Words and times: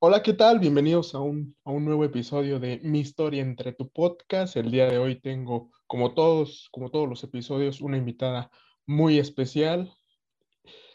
Hola, 0.00 0.22
¿qué 0.22 0.32
tal? 0.32 0.60
Bienvenidos 0.60 1.12
a 1.16 1.18
un, 1.18 1.56
a 1.64 1.72
un 1.72 1.84
nuevo 1.84 2.04
episodio 2.04 2.60
de 2.60 2.78
Mi 2.84 3.00
Historia 3.00 3.42
entre 3.42 3.72
tu 3.72 3.90
podcast. 3.90 4.56
El 4.56 4.70
día 4.70 4.86
de 4.86 4.96
hoy 4.96 5.20
tengo, 5.20 5.72
como 5.88 6.14
todos, 6.14 6.68
como 6.70 6.92
todos 6.92 7.08
los 7.08 7.24
episodios, 7.24 7.80
una 7.80 7.96
invitada 7.96 8.48
muy 8.86 9.18
especial. 9.18 9.92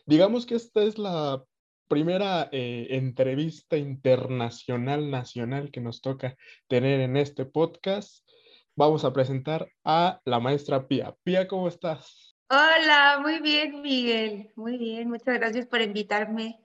Digamos 0.05 0.45
que 0.45 0.55
esta 0.55 0.83
es 0.83 0.97
la 0.97 1.43
primera 1.89 2.47
eh, 2.53 2.87
entrevista 2.91 3.75
internacional, 3.75 5.11
nacional 5.11 5.69
que 5.69 5.81
nos 5.81 5.99
toca 5.99 6.37
tener 6.69 7.01
en 7.01 7.17
este 7.17 7.43
podcast. 7.43 8.25
Vamos 8.73 9.03
a 9.03 9.11
presentar 9.11 9.67
a 9.83 10.21
la 10.23 10.39
maestra 10.39 10.87
Pía. 10.87 11.13
Pía, 11.23 11.45
¿cómo 11.49 11.67
estás? 11.67 12.37
Hola, 12.49 13.19
muy 13.21 13.41
bien, 13.41 13.81
Miguel. 13.81 14.53
Muy 14.55 14.77
bien, 14.77 15.09
muchas 15.09 15.35
gracias 15.35 15.65
por 15.65 15.81
invitarme 15.81 16.57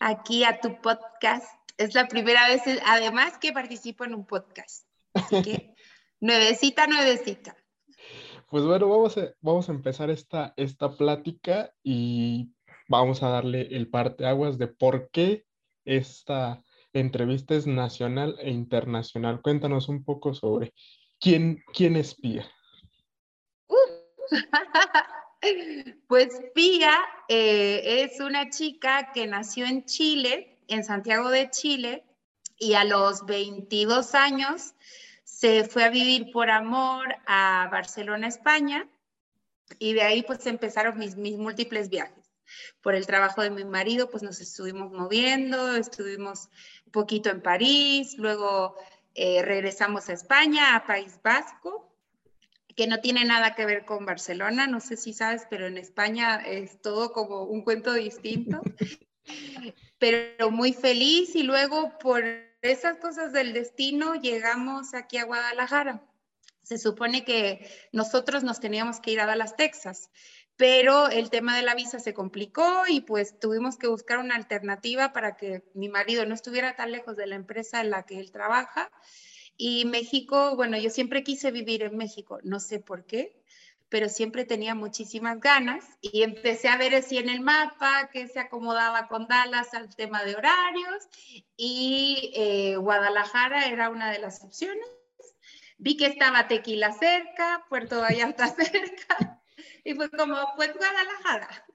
aquí 0.00 0.42
a 0.42 0.58
tu 0.58 0.80
podcast 0.80 1.61
es 1.82 1.94
la 1.94 2.08
primera 2.08 2.48
vez, 2.48 2.62
además, 2.86 3.38
que 3.38 3.52
participo 3.52 4.04
en 4.04 4.14
un 4.14 4.26
podcast. 4.26 4.86
Así 5.14 5.42
que, 5.42 5.74
nuevecita, 6.20 6.86
nuevecita. 6.86 7.56
Pues 8.48 8.64
bueno, 8.64 8.88
vamos 8.88 9.16
a, 9.18 9.32
vamos 9.40 9.68
a 9.68 9.72
empezar 9.72 10.10
esta, 10.10 10.54
esta 10.56 10.96
plática 10.96 11.74
y 11.82 12.52
vamos 12.88 13.22
a 13.22 13.28
darle 13.28 13.68
el 13.70 13.88
parte 13.88 14.26
aguas 14.26 14.58
de 14.58 14.68
por 14.68 15.10
qué 15.10 15.44
esta 15.84 16.62
entrevista 16.92 17.54
es 17.54 17.66
nacional 17.66 18.36
e 18.40 18.50
internacional. 18.50 19.40
Cuéntanos 19.40 19.88
un 19.88 20.04
poco 20.04 20.34
sobre 20.34 20.74
quién, 21.18 21.62
quién 21.72 21.96
es 21.96 22.14
Pía. 22.14 22.46
pues 26.08 26.28
Pía 26.54 26.98
eh, 27.28 28.04
es 28.04 28.20
una 28.20 28.50
chica 28.50 29.10
que 29.12 29.26
nació 29.26 29.64
en 29.64 29.86
Chile 29.86 30.51
en 30.72 30.84
Santiago 30.84 31.28
de 31.30 31.50
Chile 31.50 32.04
y 32.58 32.74
a 32.74 32.84
los 32.84 33.26
22 33.26 34.14
años 34.14 34.74
se 35.24 35.64
fue 35.64 35.84
a 35.84 35.90
vivir 35.90 36.30
por 36.32 36.50
amor 36.50 37.14
a 37.26 37.68
Barcelona, 37.72 38.28
España, 38.28 38.88
y 39.78 39.94
de 39.94 40.02
ahí 40.02 40.22
pues 40.22 40.46
empezaron 40.46 40.98
mis, 40.98 41.16
mis 41.16 41.38
múltiples 41.38 41.88
viajes. 41.88 42.30
Por 42.82 42.94
el 42.94 43.06
trabajo 43.06 43.42
de 43.42 43.50
mi 43.50 43.64
marido 43.64 44.10
pues 44.10 44.22
nos 44.22 44.40
estuvimos 44.40 44.92
moviendo, 44.92 45.74
estuvimos 45.74 46.48
un 46.86 46.92
poquito 46.92 47.30
en 47.30 47.40
París, 47.40 48.16
luego 48.18 48.76
eh, 49.14 49.42
regresamos 49.42 50.08
a 50.08 50.12
España, 50.12 50.76
a 50.76 50.86
País 50.86 51.18
Vasco, 51.22 51.92
que 52.76 52.86
no 52.86 53.00
tiene 53.00 53.24
nada 53.24 53.54
que 53.54 53.66
ver 53.66 53.84
con 53.84 54.06
Barcelona, 54.06 54.66
no 54.66 54.80
sé 54.80 54.96
si 54.96 55.12
sabes, 55.12 55.46
pero 55.50 55.66
en 55.66 55.76
España 55.76 56.36
es 56.36 56.80
todo 56.80 57.12
como 57.12 57.42
un 57.44 57.62
cuento 57.62 57.92
distinto. 57.92 58.62
pero 59.98 60.50
muy 60.50 60.72
feliz 60.72 61.34
y 61.34 61.42
luego 61.42 61.98
por 61.98 62.24
esas 62.62 62.96
cosas 62.98 63.32
del 63.32 63.52
destino 63.52 64.14
llegamos 64.14 64.94
aquí 64.94 65.18
a 65.18 65.24
Guadalajara. 65.24 66.02
Se 66.62 66.78
supone 66.78 67.24
que 67.24 67.68
nosotros 67.92 68.44
nos 68.44 68.60
teníamos 68.60 69.00
que 69.00 69.10
ir 69.10 69.20
a 69.20 69.26
Dallas, 69.26 69.56
Texas, 69.56 70.10
pero 70.56 71.08
el 71.08 71.28
tema 71.30 71.56
de 71.56 71.62
la 71.62 71.74
visa 71.74 71.98
se 71.98 72.14
complicó 72.14 72.84
y 72.88 73.00
pues 73.00 73.38
tuvimos 73.40 73.76
que 73.76 73.88
buscar 73.88 74.18
una 74.18 74.36
alternativa 74.36 75.12
para 75.12 75.36
que 75.36 75.64
mi 75.74 75.88
marido 75.88 76.24
no 76.24 76.34
estuviera 76.34 76.76
tan 76.76 76.92
lejos 76.92 77.16
de 77.16 77.26
la 77.26 77.34
empresa 77.34 77.80
en 77.80 77.90
la 77.90 78.04
que 78.04 78.20
él 78.20 78.30
trabaja. 78.30 78.90
Y 79.56 79.84
México, 79.86 80.54
bueno, 80.56 80.78
yo 80.78 80.90
siempre 80.90 81.24
quise 81.24 81.50
vivir 81.50 81.82
en 81.82 81.96
México, 81.96 82.38
no 82.42 82.60
sé 82.60 82.80
por 82.80 83.06
qué, 83.06 83.42
pero 83.92 84.08
siempre 84.08 84.46
tenía 84.46 84.74
muchísimas 84.74 85.38
ganas 85.38 85.84
y 86.00 86.22
empecé 86.22 86.68
a 86.68 86.78
ver 86.78 86.94
así 86.94 87.18
en 87.18 87.28
el 87.28 87.42
mapa 87.42 88.08
que 88.10 88.26
se 88.26 88.40
acomodaba 88.40 89.06
con 89.06 89.28
Dallas 89.28 89.74
al 89.74 89.94
tema 89.94 90.24
de 90.24 90.34
horarios 90.34 91.08
y 91.58 92.32
eh, 92.34 92.76
Guadalajara 92.76 93.66
era 93.66 93.90
una 93.90 94.10
de 94.10 94.18
las 94.18 94.42
opciones. 94.42 94.86
Vi 95.76 95.98
que 95.98 96.06
estaba 96.06 96.48
Tequila 96.48 96.94
cerca, 96.94 97.66
Puerto 97.68 98.00
Vallarta 98.00 98.48
cerca 98.56 99.42
y 99.84 99.92
fue 99.92 100.10
como, 100.10 100.38
pues 100.56 100.72
Guadalajara. 100.74 101.66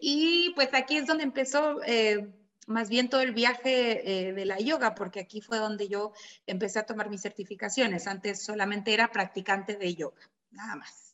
Y 0.00 0.54
pues 0.54 0.72
aquí 0.72 0.96
es 0.96 1.06
donde 1.06 1.24
empezó 1.24 1.82
eh, 1.84 2.32
más 2.66 2.88
bien 2.88 3.10
todo 3.10 3.20
el 3.20 3.32
viaje 3.32 4.28
eh, 4.28 4.32
de 4.32 4.46
la 4.46 4.58
yoga, 4.58 4.94
porque 4.94 5.20
aquí 5.20 5.42
fue 5.42 5.58
donde 5.58 5.86
yo 5.86 6.14
empecé 6.46 6.78
a 6.78 6.86
tomar 6.86 7.10
mis 7.10 7.20
certificaciones. 7.20 8.06
Antes 8.06 8.42
solamente 8.42 8.94
era 8.94 9.12
practicante 9.12 9.76
de 9.76 9.94
yoga, 9.94 10.30
nada 10.50 10.76
más. 10.76 11.05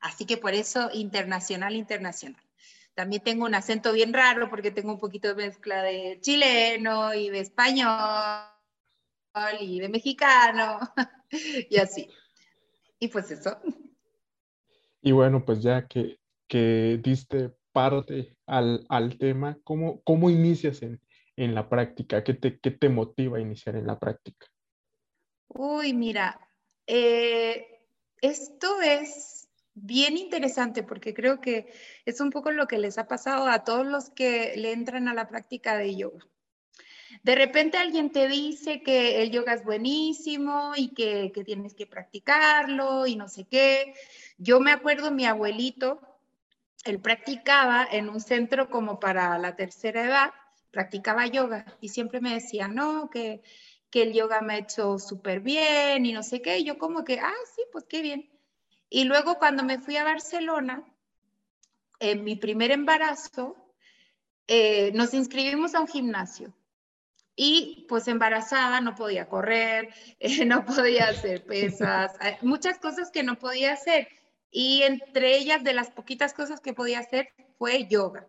Así 0.00 0.24
que 0.24 0.36
por 0.36 0.54
eso 0.54 0.90
internacional, 0.92 1.76
internacional. 1.76 2.42
También 2.94 3.22
tengo 3.22 3.44
un 3.44 3.54
acento 3.54 3.92
bien 3.92 4.12
raro 4.12 4.50
porque 4.50 4.70
tengo 4.70 4.92
un 4.92 4.98
poquito 4.98 5.28
de 5.28 5.34
mezcla 5.34 5.82
de 5.82 6.18
chileno 6.20 7.14
y 7.14 7.30
de 7.30 7.40
español 7.40 8.44
y 9.60 9.80
de 9.80 9.88
mexicano 9.88 10.80
y 11.70 11.78
así. 11.78 12.08
Y 12.98 13.08
pues 13.08 13.30
eso. 13.30 13.58
Y 15.00 15.12
bueno, 15.12 15.44
pues 15.44 15.62
ya 15.62 15.86
que, 15.86 16.18
que 16.46 17.00
diste 17.02 17.54
parte 17.72 18.36
al, 18.46 18.84
al 18.88 19.16
tema, 19.16 19.56
¿cómo, 19.64 20.02
¿cómo 20.02 20.28
inicias 20.28 20.82
en, 20.82 21.00
en 21.36 21.54
la 21.54 21.68
práctica? 21.68 22.22
¿Qué 22.24 22.34
te, 22.34 22.58
¿Qué 22.58 22.70
te 22.70 22.88
motiva 22.88 23.38
a 23.38 23.40
iniciar 23.40 23.76
en 23.76 23.86
la 23.86 23.98
práctica? 23.98 24.46
Uy, 25.48 25.94
mira, 25.94 26.38
eh, 26.86 27.86
esto 28.20 28.80
es 28.82 29.48
bien 29.82 30.16
interesante 30.16 30.82
porque 30.82 31.14
creo 31.14 31.40
que 31.40 31.72
es 32.04 32.20
un 32.20 32.30
poco 32.30 32.50
lo 32.50 32.66
que 32.66 32.78
les 32.78 32.98
ha 32.98 33.08
pasado 33.08 33.46
a 33.46 33.64
todos 33.64 33.86
los 33.86 34.10
que 34.10 34.54
le 34.56 34.72
entran 34.72 35.08
a 35.08 35.14
la 35.14 35.28
práctica 35.28 35.76
de 35.76 35.96
yoga. 35.96 36.26
De 37.22 37.34
repente 37.34 37.76
alguien 37.76 38.10
te 38.12 38.28
dice 38.28 38.82
que 38.82 39.22
el 39.22 39.30
yoga 39.30 39.54
es 39.54 39.64
buenísimo 39.64 40.72
y 40.76 40.94
que, 40.94 41.32
tienes 41.44 41.74
que 41.74 41.86
practicarlo 41.86 43.06
y 43.06 43.16
no 43.16 43.28
sé 43.28 43.46
qué. 43.46 43.94
Yo 44.38 44.60
me 44.60 44.72
acuerdo 44.72 45.10
mi 45.10 45.26
abuelito, 45.26 46.00
él 46.84 47.00
practicaba 47.00 47.86
en 47.90 48.08
un 48.08 48.20
centro 48.20 48.70
como 48.70 49.00
para 49.00 49.38
la 49.38 49.56
tercera 49.56 50.04
edad, 50.04 50.30
practicaba 50.70 51.26
yoga 51.26 51.66
y 51.80 51.88
siempre 51.88 52.20
me 52.20 52.32
decía, 52.34 52.68
no, 52.68 53.10
que, 53.10 53.42
que 53.90 54.02
el 54.02 54.12
yoga 54.12 54.40
me 54.40 54.54
ha 54.54 54.58
hecho 54.58 54.98
súper 54.98 55.40
bien 55.40 56.06
y 56.06 56.12
no 56.12 56.22
sé 56.22 56.40
qué. 56.40 56.62
Yo 56.64 56.78
como 56.78 57.04
que, 57.04 57.18
ah, 57.18 57.34
sí, 57.54 57.62
pues 57.72 57.84
qué 57.86 58.02
bien. 58.02 58.29
Y 58.90 59.04
luego 59.04 59.38
cuando 59.38 59.62
me 59.62 59.78
fui 59.78 59.96
a 59.96 60.04
Barcelona, 60.04 60.84
en 62.00 62.24
mi 62.24 62.34
primer 62.34 62.72
embarazo, 62.72 63.56
eh, 64.48 64.90
nos 64.92 65.14
inscribimos 65.14 65.76
a 65.76 65.80
un 65.80 65.86
gimnasio. 65.86 66.52
Y 67.36 67.86
pues 67.88 68.08
embarazada 68.08 68.80
no 68.80 68.96
podía 68.96 69.28
correr, 69.28 69.94
eh, 70.18 70.44
no 70.44 70.66
podía 70.66 71.08
hacer 71.08 71.44
pesas, 71.44 72.12
muchas 72.42 72.78
cosas 72.78 73.10
que 73.12 73.22
no 73.22 73.38
podía 73.38 73.72
hacer. 73.72 74.08
Y 74.50 74.82
entre 74.82 75.36
ellas, 75.36 75.62
de 75.62 75.72
las 75.72 75.90
poquitas 75.90 76.34
cosas 76.34 76.60
que 76.60 76.74
podía 76.74 76.98
hacer, 76.98 77.28
fue 77.56 77.86
yoga. 77.86 78.26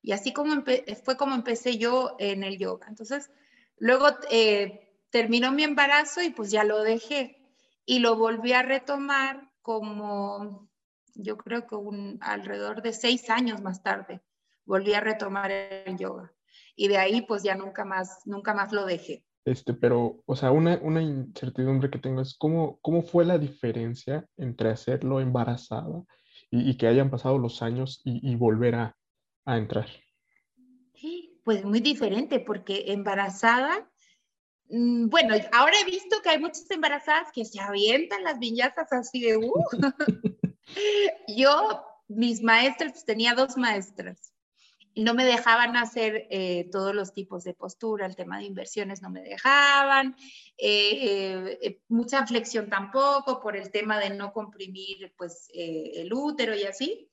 Y 0.00 0.12
así 0.12 0.32
como 0.32 0.62
fue 1.02 1.16
como 1.16 1.34
empecé 1.34 1.76
yo 1.76 2.14
en 2.20 2.44
el 2.44 2.58
yoga. 2.58 2.86
Entonces, 2.88 3.30
luego 3.78 4.06
eh, 4.30 4.92
terminó 5.10 5.50
mi 5.50 5.64
embarazo 5.64 6.22
y 6.22 6.30
pues 6.30 6.52
ya 6.52 6.62
lo 6.62 6.84
dejé. 6.84 7.40
Y 7.84 7.98
lo 7.98 8.14
volví 8.16 8.52
a 8.52 8.62
retomar 8.62 9.50
como 9.64 10.68
yo 11.14 11.38
creo 11.38 11.66
que 11.66 11.74
un, 11.74 12.18
alrededor 12.20 12.82
de 12.82 12.92
seis 12.92 13.30
años 13.30 13.62
más 13.62 13.82
tarde 13.82 14.20
volví 14.66 14.92
a 14.92 15.00
retomar 15.00 15.50
el 15.50 15.96
yoga 15.96 16.30
y 16.76 16.88
de 16.88 16.98
ahí 16.98 17.22
pues 17.22 17.42
ya 17.42 17.54
nunca 17.54 17.84
más, 17.86 18.20
nunca 18.26 18.52
más 18.52 18.72
lo 18.72 18.84
dejé. 18.84 19.24
Este, 19.46 19.72
pero, 19.72 20.22
o 20.26 20.36
sea, 20.36 20.50
una, 20.50 20.78
una 20.82 21.00
incertidumbre 21.00 21.88
que 21.88 21.98
tengo 21.98 22.20
es 22.20 22.36
cómo, 22.36 22.78
cómo 22.82 23.02
fue 23.02 23.24
la 23.24 23.38
diferencia 23.38 24.26
entre 24.36 24.68
hacerlo 24.68 25.20
embarazada 25.20 26.04
y, 26.50 26.76
que 26.76 26.86
hayan 26.86 27.10
pasado 27.10 27.38
los 27.38 27.62
años 27.62 28.02
y, 28.04 28.20
y 28.30 28.36
volver 28.36 28.74
a, 28.74 28.96
a 29.46 29.56
entrar. 29.56 29.88
Sí, 30.94 31.40
pues 31.42 31.64
muy 31.64 31.80
diferente 31.80 32.38
porque 32.38 32.92
embarazada 32.92 33.90
bueno, 34.68 35.34
ahora 35.52 35.74
he 35.80 35.84
visto 35.84 36.20
que 36.22 36.30
hay 36.30 36.38
muchas 36.38 36.70
embarazadas 36.70 37.28
que 37.32 37.44
se 37.44 37.60
avientan 37.60 38.24
las 38.24 38.38
viñatas 38.38 38.92
así 38.92 39.20
de, 39.20 39.36
uh. 39.36 39.52
Yo, 41.28 41.84
mis 42.08 42.42
maestras, 42.42 43.04
tenía 43.04 43.34
dos 43.34 43.56
maestras 43.56 44.34
no 44.96 45.14
me 45.14 45.24
dejaban 45.24 45.76
hacer 45.76 46.26
eh, 46.30 46.68
todos 46.70 46.94
los 46.94 47.12
tipos 47.12 47.44
de 47.44 47.54
postura, 47.54 48.06
el 48.06 48.16
tema 48.16 48.38
de 48.38 48.44
inversiones 48.44 49.02
no 49.02 49.10
me 49.10 49.22
dejaban, 49.22 50.16
eh, 50.56 51.58
eh, 51.60 51.82
mucha 51.88 52.26
flexión 52.26 52.68
tampoco 52.70 53.40
por 53.40 53.56
el 53.56 53.70
tema 53.70 53.98
de 53.98 54.10
no 54.10 54.32
comprimir 54.32 55.12
pues 55.16 55.48
el 55.52 56.12
útero 56.12 56.54
y 56.54 56.64
así. 56.64 57.10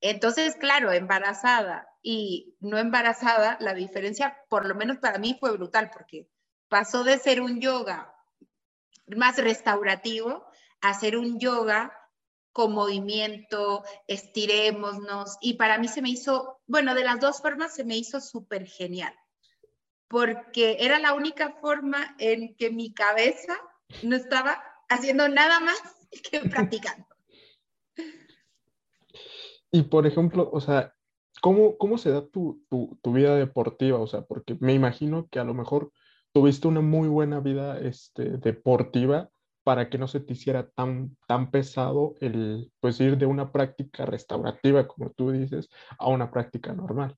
Entonces, 0.00 0.56
claro, 0.56 0.92
embarazada 0.92 1.86
y 2.02 2.56
no 2.60 2.78
embarazada, 2.78 3.58
la 3.60 3.74
diferencia, 3.74 4.38
por 4.48 4.66
lo 4.66 4.74
menos 4.74 4.96
para 4.96 5.18
mí, 5.18 5.36
fue 5.38 5.52
brutal 5.52 5.90
porque 5.92 6.26
pasó 6.70 7.04
de 7.04 7.18
ser 7.18 7.42
un 7.42 7.60
yoga 7.60 8.14
más 9.08 9.36
restaurativo 9.36 10.46
a 10.80 10.94
ser 10.94 11.18
un 11.18 11.38
yoga 11.38 11.92
con 12.52 12.72
movimiento, 12.72 13.84
estirémonos, 14.06 15.36
y 15.40 15.54
para 15.54 15.78
mí 15.78 15.88
se 15.88 16.02
me 16.02 16.10
hizo, 16.10 16.60
bueno, 16.66 16.94
de 16.94 17.04
las 17.04 17.20
dos 17.20 17.40
formas 17.42 17.74
se 17.74 17.84
me 17.84 17.96
hizo 17.96 18.20
súper 18.20 18.66
genial. 18.66 19.14
porque 20.08 20.78
era 20.80 20.98
la 20.98 21.12
única 21.12 21.52
forma 21.60 22.16
en 22.18 22.56
que 22.56 22.70
mi 22.70 22.92
cabeza 22.92 23.54
no 24.02 24.16
estaba 24.16 24.60
haciendo 24.88 25.28
nada 25.28 25.60
más 25.60 25.80
que 26.28 26.40
practicando. 26.50 27.06
Y 29.70 29.82
por 29.82 30.08
ejemplo, 30.08 30.50
o 30.52 30.60
sea, 30.60 30.96
¿cómo, 31.40 31.78
cómo 31.78 31.96
se 31.96 32.10
da 32.10 32.26
tu, 32.26 32.64
tu, 32.68 33.12
vida 33.12 33.36
deportiva? 33.36 34.00
O 34.00 34.08
sea, 34.08 34.22
porque 34.22 34.56
me 34.58 34.74
imagino 34.74 35.28
que 35.30 35.38
a 35.38 35.44
lo 35.44 35.54
mejor 35.54 35.92
tuviste 36.32 36.68
una 36.68 36.80
muy 36.80 37.08
buena 37.08 37.40
vida 37.40 37.78
este, 37.78 38.38
deportiva 38.38 39.30
para 39.62 39.90
que 39.90 39.98
no 39.98 40.08
se 40.08 40.20
te 40.20 40.32
hiciera 40.32 40.68
tan, 40.70 41.16
tan 41.26 41.50
pesado 41.50 42.14
el 42.20 42.72
pues 42.80 43.00
ir 43.00 43.18
de 43.18 43.26
una 43.26 43.52
práctica 43.52 44.06
restaurativa, 44.06 44.86
como 44.86 45.10
tú 45.10 45.30
dices, 45.30 45.68
a 45.98 46.08
una 46.08 46.30
práctica 46.30 46.72
normal. 46.72 47.16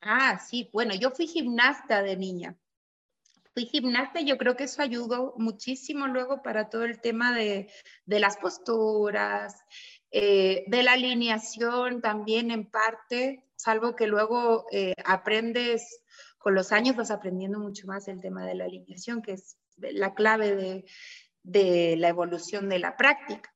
Ah, 0.00 0.38
sí, 0.38 0.68
bueno, 0.72 0.94
yo 0.94 1.10
fui 1.10 1.26
gimnasta 1.26 2.02
de 2.02 2.16
niña. 2.16 2.58
Fui 3.54 3.64
gimnasta 3.66 4.20
y 4.20 4.26
yo 4.26 4.36
creo 4.36 4.56
que 4.56 4.64
eso 4.64 4.82
ayudó 4.82 5.34
muchísimo 5.38 6.08
luego 6.08 6.42
para 6.42 6.68
todo 6.68 6.84
el 6.84 7.00
tema 7.00 7.34
de, 7.34 7.70
las 8.04 8.36
posturas, 8.36 9.64
eh, 10.10 10.64
de 10.66 10.82
la 10.82 10.92
alineación 10.92 12.02
también 12.02 12.50
en 12.50 12.66
parte, 12.66 13.46
salvo 13.56 13.96
que 13.96 14.08
luego 14.08 14.66
eh, 14.72 14.94
aprendes, 15.04 16.03
con 16.44 16.54
los 16.54 16.72
años 16.72 16.94
vas 16.94 17.10
aprendiendo 17.10 17.58
mucho 17.58 17.86
más 17.86 18.06
el 18.06 18.20
tema 18.20 18.44
de 18.44 18.54
la 18.54 18.66
alineación, 18.66 19.22
que 19.22 19.32
es 19.32 19.56
la 19.78 20.12
clave 20.12 20.84
de, 21.42 21.96
la 21.96 22.08
evolución 22.08 22.68
de 22.68 22.78
la 22.78 22.98
práctica. 22.98 23.50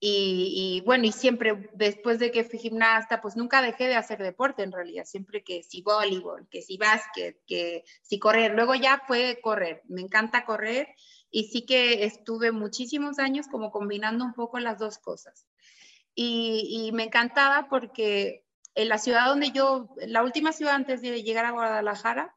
Y, 0.00 0.82
bueno, 0.84 1.04
y 1.06 1.12
siempre 1.12 1.70
después 1.74 2.18
de 2.18 2.32
que 2.32 2.42
fui 2.42 2.58
gimnasta, 2.58 3.20
pues 3.20 3.36
nunca 3.36 3.62
dejé 3.62 3.86
de 3.86 3.94
hacer 3.94 4.20
deporte 4.20 4.64
en 4.64 4.72
realidad, 4.72 5.04
siempre 5.04 5.44
que 5.44 5.62
si 5.62 5.80
voleibol, 5.80 6.48
que 6.50 6.60
si 6.60 6.76
básquet, 6.76 7.36
que 7.46 7.84
si 8.02 8.18
correr, 8.18 8.52
luego 8.52 8.74
ya 8.74 9.00
fue 9.06 9.38
correr, 9.40 9.82
me 9.88 10.00
encanta 10.00 10.44
correr 10.44 10.88
y 11.30 11.44
sí 11.44 11.66
que 11.66 12.04
estuve 12.04 12.50
muchísimos 12.50 13.20
años 13.20 13.46
como 13.46 13.70
combinando 13.70 14.24
un 14.24 14.34
poco 14.34 14.58
las 14.58 14.78
dos 14.78 14.98
cosas. 14.98 15.46
Y 16.16 16.90
me 16.94 17.04
encantaba 17.04 17.68
porque 17.70 18.47
en 18.74 18.88
la 18.88 18.98
ciudad 18.98 19.26
donde 19.26 19.50
yo, 19.50 19.94
la 20.06 20.22
última 20.22 20.52
ciudad 20.52 20.74
antes 20.74 21.02
de 21.02 21.22
llegar 21.22 21.44
a 21.44 21.52
Guadalajara, 21.52 22.34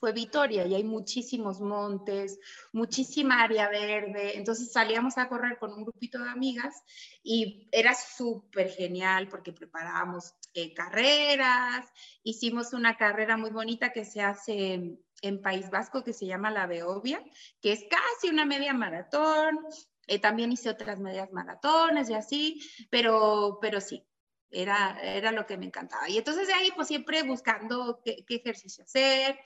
fue 0.00 0.12
Vitoria 0.12 0.66
y 0.66 0.74
hay 0.74 0.82
muchísimos 0.82 1.60
montes, 1.60 2.40
muchísima 2.72 3.42
área 3.42 3.68
verde. 3.68 4.38
Entonces 4.38 4.72
salíamos 4.72 5.18
a 5.18 5.28
correr 5.28 5.58
con 5.58 5.74
un 5.74 5.84
grupito 5.84 6.18
de 6.18 6.30
amigas 6.30 6.74
y 7.22 7.68
era 7.70 7.94
súper 7.94 8.70
genial 8.70 9.28
porque 9.28 9.52
preparábamos 9.52 10.34
eh, 10.54 10.72
carreras, 10.72 11.86
hicimos 12.22 12.72
una 12.72 12.96
carrera 12.96 13.36
muy 13.36 13.50
bonita 13.50 13.92
que 13.92 14.06
se 14.06 14.22
hace 14.22 14.96
en, 15.22 15.42
País 15.42 15.68
Vasco 15.70 16.02
que 16.02 16.14
se 16.14 16.26
llama 16.26 16.50
la 16.50 16.66
Beovia, 16.66 17.22
que 17.60 17.72
es 17.72 17.84
casi 17.90 18.32
una 18.32 18.46
media 18.46 18.72
maratón. 18.72 19.58
Eh, 20.06 20.18
también 20.18 20.50
hice 20.50 20.70
otras 20.70 20.98
medias 20.98 21.30
maratones 21.30 22.08
y 22.08 22.14
así, 22.14 22.60
pero, 22.90 23.58
pero 23.60 23.80
sí, 23.80 24.09
era, 24.50 24.98
era 25.02 25.32
lo 25.32 25.46
que 25.46 25.56
me 25.56 25.66
encantaba. 25.66 26.08
Y 26.08 26.18
entonces 26.18 26.46
de 26.46 26.54
ahí, 26.54 26.70
pues 26.74 26.88
siempre 26.88 27.22
buscando 27.22 28.00
qué, 28.04 28.24
qué, 28.26 28.36
ejercicio 28.36 28.84
hacer, 28.84 29.38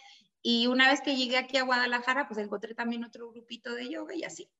y 0.47 0.67
una 0.67 0.91
vez 0.91 1.01
que 1.01 1.17
llegué 1.17 1.39
aquí 1.39 1.57
a 1.57 1.65
Guadalajara, 1.65 2.29
pues 2.29 2.39
encontré 2.39 2.75
también 2.75 3.03
otro 3.03 3.31
grupito 3.31 3.73
de 3.75 3.89
yoga 3.89 4.15
y 4.15 4.25
así. 4.25 4.51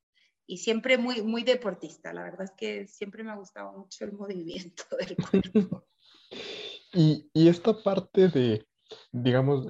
Y 0.47 0.57
siempre 0.59 0.97
muy, 0.97 1.21
muy 1.21 1.45
deportista. 1.45 2.15
La 2.15 2.23
verdad 2.23 2.45
es 2.45 2.53
que 2.53 2.87
siempre 2.87 3.23
me 3.23 3.31
ha 3.31 3.37
gustado 3.37 3.71
mucho 3.73 4.07
el 4.07 4.13
movimiento 4.13 4.85
del 4.99 5.15
cuerpo. 5.17 5.87
y, 6.95 7.29
y, 7.35 7.49
esta 7.49 7.83
parte 7.83 8.29
de, 8.29 8.67
digamos, 9.13 9.67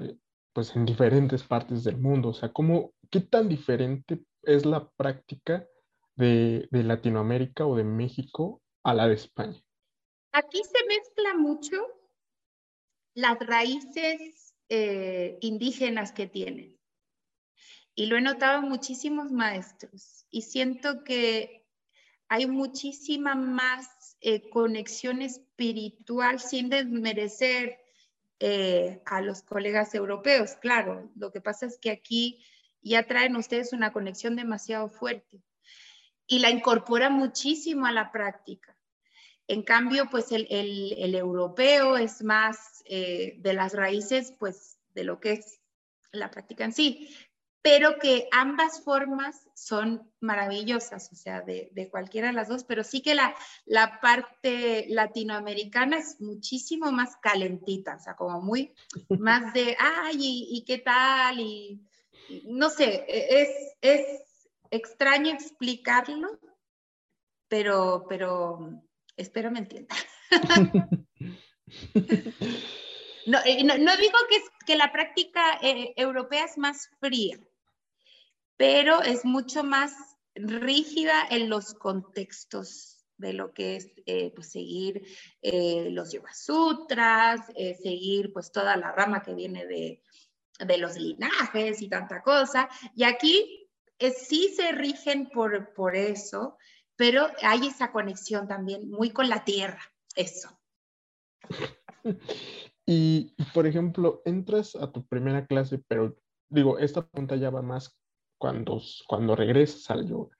pues 0.52 0.76
en 0.76 0.86
diferentes 0.86 1.42
partes 1.42 1.82
del 1.82 1.98
mundo, 1.98 2.28
o 2.28 2.34
sea, 2.34 2.52
¿cómo, 2.52 2.94
¿qué 3.10 3.20
tan 3.20 3.48
diferente 3.48 4.22
es 4.42 4.64
la 4.64 4.88
práctica 4.90 5.66
de, 6.14 6.68
de 6.70 6.82
Latinoamérica 6.84 7.66
o 7.66 7.74
de 7.74 7.82
México 7.82 8.62
a 8.84 8.94
la 8.94 9.08
de 9.08 9.14
España? 9.14 9.60
Aquí 10.36 10.60
se 10.64 10.84
mezcla 10.88 11.34
mucho 11.34 11.76
las 13.14 13.38
raíces 13.38 14.52
eh, 14.68 15.38
indígenas 15.40 16.10
que 16.10 16.26
tienen. 16.26 16.76
Y 17.94 18.06
lo 18.06 18.16
he 18.16 18.20
notado 18.20 18.60
en 18.60 18.68
muchísimos 18.68 19.30
maestros 19.30 20.26
y 20.30 20.42
siento 20.42 21.04
que 21.04 21.64
hay 22.26 22.48
muchísima 22.48 23.36
más 23.36 24.16
eh, 24.20 24.50
conexión 24.50 25.22
espiritual 25.22 26.40
sin 26.40 26.68
desmerecer 26.68 27.78
eh, 28.40 29.02
a 29.06 29.20
los 29.20 29.42
colegas 29.42 29.94
europeos. 29.94 30.56
Claro, 30.56 31.12
lo 31.14 31.30
que 31.30 31.40
pasa 31.40 31.66
es 31.66 31.78
que 31.78 31.92
aquí 31.92 32.44
ya 32.82 33.06
traen 33.06 33.36
ustedes 33.36 33.72
una 33.72 33.92
conexión 33.92 34.34
demasiado 34.34 34.88
fuerte 34.88 35.44
y 36.26 36.40
la 36.40 36.50
incorpora 36.50 37.08
muchísimo 37.08 37.86
a 37.86 37.92
la 37.92 38.10
práctica. 38.10 38.73
En 39.46 39.62
cambio, 39.62 40.08
pues 40.10 40.32
el, 40.32 40.46
el, 40.50 41.14
europeo 41.14 41.98
es 41.98 42.22
más 42.22 42.82
eh, 42.86 43.36
de 43.38 43.52
las 43.52 43.74
raíces, 43.74 44.32
pues 44.38 44.78
de 44.94 45.04
lo 45.04 45.20
que 45.20 45.32
es 45.32 45.60
la 46.12 46.30
práctica 46.30 46.64
en 46.64 46.72
sí, 46.72 47.08
pero 47.64 47.98
que 47.98 48.28
ambas 48.30 48.82
formas 48.84 49.48
son 49.54 50.10
maravillosas, 50.20 51.10
o 51.12 51.16
sea, 51.16 51.40
de, 51.40 51.70
de 51.72 51.88
cualquiera 51.88 52.28
de 52.28 52.34
las 52.34 52.48
dos, 52.48 52.64
pero 52.64 52.84
sí 52.84 53.00
que 53.00 53.14
la, 53.14 53.34
la, 53.64 54.00
parte 54.00 54.86
latinoamericana 54.88 55.96
es 55.96 56.20
muchísimo 56.20 56.92
más 56.92 57.16
calentita, 57.16 57.96
o 57.96 58.00
sea, 58.00 58.16
como 58.16 58.42
muy 58.42 58.74
más 59.18 59.54
de, 59.54 59.76
ay, 59.78 60.18
¿y, 60.20 60.64
qué 60.66 60.78
tal? 60.78 61.40
Y, 61.40 61.80
no 62.44 62.68
sé, 62.68 63.04
e, 63.08 63.42
es, 63.42 63.76
es 63.80 64.06
extraño 64.70 65.32
explicarlo, 65.32 66.38
pero, 67.48 68.04
pero 68.08 68.82
Espero 69.16 69.50
me 69.50 69.60
entienda. 69.60 69.94
Eh, 73.46 73.64
no, 73.64 73.78
no, 73.78 73.96
digo 73.96 74.18
que, 74.28 74.36
es, 74.36 74.42
que 74.66 74.76
la 74.76 74.92
práctica 74.92 75.58
eh, 75.62 75.94
europea 75.96 76.44
es 76.44 76.58
más 76.58 76.90
fría, 77.00 77.38
pero 78.56 79.02
es 79.02 79.24
mucho 79.24 79.64
más 79.64 79.94
rígida 80.34 81.26
en 81.30 81.48
los 81.48 81.72
contextos 81.74 83.06
de 83.16 83.32
lo 83.32 83.54
que 83.54 83.76
es 83.76 83.90
eh, 84.04 84.30
pues, 84.34 84.50
seguir 84.50 85.06
los 85.42 86.12
Yoga 86.12 86.34
Sutras, 86.34 87.46
seguir 87.82 88.32
pues 88.32 88.52
toda 88.52 88.76
la 88.76 88.92
rama 88.92 89.22
que 89.22 89.34
viene 89.34 89.64
de, 89.66 90.02
de 90.58 90.78
los 90.78 90.96
linajes 90.96 91.80
y 91.80 91.88
tanta 91.88 92.20
cosa. 92.22 92.68
Y 92.94 93.04
aquí 93.04 93.70
sí 93.98 94.52
se 94.54 94.72
rigen 94.72 95.30
por, 95.30 95.72
por 95.72 95.96
eso, 95.96 96.58
pero 96.96 97.26
hay 97.42 97.66
esa 97.66 97.92
conexión 97.92 98.48
también 98.48 98.90
muy 98.90 99.10
con 99.10 99.28
la 99.28 99.44
tierra, 99.44 99.80
eso. 100.14 100.48
Y, 102.86 103.34
por 103.54 103.66
ejemplo, 103.66 104.20
entras 104.26 104.76
a 104.76 104.92
tu 104.92 105.06
primera 105.06 105.46
clase, 105.46 105.78
pero 105.88 106.16
digo, 106.50 106.78
esta 106.78 107.06
pregunta 107.06 107.36
ya 107.36 107.48
va 107.48 107.62
más 107.62 107.98
cuando, 108.38 108.80
cuando 109.08 109.34
regresas 109.34 109.90
al 109.90 110.06
yoga. 110.06 110.36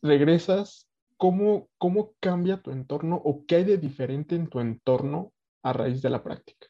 Regresas, 0.00 0.88
¿cómo, 1.18 1.68
¿cómo 1.76 2.14
cambia 2.20 2.62
tu 2.62 2.70
entorno 2.70 3.20
o 3.22 3.44
qué 3.44 3.56
hay 3.56 3.64
de 3.64 3.76
diferente 3.76 4.36
en 4.36 4.48
tu 4.48 4.60
entorno 4.60 5.34
a 5.62 5.72
raíz 5.74 6.00
de 6.00 6.10
la 6.10 6.22
práctica? 6.22 6.66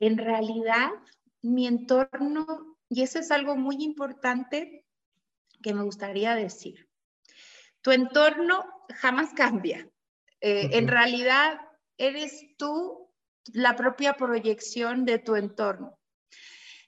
En 0.00 0.16
realidad, 0.16 0.90
mi 1.42 1.66
entorno, 1.66 2.78
y 2.88 3.02
eso 3.02 3.18
es 3.18 3.30
algo 3.30 3.56
muy 3.56 3.76
importante, 3.80 4.83
que 5.64 5.72
me 5.72 5.82
gustaría 5.82 6.34
decir. 6.34 6.90
Tu 7.80 7.90
entorno 7.90 8.66
jamás 8.96 9.32
cambia. 9.32 9.88
Eh, 10.42 10.68
en 10.72 10.88
realidad, 10.88 11.58
eres 11.96 12.44
tú 12.58 13.10
la 13.54 13.74
propia 13.74 14.12
proyección 14.12 15.06
de 15.06 15.18
tu 15.18 15.36
entorno. 15.36 15.98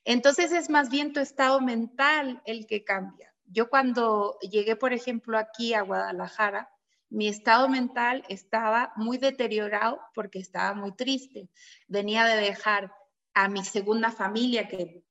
Entonces 0.04 0.52
es 0.52 0.68
más 0.68 0.90
bien 0.90 1.14
tu 1.14 1.21
estado 1.21 1.61
mental 1.62 2.42
el 2.45 2.66
que 2.66 2.85
cambia. 2.85 3.35
Yo 3.47 3.71
cuando 3.71 4.38
llegué, 4.40 4.76
por 4.76 4.92
ejemplo, 4.92 5.38
aquí 5.38 5.73
a 5.73 5.80
Guadalajara, 5.80 6.68
mi 7.09 7.28
estado 7.28 7.71
mental 7.71 8.25
estaba 8.28 8.92
muy 8.97 9.16
deteriorado 9.16 10.00
porque 10.14 10.38
estaba 10.38 10.75
muy 10.75 10.92
triste. 10.95 11.49
Venía 11.88 12.26
de 12.26 12.37
dejar 12.37 12.92
a 13.33 13.49
mi 13.49 13.64
segunda 13.64 14.11
familia, 14.11 14.68
que 14.68 15.02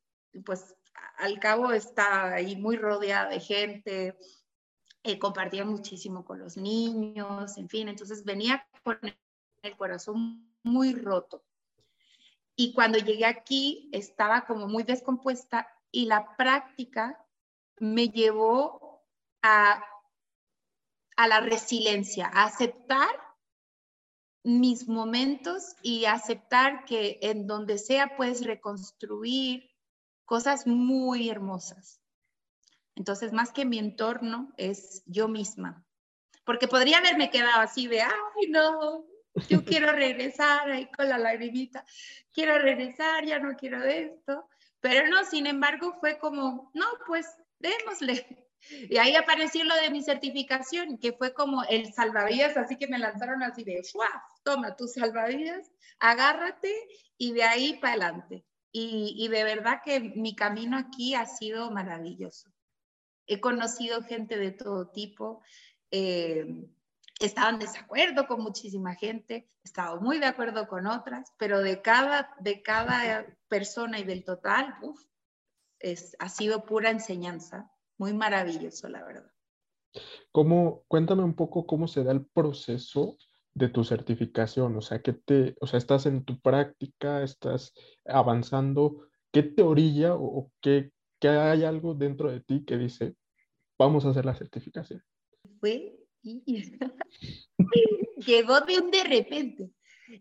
pues 0.45 0.75
al 1.17 1.39
cabo 1.39 1.71
está 1.71 2.33
ahí 2.33 2.55
muy 2.55 2.77
rodeada 2.77 3.29
de 3.29 3.39
gente, 3.39 4.17
eh, 5.03 5.19
compartía 5.19 5.65
muchísimo 5.65 6.25
con 6.25 6.39
los 6.39 6.57
niños, 6.57 7.57
en 7.57 7.69
fin, 7.69 7.87
entonces 7.87 8.23
venía 8.25 8.67
con 8.83 8.99
el 9.61 9.77
corazón 9.77 10.51
muy 10.63 10.93
roto. 10.93 11.43
Y 12.55 12.73
cuando 12.73 12.97
llegué 12.97 13.25
aquí 13.25 13.89
estaba 13.91 14.45
como 14.45 14.67
muy 14.67 14.83
descompuesta 14.83 15.67
y 15.91 16.05
la 16.05 16.35
práctica 16.37 17.23
me 17.77 18.09
llevó 18.09 19.03
a, 19.41 19.83
a 21.17 21.27
la 21.27 21.41
resiliencia, 21.41 22.27
a 22.33 22.45
aceptar 22.45 23.09
mis 24.43 24.87
momentos 24.87 25.75
y 25.81 26.05
aceptar 26.05 26.85
que 26.85 27.19
en 27.21 27.47
donde 27.47 27.77
sea 27.77 28.15
puedes 28.15 28.45
reconstruir 28.45 29.74
cosas 30.25 30.67
muy 30.67 31.29
hermosas. 31.29 32.01
Entonces, 32.95 33.33
más 33.33 33.51
que 33.51 33.65
mi 33.65 33.77
entorno, 33.79 34.53
es 34.57 35.03
yo 35.05 35.27
misma. 35.27 35.85
Porque 36.45 36.67
podría 36.67 36.99
haberme 36.99 37.29
quedado 37.29 37.61
así 37.61 37.87
de, 37.87 38.01
ay, 38.01 38.49
no, 38.49 39.05
yo 39.49 39.63
quiero 39.65 39.91
regresar 39.91 40.69
ahí 40.69 40.89
con 40.91 41.09
la 41.09 41.17
lagrimita, 41.17 41.85
quiero 42.31 42.57
regresar, 42.59 43.25
ya 43.25 43.39
no 43.39 43.55
quiero 43.55 43.83
esto. 43.83 44.47
Pero 44.79 45.07
no, 45.07 45.25
sin 45.25 45.47
embargo, 45.47 45.97
fue 45.99 46.19
como, 46.19 46.71
no, 46.73 46.85
pues 47.07 47.27
démosle. 47.59 48.25
Y 48.67 48.97
ahí 48.97 49.15
apareció 49.15 49.63
lo 49.63 49.75
de 49.75 49.91
mi 49.91 50.01
certificación, 50.01 50.97
que 50.97 51.13
fue 51.13 51.35
como 51.35 51.63
el 51.65 51.93
salvavidas, 51.93 52.57
así 52.57 52.77
que 52.77 52.87
me 52.87 52.97
lanzaron 52.97 53.43
así 53.43 53.63
de, 53.63 53.83
toma 54.41 54.75
tu 54.75 54.87
salvavidas, 54.87 55.71
agárrate 55.99 56.73
y 57.15 57.33
de 57.33 57.43
ahí 57.43 57.77
para 57.79 57.93
adelante. 57.93 58.43
Y, 58.77 59.29
de 59.29 59.45
verdad 59.45 59.79
que 59.85 60.01
mi 60.01 60.35
camino 60.35 60.77
aquí 60.77 61.15
ha 61.15 61.25
sido 61.25 61.71
maravilloso. 61.71 62.51
He 63.25 63.39
conocido 63.39 64.01
gente 64.01 64.37
de 64.37 64.51
todo 64.51 64.89
tipo. 64.89 65.41
Eh, 65.91 66.67
estaba 67.21 67.51
en 67.51 67.59
desacuerdo 67.59 68.27
con 68.27 68.41
muchísima 68.41 68.93
gente, 68.95 69.49
he 69.63 69.63
estado 69.63 70.01
muy 70.01 70.19
de 70.19 70.25
acuerdo 70.25 70.67
con 70.67 70.87
otras, 70.87 71.31
pero 71.37 71.61
de 71.61 71.81
cada, 71.81 72.35
de 72.41 72.61
cada 72.61 73.25
persona 73.47 73.97
y 73.97 74.03
del 74.03 74.25
total, 74.25 74.75
es, 75.79 76.17
ha 76.19 76.27
sido 76.27 76.65
pura 76.65 76.89
enseñanza, 76.89 77.71
muy 77.97 78.13
maravilloso, 78.13 78.89
la 78.89 79.05
verdad. 79.05 79.31
¿Cómo, 80.33 80.83
cuéntame 80.89 81.23
un 81.23 81.33
poco 81.33 81.65
cómo 81.65 81.87
se 81.87 82.03
da 82.03 82.11
el 82.11 82.25
proceso 82.25 83.17
de 83.55 83.69
tu 83.69 83.83
certificación? 83.83 84.77
O 84.77 84.81
sea, 84.81 85.01
¿qué 85.01 85.13
te, 85.13 85.55
o 85.59 85.65
sea, 85.67 85.79
estás 85.79 86.05
en 86.05 86.23
tu 86.23 86.39
práctica, 86.39 87.23
estás 87.23 87.73
avanzando, 88.05 89.07
¿qué 89.31 89.41
te 89.43 89.63
orilla 89.63 90.13
o, 90.13 90.51
qué, 90.61 90.91
qué, 91.19 91.29
hay 91.29 91.63
algo 91.63 91.95
dentro 91.95 92.31
de 92.31 92.41
ti 92.41 92.63
que 92.65 92.77
dice, 92.77 93.15
vamos 93.79 94.05
a 94.05 94.09
hacer 94.09 94.25
la 94.25 94.35
certificación? 94.35 95.01
Fue, 95.59 95.97
llegó 98.17 98.61
de 98.61 98.79
un 98.79 98.91
de 98.91 99.03
repente. 99.03 99.71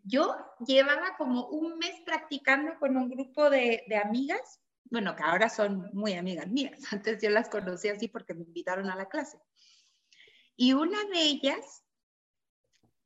Yo 0.02 0.34
llevaba 0.66 1.14
como 1.18 1.48
un 1.48 1.76
mes 1.78 2.00
practicando 2.06 2.72
con 2.78 2.96
un 2.96 3.10
grupo 3.10 3.50
de, 3.50 3.84
de 3.86 3.96
amigas, 3.96 4.60
bueno, 4.84 5.14
que 5.16 5.22
ahora 5.24 5.48
son 5.48 5.90
muy 5.92 6.14
amigas 6.14 6.48
mías, 6.48 6.78
antes 6.92 7.20
yo 7.20 7.30
las 7.30 7.48
conocí 7.48 7.88
así 7.88 8.08
porque 8.08 8.32
me 8.32 8.44
invitaron 8.44 8.88
a 8.90 8.96
la 8.96 9.08
clase. 9.08 9.38
Y 10.56 10.72
una 10.72 11.02
de 11.12 11.20
ellas 11.20 11.83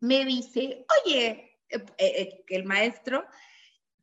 me 0.00 0.24
dice, 0.24 0.86
oye, 1.04 1.58
eh, 1.68 1.84
eh, 1.98 2.44
el 2.48 2.64
maestro 2.64 3.24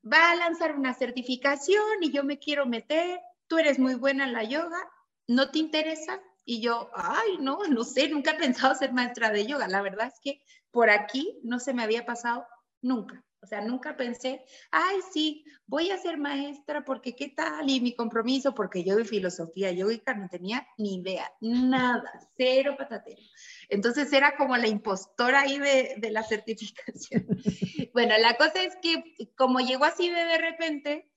va 0.06 0.32
a 0.32 0.36
lanzar 0.36 0.76
una 0.76 0.94
certificación 0.94 2.02
y 2.02 2.12
yo 2.12 2.24
me 2.24 2.38
quiero 2.38 2.66
meter, 2.66 3.20
tú 3.48 3.58
eres 3.58 3.80
muy 3.80 3.96
buena 3.96 4.26
en 4.26 4.34
la 4.34 4.44
yoga, 4.44 4.80
¿no 5.28 5.50
te 5.50 5.60
interesa? 5.60 6.22
Y 6.44 6.62
yo, 6.62 6.92
ay, 6.94 7.38
no, 7.40 7.60
no 7.68 7.84
sé, 7.84 8.08
nunca 8.08 8.32
he 8.32 8.38
pensado 8.38 8.76
ser 8.76 8.94
maestra 8.94 9.32
de 9.32 9.48
yoga. 9.48 9.68
La 9.68 9.82
verdad 9.82 10.08
es 10.08 10.20
que 10.22 10.42
por 10.70 10.92
aquí 10.92 11.40
no 11.44 11.60
se 11.60 11.74
me 11.74 11.84
había 11.84 12.06
pasado 12.06 12.46
nunca. 12.82 13.26
O 13.46 13.48
sea, 13.48 13.62
nunca 13.62 13.96
pensé, 13.96 14.44
ay, 14.72 14.98
sí, 15.14 15.46
voy 15.68 15.92
a 15.92 16.00
ser 16.00 16.18
maestra 16.18 16.84
porque 16.84 17.16
qué 17.16 17.30
tal 17.30 17.70
y 17.70 17.80
mi 17.80 17.96
compromiso, 17.96 18.56
porque 18.56 18.84
yo 18.84 18.96
de 18.96 19.06
filosofía 19.06 19.72
yogica 19.72 20.16
no 20.16 20.28
tenía 20.30 20.68
ni 20.80 20.96
idea, 20.96 21.32
nada, 21.42 22.12
cero 22.36 22.76
patatero. 22.76 23.22
Entonces 23.70 24.12
era 24.14 24.36
como 24.38 24.58
la 24.58 24.68
impostora 24.68 25.42
ahí 25.42 25.60
de, 25.60 25.96
de 25.98 26.12
la 26.12 26.24
certificación. 26.24 27.28
bueno, 27.94 28.18
la 28.18 28.36
cosa 28.38 28.64
es 28.64 28.76
que 28.82 29.04
como 29.36 29.60
llegó 29.60 29.86
así 29.86 30.10
de 30.10 30.26
de 30.26 30.38
repente, 30.38 31.10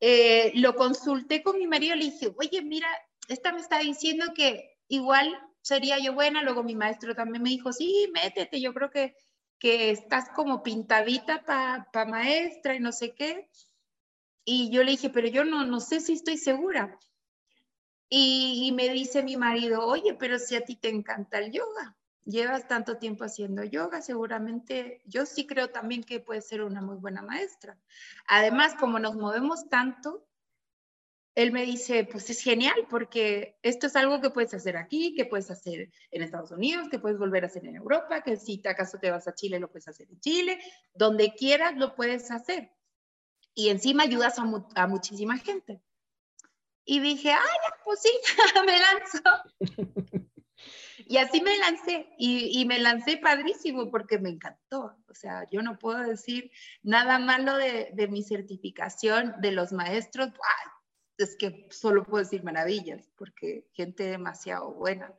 eh, 0.00 0.52
lo 0.54 0.74
consulté 0.74 1.42
con 1.42 1.58
mi 1.58 1.66
marido, 1.66 1.96
le 1.96 2.04
dije, 2.04 2.32
oye, 2.36 2.62
mira, 2.62 2.88
esta 3.28 3.52
me 3.52 3.60
está 3.60 3.78
diciendo 3.78 4.26
que 4.34 4.76
igual 4.88 5.36
sería 5.62 5.98
yo 5.98 6.12
buena, 6.12 6.42
luego 6.42 6.62
mi 6.62 6.74
maestro 6.74 7.14
también 7.14 7.42
me 7.42 7.50
dijo, 7.50 7.72
sí, 7.72 8.10
métete, 8.12 8.60
yo 8.60 8.74
creo 8.74 8.90
que 8.90 9.14
que 9.64 9.90
estás 9.90 10.28
como 10.36 10.62
pintadita 10.62 11.42
para 11.44 12.04
maestra 12.04 12.74
y 12.74 12.80
no 12.80 12.92
sé 12.92 13.14
qué. 13.14 13.48
Y 14.44 14.70
yo 14.70 14.82
le 14.84 14.90
dije, 14.90 15.08
pero 15.08 15.26
yo 15.28 15.44
no, 15.44 15.64
no 15.64 15.80
sé 15.80 16.00
si 16.00 16.12
estoy 16.12 16.36
segura. 16.36 16.98
Y, 18.08 18.72
me 18.74 18.88
dice 18.90 19.22
mi 19.22 19.36
marido, 19.36 19.84
oye, 19.86 20.14
pero 20.14 20.38
si 20.38 20.54
a 20.56 20.64
ti 20.64 20.76
te 20.76 20.88
encanta 20.88 21.38
el 21.38 21.50
yoga, 21.50 21.96
llevas 22.24 22.68
tanto 22.68 22.98
tiempo 22.98 23.24
haciendo 23.24 23.64
yoga, 23.64 24.02
seguramente 24.02 25.02
yo 25.06 25.26
sí 25.26 25.46
creo 25.46 25.70
también 25.70 26.04
que 26.04 26.20
puedes 26.20 26.46
ser 26.46 26.62
una 26.62 26.80
muy 26.80 26.96
buena 26.96 27.22
maestra. 27.22 27.78
Además, 28.26 28.74
como 28.78 28.98
nos 28.98 29.16
movemos 29.16 29.68
tanto, 29.68 30.26
él 31.34 31.50
me 31.50 31.64
dice, 31.64 32.04
pues 32.04 32.30
es 32.30 32.40
genial 32.40 32.86
porque 32.88 33.58
esto 33.62 33.88
es 33.88 33.96
algo 33.96 34.20
que 34.20 34.30
puedes 34.30 34.54
hacer 34.54 34.76
aquí, 34.76 35.14
que 35.14 35.24
puedes 35.24 35.50
hacer 35.50 35.90
en 36.12 36.22
Estados 36.22 36.52
Unidos, 36.52 36.88
que 36.88 37.00
puedes 37.00 37.18
volver 37.18 37.42
a 37.42 37.48
hacer 37.48 37.66
en 37.66 37.76
Europa, 37.76 38.22
que 38.22 38.36
si 38.36 38.58
te 38.58 38.68
acaso 38.68 38.98
te 38.98 39.10
vas 39.10 39.26
a 39.26 39.34
Chile, 39.34 39.58
lo 39.58 39.68
puedes 39.68 39.88
hacer 39.88 40.08
en 40.08 40.20
Chile, 40.20 40.60
donde 40.94 41.34
quieras 41.34 41.76
lo 41.76 41.96
puedes 41.96 42.30
hacer. 42.30 42.70
Y 43.52 43.68
encima 43.68 44.04
ayudas 44.04 44.38
a, 44.38 44.86
muchísima 44.86 45.38
gente. 45.38 45.80
Y 46.84 47.00
dije, 47.00 47.32
ay, 47.32 47.58
pues 47.84 48.00
sí, 48.02 48.10
me 48.66 48.78
lanzo. 48.78 49.22
y 51.06 51.16
así 51.18 51.40
me 51.40 51.56
lancé, 51.58 52.08
y, 52.18 52.64
me 52.66 52.78
lancé 52.78 53.16
padrísimo 53.18 53.90
porque 53.90 54.18
me 54.18 54.30
encantó. 54.30 54.96
O 55.08 55.14
sea, 55.14 55.48
yo 55.50 55.62
no 55.62 55.78
puedo 55.78 55.98
decir 55.98 56.50
nada 56.82 57.18
malo 57.18 57.56
de, 57.56 57.90
de 57.94 58.08
mi 58.08 58.22
certificación 58.22 59.34
de 59.40 59.52
los 59.52 59.72
maestros. 59.72 60.28
¡Ay! 60.28 60.70
es 61.18 61.36
que 61.36 61.66
solo 61.70 62.04
puedo 62.04 62.24
decir 62.24 62.42
maravillas, 62.42 63.08
porque 63.16 63.68
gente 63.72 64.04
demasiado 64.04 64.72
buena, 64.72 65.12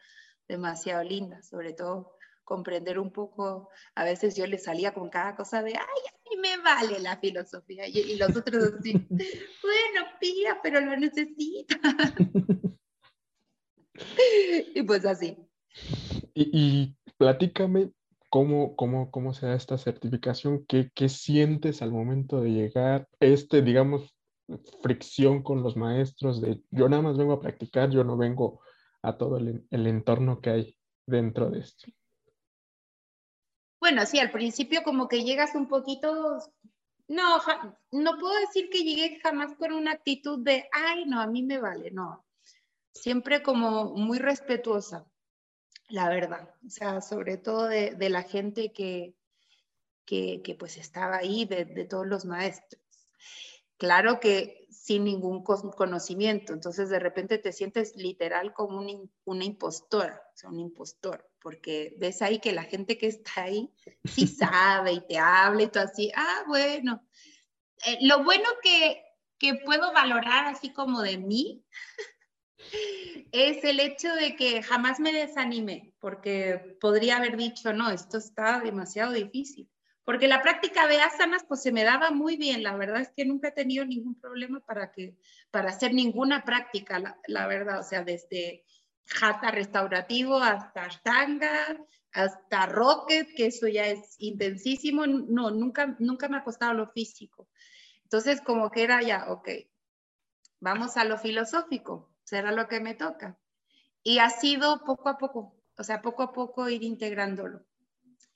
demasiado 0.48 1.04
linda, 1.04 1.42
sobre 1.42 1.74
todo 1.74 2.18
comprender 2.46 3.00
un 3.00 3.12
poco, 3.12 3.70
a 3.96 4.06
veces 4.06 4.36
yo 4.36 4.48
le 4.48 4.58
salía 4.58 4.94
con 4.94 5.10
cada 5.10 5.36
cosa 5.36 5.62
de, 5.62 5.72
ay, 5.72 5.80
a 5.80 6.30
mí 6.30 6.38
me 6.42 6.58
vale 6.64 7.00
la 7.00 7.18
filosofía, 7.18 7.88
y, 7.88 8.16
los 8.16 8.36
otros 8.36 8.74
así, 8.80 8.94
bueno, 9.10 10.08
pía, 10.20 10.60
pero 10.64 10.80
lo 10.80 10.96
necesita. 10.96 11.76
y 14.76 14.82
pues 14.84 15.06
así. 15.06 15.38
Y, 16.34 16.50
y 16.54 16.96
platícame 17.18 17.92
cómo, 18.30 18.76
cómo, 18.76 19.12
cómo 19.12 19.34
se 19.34 19.48
da 19.48 19.56
esta 19.56 19.78
certificación, 19.78 20.66
¿Qué, 20.66 20.92
qué 20.94 21.10
sientes 21.10 21.82
al 21.82 21.92
momento 21.92 22.42
de 22.42 22.52
llegar, 22.52 23.10
este, 23.20 23.62
digamos, 23.62 24.16
fricción 24.82 25.42
con 25.42 25.64
los 25.64 25.76
maestros 25.76 26.42
de 26.42 26.62
yo 26.70 26.88
nada 26.88 27.02
más 27.02 27.18
vengo 27.18 27.34
a 27.34 27.40
practicar, 27.40 27.90
yo 27.90 28.04
no 28.04 28.18
vengo 28.18 28.62
a 29.02 29.18
todo 29.18 29.38
el, 29.38 29.66
entorno 29.70 30.42
que 30.42 30.50
hay 30.50 30.78
dentro 31.06 31.50
de 31.50 31.60
esto. 31.60 31.88
Bueno, 33.86 34.04
sí, 34.08 34.18
al 34.18 34.32
principio 34.32 34.82
como 34.82 35.08
que 35.08 35.24
llegas 35.24 35.54
un 35.54 35.68
poquito, 35.68 36.40
no, 37.08 37.38
no 37.92 38.18
puedo 38.18 38.34
decir 38.40 38.68
que 38.72 38.84
llegué 38.84 39.20
jamás 39.20 39.54
con 39.60 39.74
una 39.74 39.92
actitud 39.92 40.44
de, 40.44 40.68
ay, 40.72 41.06
no, 41.06 41.22
a 41.22 41.28
mí 41.28 41.44
me 41.44 41.60
vale, 41.60 41.92
no. 41.92 42.26
Siempre 42.92 43.44
como 43.44 43.94
muy 43.94 44.18
respetuosa, 44.18 45.06
la 45.90 46.10
verdad. 46.10 46.50
O 46.66 46.70
sea, 46.72 47.00
sobre 47.00 47.38
todo 47.38 47.68
de, 47.68 48.10
la 48.10 48.24
gente 48.24 48.74
que, 48.74 49.14
que, 50.04 50.56
pues 50.58 50.78
estaba 50.78 51.18
ahí, 51.18 51.46
de, 51.46 51.66
de 51.66 51.86
todos 51.86 52.08
los 52.08 52.26
maestros. 52.26 52.82
Claro 53.78 54.20
que 54.20 54.66
sin 54.72 55.04
ningún 55.04 55.44
conocimiento, 55.44 56.54
entonces 56.54 56.90
de 56.90 56.98
repente 56.98 57.38
te 57.38 57.54
sientes 57.54 57.96
literal 57.96 58.52
como 58.52 58.84
una 59.26 59.46
impostora, 59.46 60.24
o 60.34 60.38
sea, 60.38 60.50
un 60.50 60.60
impostor, 60.60 61.30
porque 61.46 61.94
ves 62.00 62.24
ahí 62.24 62.40
que 62.40 62.54
la 62.54 62.64
gente 62.64 62.98
que 62.98 63.06
está 63.06 63.44
ahí 63.44 63.72
sí 64.04 64.26
sabe 64.26 64.94
y 64.94 65.02
te 65.02 65.20
habla 65.20 65.62
y 65.62 65.68
todo 65.68 65.84
así, 65.84 66.12
ah, 66.16 66.44
bueno. 66.48 67.08
Eh, 67.86 68.00
lo 68.02 68.24
bueno 68.24 68.50
que, 68.64 69.04
que 69.38 69.54
puedo 69.64 69.94
valorar 69.94 70.48
así 70.48 70.74
como 70.74 71.04
de 71.04 71.20
mí 71.20 71.64
es 73.32 73.64
el 73.64 73.80
hecho 73.80 74.12
de 74.16 74.36
que 74.36 74.64
jamás 74.64 75.00
me 75.00 75.14
desanimé, 75.14 75.94
porque 76.00 76.78
podría 76.82 77.18
haber 77.18 77.38
dicho, 77.38 77.74
no, 77.74 77.92
esto 77.92 78.18
está 78.18 78.60
demasiado 78.60 79.12
difícil 79.12 79.70
porque 80.06 80.28
la 80.28 80.42
práctica 80.44 80.88
de 80.88 81.02
asanas 81.02 81.44
pues 81.48 81.64
se 81.64 81.72
me 81.72 81.84
daba 81.84 82.12
muy 82.12 82.38
bien, 82.38 82.62
la 82.62 82.78
verdad 82.78 83.02
es 83.02 83.10
que 83.10 83.26
nunca 83.26 83.50
he 83.50 83.52
tenido 83.52 83.86
ningún 83.86 84.18
problema 84.20 84.64
para, 84.64 84.92
que, 84.92 85.18
para 85.50 85.70
hacer 85.70 85.94
ninguna 85.94 86.46
práctica, 86.46 87.18
la, 87.28 87.48
verdad, 87.48 87.80
o 87.80 87.84
sea, 87.84 88.04
desde 88.04 88.64
jata 89.08 89.52
restaurativo 89.52 90.38
hasta 90.38 90.86
ashtanga, 90.86 91.78
hasta 92.12 92.66
rocket, 92.66 93.36
que 93.36 93.48
eso 93.48 93.68
ya 93.68 93.88
es 93.88 94.16
intensísimo, 94.20 95.06
no, 95.06 95.52
nunca, 95.52 95.96
nunca 96.00 96.28
me 96.30 96.38
ha 96.38 96.44
costado 96.44 96.74
lo 96.74 96.88
físico. 96.92 97.48
Entonces 98.04 98.42
como 98.42 98.72
que 98.72 98.84
era 98.84 99.02
ya, 99.02 99.32
ok, 99.32 99.50
vamos 100.60 100.98
a 100.98 101.06
lo 101.06 101.18
filosófico, 101.18 102.10
será 102.24 102.52
lo 102.52 102.68
que 102.68 102.80
me 102.80 102.96
toca. 102.96 103.38
Y 104.04 104.20
ha 104.20 104.30
sido 104.30 104.84
poco 104.86 105.10
a 105.10 105.18
poco, 105.18 105.56
o 105.78 105.84
sea, 105.84 106.02
poco 106.02 106.24
a 106.24 106.32
poco 106.32 106.70
ir 106.70 106.84
integrándolo. 106.84 107.66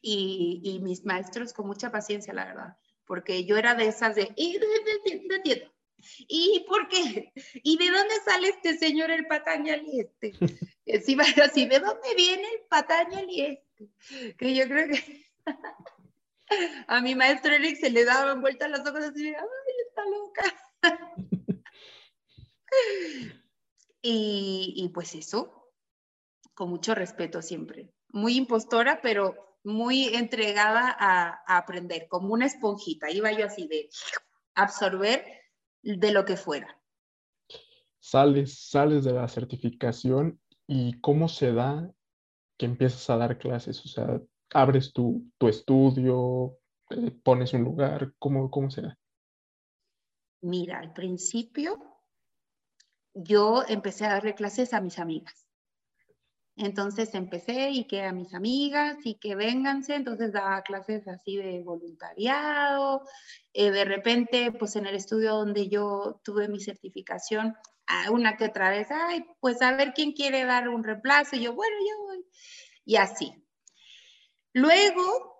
y, 0.01 0.79
mis 0.81 1.03
maestros 1.03 1.51
con 1.51 1.67
mucha 1.67 1.91
paciencia, 1.91 2.33
la 2.33 2.45
verdad, 2.45 2.77
porque 3.05 3.45
yo 3.45 3.57
era 3.57 3.75
de 3.75 3.87
esas 3.87 4.15
de, 4.15 4.33
y 6.27 6.59
no 6.59 6.59
entiendo. 6.59 6.63
¿Y 6.63 6.65
por 6.67 6.87
qué? 6.87 7.33
¿Y 7.63 7.77
de 7.77 7.91
dónde 7.91 8.15
sale 8.25 8.49
este 8.49 8.77
señor 8.77 9.11
el 9.11 9.27
Patañal 9.27 9.83
y 9.85 10.01
este? 10.01 10.33
Encima 10.85 11.23
así, 11.43 11.65
¿de 11.67 11.79
dónde 11.79 12.15
viene 12.15 12.43
el 12.43 12.61
Patañal 12.69 13.29
y 13.29 13.41
este? 13.41 14.35
Que 14.37 14.55
yo 14.55 14.65
creo 14.67 14.87
que 14.89 15.25
a 16.87 17.01
mi 17.01 17.15
maestro 17.15 17.53
Eric 17.53 17.77
se 17.79 17.89
le 17.89 18.05
daban 18.05 18.41
vueltas 18.41 18.69
las 18.69 18.81
ojos 18.81 19.03
así, 19.03 19.27
¡ay, 19.27 19.35
está 19.87 20.03
loca! 20.05 20.43
y, 24.01 24.73
y 24.75 24.89
pues 24.89 25.15
eso, 25.15 25.73
con 26.53 26.69
mucho 26.69 26.95
respeto 26.95 27.41
siempre. 27.41 27.93
Muy 28.09 28.35
impostora, 28.35 29.01
pero 29.01 29.49
muy 29.63 30.15
entregada 30.15 30.95
a, 30.97 31.57
aprender, 31.57 32.07
como 32.07 32.33
una 32.33 32.45
esponjita. 32.45 33.09
Iba 33.11 33.31
yo 33.31 33.45
así 33.45 33.67
de 33.67 33.89
absorber 34.55 35.25
de 35.81 36.11
lo 36.11 36.25
que 36.25 36.37
fuera. 36.37 36.79
Sales, 37.99 38.69
sales 38.69 39.03
de 39.03 39.13
la 39.13 39.27
certificación 39.27 40.39
y 40.67 40.99
cómo 41.01 41.27
se 41.27 41.53
da 41.53 41.91
que 42.57 42.65
empiezas 42.65 43.09
a 43.09 43.17
dar 43.17 43.37
clases, 43.37 43.83
o 43.85 43.87
sea, 43.87 44.21
abres 44.53 44.93
tu, 44.93 45.31
tu 45.37 45.47
estudio, 45.47 46.57
eh, 46.89 47.11
pones 47.23 47.53
un 47.53 47.63
lugar, 47.63 48.13
¿cómo, 48.19 48.49
¿cómo 48.49 48.69
se 48.69 48.81
da? 48.81 48.97
Mira, 50.41 50.79
al 50.79 50.93
principio 50.93 51.77
yo 53.13 53.63
empecé 53.67 54.05
a 54.05 54.13
darle 54.13 54.35
clases 54.35 54.73
a 54.73 54.81
mis 54.81 54.99
amigas. 54.99 55.48
Entonces 56.61 57.15
empecé 57.15 57.69
y 57.69 57.85
que 57.85 58.03
a 58.03 58.11
mis 58.11 58.33
amigas 58.33 58.97
y 59.05 59.15
que 59.15 59.35
vénganse, 59.35 59.95
entonces 59.95 60.33
daba 60.33 60.61
clases 60.61 61.07
así 61.07 61.37
de 61.37 61.63
voluntariado. 61.63 63.03
Eh, 63.53 63.71
de 63.71 63.85
repente, 63.85 64.51
pues 64.51 64.75
en 64.75 64.85
el 64.85 64.95
estudio 64.95 65.35
donde 65.35 65.69
yo 65.69 66.19
tuve 66.21 66.49
mi 66.49 66.59
certificación, 66.59 67.55
una 68.11 68.35
que 68.35 68.45
otra 68.45 68.69
vez, 68.69 68.87
ay, 68.91 69.25
pues 69.39 69.61
a 69.61 69.75
ver 69.75 69.93
quién 69.93 70.11
quiere 70.11 70.43
dar 70.43 70.67
un 70.67 70.83
reemplazo. 70.83 71.37
Y 71.37 71.43
yo, 71.43 71.53
bueno, 71.53 71.75
yo 71.79 72.03
voy. 72.03 72.25
Y 72.85 72.97
así. 72.97 73.33
Luego 74.51 75.38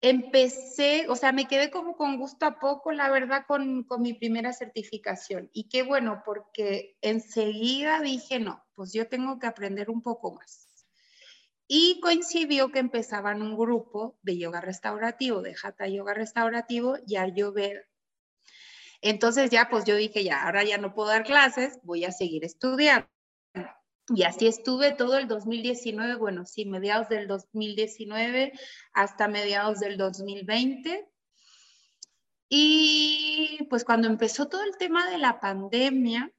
empecé, 0.00 1.06
o 1.08 1.16
sea, 1.16 1.32
me 1.32 1.46
quedé 1.46 1.70
como 1.70 1.96
con 1.96 2.18
gusto 2.18 2.46
a 2.46 2.58
poco, 2.58 2.92
la 2.92 3.10
verdad, 3.10 3.44
con, 3.46 3.84
con, 3.84 4.02
mi 4.02 4.14
primera 4.14 4.52
certificación. 4.52 5.50
Y 5.52 5.68
qué 5.68 5.82
bueno, 5.82 6.22
porque 6.24 6.96
enseguida 7.00 8.00
dije, 8.00 8.38
no, 8.38 8.64
pues 8.74 8.92
yo 8.92 9.08
tengo 9.08 9.38
que 9.38 9.46
aprender 9.46 9.90
un 9.90 10.02
poco 10.02 10.34
más. 10.34 10.68
Y 11.66 12.00
coincidió 12.00 12.70
que 12.70 12.78
empezaban 12.78 13.42
un 13.42 13.56
grupo 13.56 14.18
de 14.22 14.38
yoga 14.38 14.60
restaurativo, 14.60 15.42
de 15.42 15.54
Hatha 15.62 15.86
Yoga 15.86 16.14
Restaurativo, 16.14 16.96
y 17.06 17.16
al 17.16 17.34
yo 17.34 17.52
ver. 17.52 17.88
Entonces 19.02 19.50
ya, 19.50 19.68
pues 19.68 19.84
yo 19.84 19.96
dije, 19.96 20.24
ya, 20.24 20.44
ahora 20.44 20.64
ya 20.64 20.78
no 20.78 20.94
puedo 20.94 21.08
dar 21.10 21.24
clases, 21.24 21.78
voy 21.82 22.04
a 22.04 22.12
seguir 22.12 22.44
estudiando. 22.44 23.08
Y 24.14 24.22
así 24.22 24.46
estuve 24.46 24.92
todo 24.92 25.18
el 25.18 25.28
2019, 25.28 26.16
bueno, 26.16 26.46
sí, 26.46 26.64
mediados 26.64 27.08
del 27.08 27.26
2019 27.26 28.52
hasta 28.92 29.28
mediados 29.28 29.80
del 29.80 29.98
2020. 29.98 31.08
Y 32.48 33.66
pues 33.68 33.84
cuando 33.84 34.08
empezó 34.08 34.48
todo 34.48 34.62
el 34.62 34.76
tema 34.78 35.10
de 35.10 35.18
la 35.18 35.40
pandemia, 35.40 36.32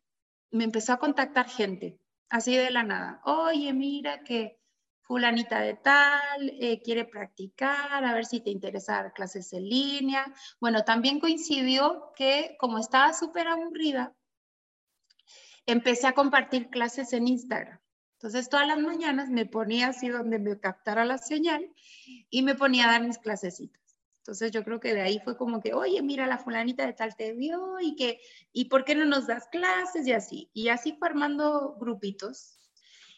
me 0.52 0.64
empezó 0.64 0.94
a 0.94 0.98
contactar 0.98 1.48
gente, 1.48 2.00
así 2.30 2.56
de 2.56 2.72
la 2.72 2.84
nada. 2.84 3.22
Oye, 3.26 3.72
mira 3.74 4.24
que 4.24 4.60
fulanita 5.02 5.62
de 5.62 5.76
tal 5.76 6.50
eh, 6.60 6.82
quiere 6.84 7.06
practicar, 7.06 8.04
a 8.04 8.14
ver 8.14 8.26
si 8.26 8.42
te 8.42 8.50
interesa 8.50 8.94
dar 8.94 9.14
clases 9.14 9.54
en 9.54 9.68
línea. 9.68 10.34
Bueno, 10.60 10.84
también 10.84 11.20
coincidió 11.20 12.12
que 12.16 12.56
como 12.60 12.80
estaba 12.80 13.14
súper 13.14 13.48
aburrida, 13.48 14.16
empecé 15.70 16.08
a 16.08 16.14
compartir 16.14 16.70
clases 16.70 17.14
en 17.14 17.28
Instagram. 17.28 17.80
Entonces 18.14 18.50
todas 18.50 18.68
las 18.68 18.80
mañanas 18.80 19.30
me 19.30 19.46
ponía 19.46 19.88
así 19.88 20.10
donde 20.10 20.40
me 20.40 20.60
captara 20.60 21.06
la 21.06 21.18
señal 21.18 21.72
y 22.30 22.42
me 22.42 22.56
ponía 22.56 22.86
a 22.86 22.92
dar 22.92 23.04
mis 23.08 23.18
clasecitas. 23.18 23.80
Entonces 24.18 24.52
yo 24.52 24.64
creo 24.64 24.80
que 24.80 24.94
de 24.94 25.02
ahí 25.02 25.20
fue 25.24 25.38
como 25.38 25.62
que, 25.62 25.74
oye, 25.74 26.02
mira, 26.02 26.28
la 26.28 26.38
fulanita 26.38 26.86
de 26.86 26.94
tal 26.94 27.16
te 27.16 27.34
vio 27.34 27.80
y 27.80 27.96
que, 27.96 28.20
¿y 28.52 28.66
por 28.66 28.84
qué 28.84 28.94
no 28.94 29.06
nos 29.06 29.26
das 29.26 29.48
clases? 29.48 30.06
Y 30.06 30.12
así. 30.12 30.52
Y 30.54 30.68
así 30.68 30.94
fue 31.00 31.08
armando 31.08 31.78
grupitos. 31.80 32.60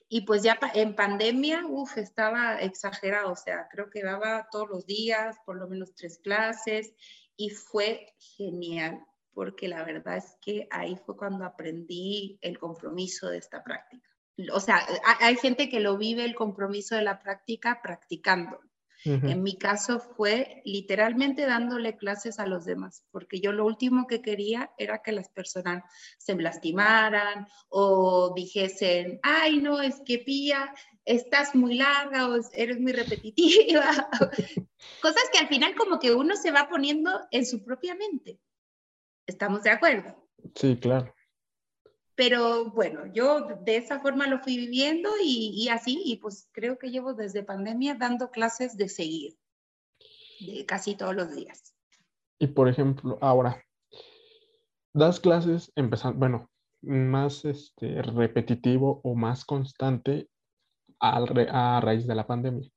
Y 0.07 0.21
pues 0.21 0.43
ya 0.43 0.59
en 0.73 0.95
pandemia, 0.95 1.65
uff, 1.67 1.97
estaba 1.97 2.61
exagerado. 2.61 3.31
O 3.31 3.35
sea, 3.35 3.67
creo 3.69 3.89
que 3.89 4.03
daba 4.03 4.47
todos 4.51 4.69
los 4.69 4.85
días, 4.85 5.35
por 5.45 5.57
lo 5.57 5.67
menos 5.67 5.95
tres 5.95 6.19
clases. 6.19 6.93
Y 7.35 7.49
fue 7.49 8.13
genial 8.37 9.03
porque 9.33 9.67
la 9.67 9.83
verdad 9.83 10.17
es 10.17 10.37
que 10.41 10.67
ahí 10.71 10.97
fue 11.05 11.15
cuando 11.17 11.45
aprendí 11.45 12.37
el 12.41 12.59
compromiso 12.59 13.29
de 13.29 13.37
esta 13.37 13.63
práctica. 13.63 14.07
O 14.53 14.59
sea, 14.59 14.85
hay 15.19 15.35
gente 15.35 15.69
que 15.69 15.79
lo 15.79 15.97
vive 15.97 16.23
el 16.23 16.35
compromiso 16.35 16.95
de 16.95 17.03
la 17.03 17.19
práctica 17.19 17.79
practicando. 17.81 18.59
En 19.03 19.41
mi 19.41 19.57
caso 19.57 19.99
fue 19.99 20.61
literalmente 20.63 21.47
dándole 21.47 21.97
clases 21.97 22.37
a 22.37 22.45
los 22.45 22.65
demás, 22.65 23.03
porque 23.09 23.39
yo 23.39 23.51
lo 23.51 23.65
último 23.65 24.05
que 24.05 24.21
quería 24.21 24.71
era 24.77 25.01
que 25.01 25.11
las 25.11 25.27
personas 25.27 25.83
se 26.19 26.35
lastimaran 26.35 27.47
o 27.69 28.31
dijesen, 28.35 29.19
ay, 29.23 29.57
no, 29.57 29.81
es 29.81 30.01
que 30.05 30.19
Pía, 30.19 30.71
estás 31.03 31.55
muy 31.55 31.75
larga 31.75 32.29
o 32.29 32.39
eres 32.53 32.79
muy 32.79 32.91
repetitiva. 32.91 34.07
Cosas 35.01 35.23
que 35.33 35.39
al 35.39 35.47
final 35.47 35.73
como 35.75 35.97
que 35.99 36.13
uno 36.13 36.35
se 36.35 36.51
va 36.51 36.69
poniendo 36.69 37.11
en 37.31 37.47
su 37.47 37.63
propia 37.63 37.95
mente. 37.95 38.39
¿Estamos 39.31 39.63
de 39.63 39.69
acuerdo? 39.69 40.13
Sí, 40.55 40.75
claro. 40.75 41.15
Pero 42.15 42.69
bueno, 42.71 43.05
yo 43.13 43.47
de 43.63 43.77
esa 43.77 44.01
forma 44.01 44.27
lo 44.27 44.39
fui 44.39 44.57
viviendo 44.57 45.09
y, 45.23 45.69
así, 45.69 46.01
y 46.03 46.17
pues 46.17 46.49
creo 46.51 46.77
que 46.77 46.91
llevo 46.91 47.13
desde 47.13 47.41
pandemia 47.41 47.95
dando 47.95 48.29
clases 48.29 48.75
de 48.75 48.89
seguir, 48.89 49.37
de 50.41 50.65
casi 50.65 50.95
todos 50.95 51.15
los 51.15 51.33
días. 51.33 51.73
Y 52.39 52.47
por 52.47 52.67
ejemplo, 52.67 53.17
ahora, 53.21 53.63
das 54.93 55.21
clases 55.21 55.71
empezando, 55.75 56.19
bueno, 56.19 56.49
más 56.81 57.45
este, 57.45 58.01
repetitivo 58.01 58.99
o 59.05 59.15
más 59.15 59.45
constante 59.45 60.27
a 60.99 61.79
raíz 61.81 62.05
de 62.05 62.15
la 62.15 62.27
pandemia. 62.27 62.69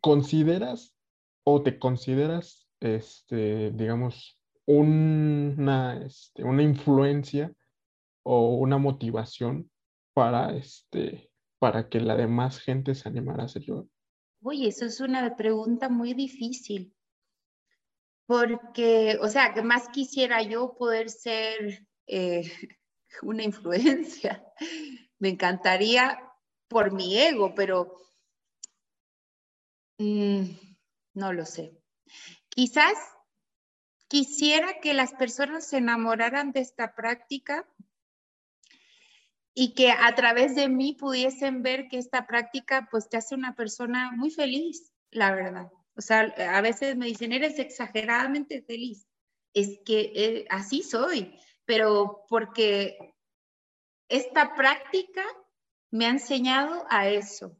¿Consideras 0.00 0.96
o 1.44 1.62
te 1.62 1.78
consideras, 1.78 2.68
este, 2.80 3.70
digamos, 3.70 4.37
una, 4.68 6.04
este, 6.04 6.44
una 6.44 6.62
influencia 6.62 7.50
o 8.22 8.56
una 8.56 8.76
motivación 8.76 9.70
para, 10.12 10.54
este, 10.54 11.30
para 11.58 11.88
que 11.88 12.00
la 12.00 12.16
demás 12.16 12.60
gente 12.60 12.94
se 12.94 13.08
animara 13.08 13.44
a 13.44 13.46
hacer 13.46 13.62
yoga? 13.62 13.88
Oye, 14.42 14.68
eso 14.68 14.84
es 14.84 15.00
una 15.00 15.34
pregunta 15.36 15.88
muy 15.88 16.12
difícil, 16.12 16.94
porque, 18.26 19.18
o 19.22 19.28
sea, 19.28 19.54
que 19.54 19.62
más 19.62 19.88
quisiera 19.88 20.42
yo 20.42 20.76
poder 20.76 21.08
ser 21.08 21.86
eh, 22.06 22.42
una 23.22 23.42
influencia. 23.42 24.44
Me 25.18 25.30
encantaría 25.30 26.20
por 26.68 26.92
mi 26.92 27.18
ego, 27.18 27.54
pero 27.54 27.96
mm, 29.98 30.42
no 31.14 31.32
lo 31.32 31.46
sé. 31.46 31.72
Quizás 32.50 32.96
Quisiera 34.08 34.80
que 34.80 34.94
las 34.94 35.12
personas 35.12 35.66
se 35.66 35.78
enamoraran 35.78 36.52
de 36.52 36.60
esta 36.60 36.94
práctica 36.94 37.68
y 39.54 39.74
que 39.74 39.90
a 39.90 40.14
través 40.14 40.54
de 40.54 40.68
mí 40.68 40.94
pudiesen 40.94 41.62
ver 41.62 41.88
que 41.88 41.98
esta 41.98 42.26
práctica 42.26 42.88
pues 42.90 43.08
te 43.08 43.16
hace 43.16 43.34
una 43.34 43.54
persona 43.54 44.12
muy 44.12 44.30
feliz, 44.30 44.92
la 45.10 45.34
verdad. 45.34 45.70
O 45.94 46.00
sea, 46.00 46.20
a 46.20 46.60
veces 46.60 46.96
me 46.96 47.06
dicen, 47.06 47.32
eres 47.32 47.58
exageradamente 47.58 48.62
feliz. 48.62 49.06
Es 49.52 49.80
que 49.84 50.12
eh, 50.14 50.46
así 50.48 50.82
soy, 50.82 51.36
pero 51.64 52.24
porque 52.28 52.96
esta 54.08 54.54
práctica 54.54 55.24
me 55.90 56.06
ha 56.06 56.10
enseñado 56.10 56.86
a 56.88 57.08
eso. 57.08 57.58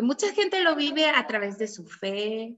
Mucha 0.00 0.32
gente 0.32 0.62
lo 0.62 0.76
vive 0.76 1.08
a 1.08 1.26
través 1.26 1.58
de 1.58 1.66
su 1.66 1.84
fe, 1.84 2.56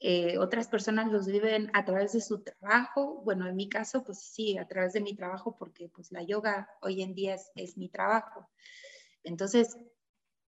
eh, 0.00 0.38
otras 0.38 0.68
personas 0.68 1.10
los 1.10 1.26
viven 1.26 1.70
a 1.74 1.84
través 1.84 2.12
de 2.12 2.20
su 2.20 2.42
trabajo. 2.42 3.20
Bueno, 3.24 3.48
en 3.48 3.56
mi 3.56 3.68
caso, 3.68 4.04
pues 4.04 4.20
sí, 4.20 4.56
a 4.56 4.66
través 4.66 4.92
de 4.92 5.00
mi 5.00 5.14
trabajo, 5.14 5.56
porque 5.56 5.88
pues 5.88 6.12
la 6.12 6.22
yoga 6.22 6.68
hoy 6.82 7.02
en 7.02 7.14
día 7.14 7.34
es, 7.34 7.50
es 7.56 7.76
mi 7.76 7.88
trabajo. 7.88 8.48
Entonces, 9.24 9.76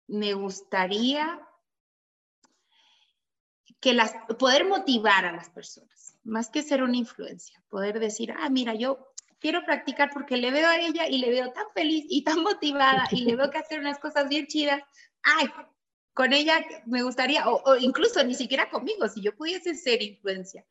me 0.07 0.35
gustaría 0.35 1.41
que 3.81 3.95
las, 3.95 4.15
poder 4.39 4.65
motivar 4.65 5.27
a 5.27 5.33
las 5.33 5.51
personas, 5.51 6.17
más 6.23 6.51
que 6.51 6.63
ser 6.63 6.83
una 6.83 6.97
influencia, 6.97 7.61
poder 7.69 7.99
decir, 7.99 8.33
ah, 8.39 8.49
mira, 8.49 8.75
yo 8.75 9.13
quiero 9.41 9.65
practicar 9.65 10.11
porque 10.13 10.37
le 10.37 10.53
veo 10.53 10.69
a 10.69 10.77
ella 10.77 11.09
y 11.09 11.19
le 11.19 11.31
veo 11.31 11.53
tan 11.53 11.67
feliz 11.75 12.07
y 12.09 12.23
tan 12.23 12.43
motivada 12.43 13.09
y 13.11 13.25
le 13.25 13.35
veo 13.35 13.51
que 13.51 13.59
hacer 13.59 13.81
unas 13.81 13.99
cosas 13.99 14.29
bien 14.29 14.47
chidas. 14.47 14.81
Ay, 15.23 15.49
con 16.15 16.33
ella 16.33 16.65
me 16.87 17.03
gustaría, 17.03 17.49
o, 17.49 17.77
incluso 17.77 18.23
ni 18.25 18.35
siquiera 18.35 18.71
conmigo, 18.71 19.09
si 19.09 19.23
yo 19.23 19.35
pudiese 19.35 19.75
ser 19.75 20.03
influencia. 20.03 20.65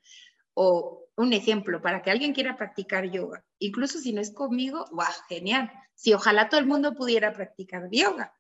O 0.53 1.05
un 1.15 1.33
ejemplo, 1.33 1.81
para 1.81 2.01
que 2.01 2.11
alguien 2.11 2.33
quiera 2.33 2.57
practicar 2.57 3.09
yoga, 3.09 3.43
incluso 3.59 3.99
si 3.99 4.11
no 4.11 4.21
es 4.21 4.33
conmigo, 4.33 4.85
¡guau! 4.91 5.11
Genial. 5.29 5.71
Si 5.95 6.13
ojalá 6.13 6.49
todo 6.49 6.59
el 6.59 6.67
mundo 6.67 6.93
pudiera 6.93 7.33
practicar 7.33 7.89
yoga. 7.89 8.33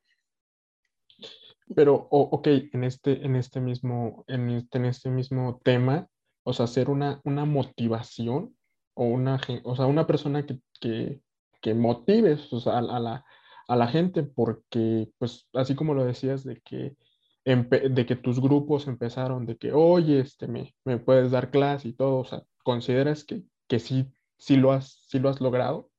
Pero, 1.73 2.07
ok, 2.11 2.47
en 2.73 2.83
este, 2.83 3.25
en 3.25 3.35
este 3.35 3.61
mismo, 3.61 4.25
en 4.27 4.49
este, 4.49 4.85
este 4.87 5.09
mismo 5.09 5.61
tema, 5.63 6.07
o 6.43 6.53
sea, 6.53 6.65
hacer 6.65 6.89
una, 6.89 7.21
una 7.23 7.45
motivación 7.45 8.55
o 8.93 9.05
una, 9.05 9.39
o 9.63 9.75
sea, 9.75 9.85
una 9.85 10.05
persona 10.05 10.45
que, 10.45 10.59
que, 10.81 11.21
que 11.61 11.73
motives 11.73 12.49
a, 12.67 12.81
la, 12.81 13.23
a 13.71 13.77
la 13.77 13.87
gente, 13.87 14.23
porque, 14.23 15.09
pues, 15.17 15.47
así 15.53 15.75
como 15.75 15.93
lo 15.93 16.03
decías, 16.03 16.43
de 16.43 16.59
que, 16.59 16.97
de 17.45 18.05
que 18.05 18.15
tus 18.17 18.41
grupos 18.41 18.85
empezaron, 18.85 19.45
de 19.45 19.55
que, 19.55 19.71
oye, 19.71 20.19
este, 20.19 20.49
me, 20.49 20.75
me 20.83 20.97
puedes 20.97 21.31
dar 21.31 21.51
clase 21.51 21.87
y 21.87 21.93
todo, 21.93 22.17
o 22.17 22.25
sea, 22.25 22.43
¿consideras 22.65 23.23
que, 23.23 23.43
que 23.69 23.79
sí, 23.79 24.11
sí, 24.37 24.57
lo 24.57 24.73
has, 24.73 25.05
sí 25.07 25.19
lo 25.19 25.29
has 25.29 25.39
logrado? 25.39 25.89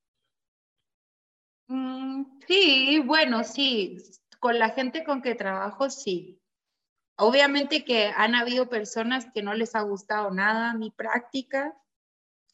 Mm, 1.68 2.24
sí, 2.46 3.02
bueno, 3.06 3.42
sí, 3.42 3.96
con 4.38 4.58
la 4.58 4.68
gente 4.68 5.02
con 5.02 5.22
que 5.22 5.34
trabajo, 5.34 5.88
sí. 5.88 6.42
Obviamente 7.16 7.86
que 7.86 8.08
han 8.14 8.34
habido 8.34 8.68
personas 8.68 9.28
que 9.32 9.42
no 9.42 9.54
les 9.54 9.74
ha 9.74 9.80
gustado 9.80 10.30
nada 10.30 10.74
mi 10.74 10.90
práctica 10.90 11.74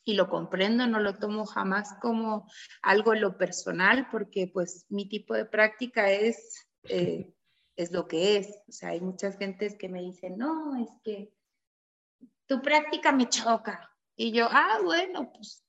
y 0.09 0.14
lo 0.14 0.31
comprendo, 0.31 0.87
no 0.87 1.01
lo 1.01 1.18
tomo 1.18 1.44
jamás 1.44 1.92
como 2.01 2.51
algo 2.81 3.12
en 3.12 3.21
lo 3.21 3.37
personal 3.37 4.09
porque 4.11 4.51
pues 4.51 4.87
mi 4.88 5.07
tipo 5.07 5.35
de 5.35 5.44
práctica 5.44 6.11
es, 6.11 6.66
eh, 6.85 7.31
es 7.77 7.92
lo 7.92 8.09
que 8.09 8.38
es. 8.38 8.49
O 8.66 8.73
sea, 8.73 8.88
hay 8.88 9.03
muchas 9.03 9.37
gentes 9.37 9.77
que 9.77 9.90
me 9.90 10.01
dicen, 10.01 10.38
no, 10.38 10.83
es 10.83 10.88
que 11.05 11.35
tu 12.47 12.62
práctica 12.62 13.12
me 13.12 13.29
choca. 13.29 13.94
Y 14.16 14.33
yo, 14.33 14.49
ah, 14.51 14.79
bueno, 14.83 15.31
pues, 15.31 15.62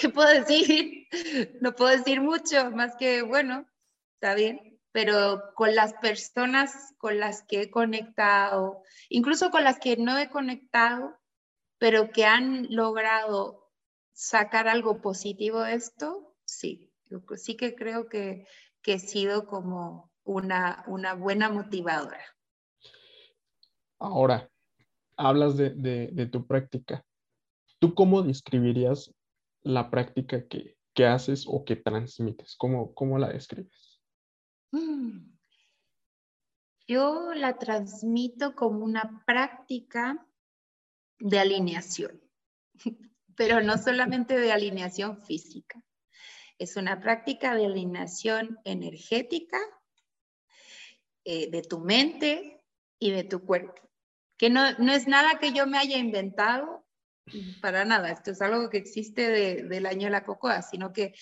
¿qué 0.00 0.08
puedo 0.08 0.28
decir? 0.28 1.06
No 1.60 1.74
puedo 1.74 1.90
decir 1.90 2.22
mucho, 2.22 2.70
más 2.70 2.96
que, 2.96 3.20
bueno, 3.20 3.68
está 4.14 4.34
bien, 4.34 4.80
pero 4.90 5.52
con 5.54 5.74
las 5.74 5.92
personas 5.94 6.94
con 6.96 7.20
las 7.20 7.42
que 7.42 7.60
he 7.60 7.70
conectado, 7.70 8.82
incluso 9.10 9.50
con 9.50 9.64
las 9.64 9.78
que 9.78 9.98
no 9.98 10.18
he 10.18 10.30
conectado, 10.30 11.20
pero 11.78 12.10
que 12.10 12.24
han 12.24 12.66
logrado 12.74 13.70
sacar 14.12 14.68
algo 14.68 15.00
positivo 15.00 15.60
de 15.60 15.74
esto, 15.74 16.36
sí, 16.44 16.92
sí 17.36 17.56
que 17.56 17.74
creo 17.74 18.08
que, 18.08 18.46
que 18.82 18.94
he 18.94 18.98
sido 18.98 19.46
como 19.46 20.12
una, 20.24 20.84
una 20.86 21.14
buena 21.14 21.50
motivadora. 21.50 22.24
Ahora, 23.98 24.50
hablas 25.16 25.56
de, 25.56 25.70
de, 25.70 26.26
tu 26.26 26.46
práctica. 26.46 27.04
¿Tú 27.78 27.94
cómo 27.94 28.22
describirías 28.22 29.14
la 29.62 29.90
práctica 29.90 30.46
que, 30.46 30.76
que 30.94 31.06
haces 31.06 31.46
o 31.48 31.64
que 31.64 31.76
transmites? 31.76 32.56
¿Cómo, 32.56 32.94
cómo 32.94 33.18
la 33.18 33.28
describes? 33.28 34.00
Mm. 34.72 35.34
Yo 36.86 37.32
la 37.34 37.56
transmito 37.56 38.54
como 38.54 38.84
una 38.84 39.22
práctica 39.26 40.26
de 41.18 41.38
alineación, 41.38 42.20
pero 43.36 43.60
no 43.62 43.78
solamente 43.78 44.38
de 44.38 44.52
alineación 44.52 45.22
física. 45.22 45.82
Es 46.58 46.76
una 46.76 47.00
práctica 47.00 47.54
de 47.54 47.66
alineación 47.66 48.58
energética 48.64 49.58
eh, 51.24 51.50
de 51.50 51.62
tu 51.62 51.80
mente 51.80 52.62
y 52.98 53.10
de 53.10 53.24
tu 53.24 53.44
cuerpo, 53.44 53.90
que 54.36 54.50
no, 54.50 54.66
es 54.66 55.08
nada 55.08 55.38
que 55.38 55.52
yo 55.52 55.66
me 55.66 55.78
haya 55.78 55.98
inventado, 55.98 56.86
para 57.60 57.84
nada, 57.84 58.10
esto 58.10 58.32
es 58.32 58.42
algo 58.42 58.68
que 58.68 58.76
existe 58.76 59.30
del 59.62 59.86
año 59.86 60.04
de 60.04 60.10
la 60.10 60.24
cocoa, 60.24 60.60
sino 60.60 60.92
que 60.92 61.14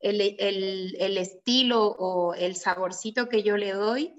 el, 0.00 1.18
estilo 1.18 1.86
o 1.86 2.34
el 2.34 2.56
saborcito 2.56 3.28
que 3.28 3.42
yo 3.42 3.56
le 3.56 3.72
doy 3.72 4.14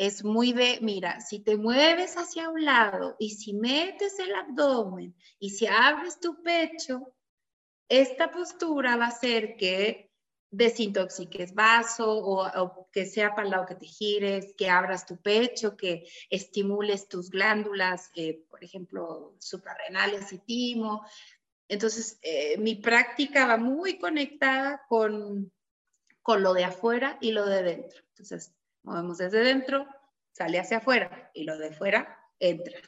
es 0.00 0.24
muy 0.24 0.54
de, 0.54 0.78
mira, 0.80 1.20
si 1.20 1.40
te 1.40 1.58
mueves 1.58 2.16
hacia 2.16 2.48
un 2.48 2.64
lado 2.64 3.16
y 3.18 3.32
si 3.32 3.52
metes 3.52 4.18
el 4.18 4.34
abdomen 4.34 5.14
y 5.38 5.50
si 5.50 5.66
abres 5.66 6.18
tu 6.18 6.42
pecho, 6.42 7.12
esta 7.86 8.30
postura 8.30 8.96
va 8.96 9.04
a 9.04 9.08
hacer 9.08 9.58
que 9.58 10.10
desintoxiques 10.50 11.52
vaso 11.52 12.06
o, 12.08 12.88
que 12.90 13.04
sea 13.04 13.34
para 13.34 13.44
el 13.44 13.50
lado 13.50 13.66
que 13.66 13.74
te 13.74 13.84
gires, 13.84 14.54
que 14.56 14.70
abras 14.70 15.04
tu 15.04 15.20
pecho, 15.20 15.76
que 15.76 16.08
estimules 16.30 17.06
tus 17.06 17.28
glándulas, 17.28 18.10
eh, 18.14 18.42
por 18.48 18.64
ejemplo, 18.64 19.36
suprarrenales 19.38 20.32
y 20.32 20.38
timo, 20.38 21.04
entonces, 21.68 22.18
eh, 22.22 22.56
mi 22.56 22.76
práctica 22.76 23.46
va 23.46 23.58
muy 23.58 23.98
conectada 23.98 24.80
con, 24.88 25.52
con 26.22 26.42
lo 26.42 26.54
de 26.54 26.64
afuera 26.64 27.18
y 27.20 27.32
lo 27.32 27.44
de 27.44 27.62
dentro. 27.62 28.00
Entonces, 28.08 28.54
movemos 28.82 29.18
desde 29.18 29.40
dentro, 29.40 29.86
sale 30.32 30.58
hacia 30.58 30.78
afuera 30.78 31.30
y 31.34 31.44
lo 31.44 31.58
de 31.58 31.68
afuera 31.68 32.18
entra. 32.38 32.78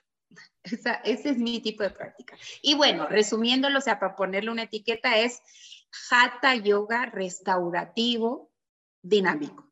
ese 1.05 1.31
es 1.31 1.39
mi 1.39 1.61
tipo 1.61 1.83
de 1.83 1.91
práctica. 1.91 2.37
Y 2.63 2.75
bueno, 2.75 3.07
resumiéndolo, 3.07 3.79
o 3.79 3.83
sea, 3.83 3.99
para 3.99 4.17
ponerle 4.17 4.51
una 4.51 4.65
etiqueta 4.65 5.19
es 5.19 5.43
Hatha 6.11 6.55
Yoga 6.57 7.07
restaurativo 7.07 8.51
dinámico. 9.03 9.71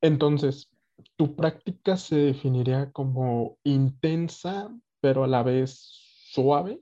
Entonces, 0.00 0.70
¿tu 1.16 1.34
práctica 1.34 1.96
se 1.96 2.16
definiría 2.16 2.90
como 2.92 3.58
intensa, 3.64 4.70
pero 5.00 5.24
a 5.24 5.26
la 5.26 5.42
vez 5.42 5.78
suave? 6.30 6.78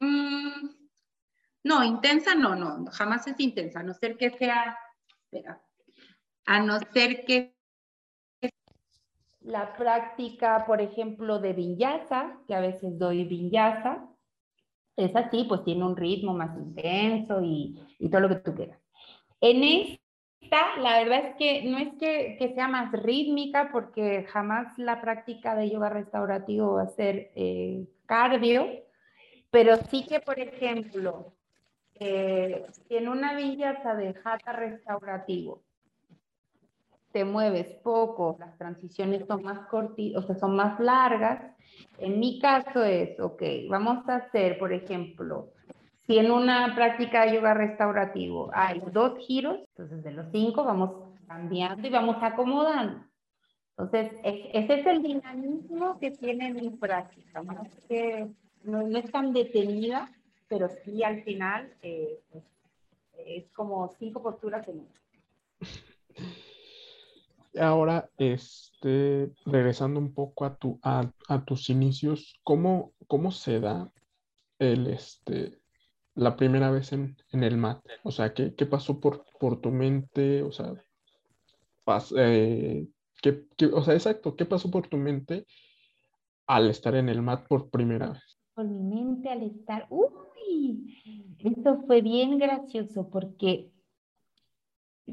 Mm, 0.00 0.70
no, 1.64 1.84
intensa 1.84 2.34
no, 2.34 2.56
no, 2.56 2.90
jamás 2.90 3.26
es 3.26 3.38
intensa, 3.38 3.80
a 3.80 3.82
no 3.82 3.94
ser 3.94 4.16
que 4.16 4.30
sea, 4.30 4.76
espera, 5.24 5.62
a 6.46 6.60
no 6.60 6.78
ser 6.92 7.24
que 7.24 7.54
la 9.40 9.76
práctica, 9.76 10.64
por 10.66 10.80
ejemplo, 10.80 11.38
de 11.38 11.52
vinyasa, 11.52 12.38
que 12.46 12.54
a 12.54 12.60
veces 12.60 12.98
doy 12.98 13.24
vinyasa, 13.24 14.08
es 14.96 15.14
así, 15.16 15.44
pues 15.48 15.64
tiene 15.64 15.84
un 15.84 15.96
ritmo 15.96 16.34
más 16.34 16.56
intenso 16.56 17.40
y, 17.42 17.74
todo 18.10 18.20
lo 18.20 18.28
que 18.28 18.36
tú 18.36 18.54
quieras. 18.54 18.78
En 19.40 19.64
esta, 19.64 20.76
la 20.78 20.98
verdad 20.98 21.24
es 21.26 21.36
que 21.36 21.64
no 21.64 21.78
es 21.78 21.94
que, 21.98 22.52
sea 22.54 22.68
más 22.68 22.92
rítmica, 22.92 23.70
porque 23.72 24.24
jamás 24.24 24.76
la 24.78 25.00
práctica 25.00 25.54
de 25.54 25.70
yoga 25.70 25.88
restaurativo 25.88 26.74
va 26.74 26.82
a 26.82 26.88
ser 26.88 27.32
eh, 27.34 27.86
cardio, 28.06 28.68
pero 29.50 29.76
sí 29.90 30.06
que, 30.06 30.20
por 30.20 30.38
ejemplo, 30.38 31.34
eh, 31.94 32.66
en 32.88 33.08
una 33.08 33.34
vinyasa 33.34 33.94
de 33.94 34.14
jata 34.14 34.52
restaurativo 34.52 35.62
te 37.12 37.24
mueves 37.24 37.66
poco, 37.82 38.36
las 38.38 38.56
transiciones 38.58 39.26
son 39.26 39.42
más 39.42 39.66
cortitas, 39.68 40.24
o 40.24 40.26
sea, 40.26 40.36
son 40.36 40.56
más 40.56 40.80
largas. 40.80 41.54
En 41.98 42.18
mi 42.18 42.38
caso 42.40 42.82
es, 42.84 43.18
ok, 43.20 43.42
vamos 43.68 44.08
a 44.08 44.16
hacer, 44.16 44.58
por 44.58 44.72
ejemplo, 44.72 45.52
si 46.06 46.18
en 46.18 46.30
una 46.30 46.74
práctica 46.74 47.24
de 47.24 47.34
yoga 47.34 47.54
restaurativo 47.54 48.50
hay 48.52 48.82
dos 48.92 49.18
giros, 49.26 49.60
entonces 49.68 50.02
de 50.02 50.12
los 50.12 50.26
cinco 50.32 50.64
vamos 50.64 50.90
cambiando 51.26 51.86
y 51.86 51.90
vamos 51.90 52.16
acomodando. 52.20 53.04
Entonces, 53.76 54.12
ese 54.24 54.80
es 54.80 54.86
el 54.86 55.02
dinamismo 55.02 55.98
que 55.98 56.10
tiene 56.10 56.52
mi 56.52 56.70
práctica, 56.70 57.42
más 57.42 57.68
que 57.88 58.28
no, 58.64 58.86
es 58.96 59.10
tan 59.10 59.32
detenida, 59.32 60.10
pero 60.48 60.68
sí 60.84 61.02
al 61.02 61.22
final 61.22 61.72
eh, 61.82 62.20
es 63.26 63.50
como 63.52 63.88
cinco 63.98 64.22
posturas 64.22 64.66
en 64.68 64.80
una. 64.80 65.01
Ahora, 67.58 68.10
este, 68.16 69.30
regresando 69.44 70.00
un 70.00 70.14
poco 70.14 70.44
a, 70.44 70.56
tu, 70.56 70.78
a, 70.82 71.44
tus 71.44 71.68
inicios, 71.68 72.40
¿cómo, 72.42 72.92
¿cómo, 73.06 73.30
se 73.30 73.60
da 73.60 73.90
el, 74.58 74.86
este, 74.86 75.60
la 76.14 76.36
primera 76.36 76.70
vez 76.70 76.92
en, 76.92 77.16
el 77.30 77.56
mat? 77.58 77.84
O 78.04 78.10
sea, 78.10 78.32
¿qué, 78.32 78.54
qué 78.54 78.66
pasó 78.66 79.00
por, 79.00 79.26
por, 79.38 79.60
tu 79.60 79.70
mente? 79.70 80.42
O 80.42 80.52
sea, 80.52 80.72
eh, 82.16 82.86
¿qué, 83.20 83.46
o 83.72 83.82
sea, 83.82 83.94
exacto, 83.94 84.34
¿qué 84.34 84.46
pasó 84.46 84.70
por 84.70 84.88
tu 84.88 84.96
mente 84.96 85.46
al 86.46 86.70
estar 86.70 86.94
en 86.94 87.08
el 87.08 87.20
mat 87.20 87.46
por 87.46 87.70
primera 87.70 88.12
vez? 88.12 88.32
con 88.54 88.70
mi 88.70 88.82
mente 88.82 89.30
al 89.30 89.42
estar, 89.42 89.86
uy, 89.90 91.36
esto 91.38 91.82
fue 91.86 92.02
bien 92.02 92.38
gracioso 92.38 93.08
porque 93.08 93.70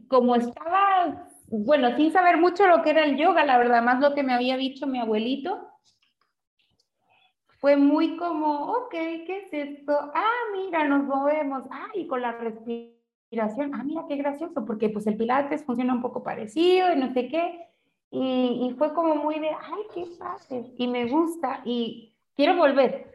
como 0.08 0.36
estaba, 0.36 1.29
bueno, 1.52 1.96
sin 1.96 2.12
saber 2.12 2.38
mucho 2.38 2.68
lo 2.68 2.82
que 2.82 2.92
era 2.92 3.04
el 3.04 3.18
yoga, 3.18 3.46
la 3.46 3.58
verdad, 3.58 3.82
más 3.82 4.00
lo 4.00 4.14
que 4.14 4.24
me 4.24 4.34
había 4.34 4.58
dicho 4.58 4.88
mi 4.88 5.00
abuelito, 5.00 5.68
fue 7.60 7.76
muy 7.76 8.16
como, 8.18 8.72
ok, 8.72 8.92
¿qué 8.92 9.44
es 9.46 9.54
esto? 9.54 9.94
Ah, 10.14 10.32
mira, 10.54 10.88
nos 10.88 11.04
movemos, 11.04 11.64
ah, 11.72 11.90
y 11.94 12.08
con 12.08 12.22
la 12.22 12.32
respiración 12.32 13.00
ah, 13.74 13.84
mira 13.84 14.06
qué 14.08 14.16
gracioso, 14.16 14.66
porque 14.66 14.90
pues 14.90 15.06
el 15.08 15.18
pilates 15.18 15.64
funciona 15.64 15.94
un 15.94 16.02
poco 16.02 16.24
parecido 16.24 16.94
y 16.94 16.98
no 16.98 17.14
sé 17.14 17.28
qué. 17.28 17.66
Y, 18.12 18.74
fue 18.78 18.94
como 18.94 19.16
muy 19.16 19.40
de, 19.40 19.50
ay, 19.50 19.84
qué 19.94 20.06
fácil, 20.18 20.74
y 20.78 20.88
me 20.88 21.06
gusta, 21.06 21.62
y 21.64 22.16
quiero 22.36 22.56
volver. 22.56 23.08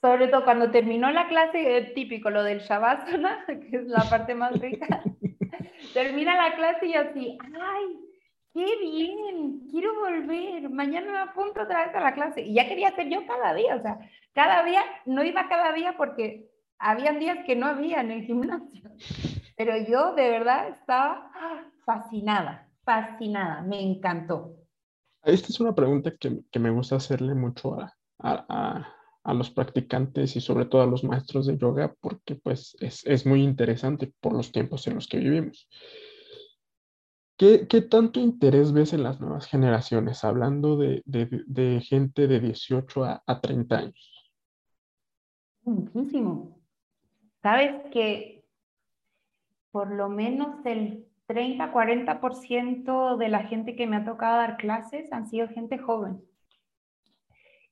Sobre 0.00 0.28
todo 0.28 0.44
cuando 0.44 0.70
terminó 0.70 1.10
la 1.10 1.28
clase, 1.28 1.92
típico, 1.94 2.30
lo 2.30 2.42
del 2.44 2.60
Shavasana, 2.60 3.44
que 3.46 3.76
es 3.76 3.86
la 3.86 4.08
parte 4.08 4.34
más 4.34 4.58
rica. 4.58 5.02
Termina 5.92 6.36
la 6.36 6.56
clase 6.56 6.86
y 6.86 6.94
así, 6.94 7.38
ay, 7.60 8.00
qué 8.54 8.66
bien, 8.80 9.60
quiero 9.70 9.94
volver, 10.00 10.68
mañana 10.70 11.12
me 11.12 11.18
apunto 11.18 11.62
otra 11.62 11.86
vez 11.86 11.94
a 11.94 12.00
la 12.00 12.14
clase. 12.14 12.42
Y 12.42 12.54
ya 12.54 12.68
quería 12.68 12.88
hacer 12.88 13.08
yo 13.08 13.26
cada 13.26 13.54
día, 13.54 13.76
o 13.76 13.82
sea, 13.82 13.98
cada 14.32 14.64
día, 14.64 14.82
no 15.06 15.24
iba 15.24 15.48
cada 15.48 15.72
día 15.72 15.96
porque 15.96 16.48
habían 16.78 17.18
días 17.18 17.38
que 17.46 17.56
no 17.56 17.66
había 17.66 18.00
en 18.00 18.10
el 18.10 18.22
gimnasio. 18.24 18.90
Pero 19.56 19.76
yo 19.88 20.14
de 20.14 20.30
verdad 20.30 20.68
estaba 20.68 21.30
fascinada, 21.84 22.68
fascinada, 22.84 23.62
me 23.62 23.80
encantó. 23.80 24.54
Esta 25.24 25.48
es 25.48 25.60
una 25.60 25.74
pregunta 25.74 26.12
que, 26.18 26.40
que 26.50 26.58
me 26.58 26.70
gusta 26.70 26.96
hacerle 26.96 27.34
mucho 27.34 27.74
a, 27.74 27.92
a, 28.20 28.46
a, 28.48 28.94
los 29.34 29.50
practicantes 29.50 30.36
y 30.36 30.40
sobre 30.40 30.64
todo 30.66 30.82
a 30.82 30.86
los 30.86 31.04
maestros 31.04 31.46
de 31.46 31.56
yoga 31.56 31.94
porque 32.00 32.34
pues 32.34 32.76
es, 32.80 33.04
es 33.06 33.26
muy 33.26 33.42
interesante 33.42 34.12
por 34.20 34.32
los 34.32 34.52
tiempos 34.52 34.86
en 34.86 34.94
los 34.94 35.06
que 35.06 35.18
vivimos. 35.18 35.68
¿Qué, 37.36 37.68
¿Qué, 37.68 37.82
tanto 37.82 38.18
interés 38.18 38.72
ves 38.72 38.92
en 38.92 39.04
las 39.04 39.20
nuevas 39.20 39.46
generaciones, 39.46 40.24
hablando 40.24 40.76
de, 40.76 41.02
de, 41.04 41.28
de 41.46 41.80
gente 41.80 42.26
de 42.26 42.40
18 42.40 43.04
a, 43.04 43.22
a 43.24 43.40
30 43.40 43.78
años? 43.78 44.32
Muchísimo. 45.62 46.58
Sabes 47.42 47.80
que 47.92 48.44
por 49.70 49.92
lo 49.92 50.08
menos 50.08 50.64
el 50.64 51.06
30-40% 51.28 53.16
de 53.18 53.28
la 53.28 53.44
gente 53.44 53.76
que 53.76 53.86
me 53.86 53.96
ha 53.96 54.04
tocado 54.04 54.38
dar 54.38 54.56
clases 54.56 55.12
han 55.12 55.28
sido 55.28 55.46
gente 55.48 55.78
joven. 55.78 56.20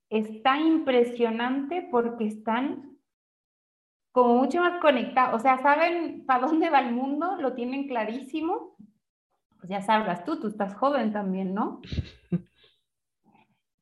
Está 0.08 0.58
impresionante 0.60 1.88
porque 1.90 2.26
están 2.26 2.96
como 4.16 4.36
mucho 4.36 4.60
más 4.60 4.80
conectados, 4.80 5.38
o 5.38 5.42
sea, 5.42 5.58
saben 5.58 6.24
para 6.24 6.46
dónde 6.46 6.70
va 6.70 6.80
el 6.80 6.94
mundo, 6.94 7.36
lo 7.38 7.52
tienen 7.52 7.86
clarísimo. 7.86 8.74
Pues 9.58 9.68
ya 9.68 9.82
sabrás 9.82 10.24
tú, 10.24 10.40
tú 10.40 10.48
estás 10.48 10.74
joven 10.74 11.12
también, 11.12 11.52
¿no? 11.52 11.82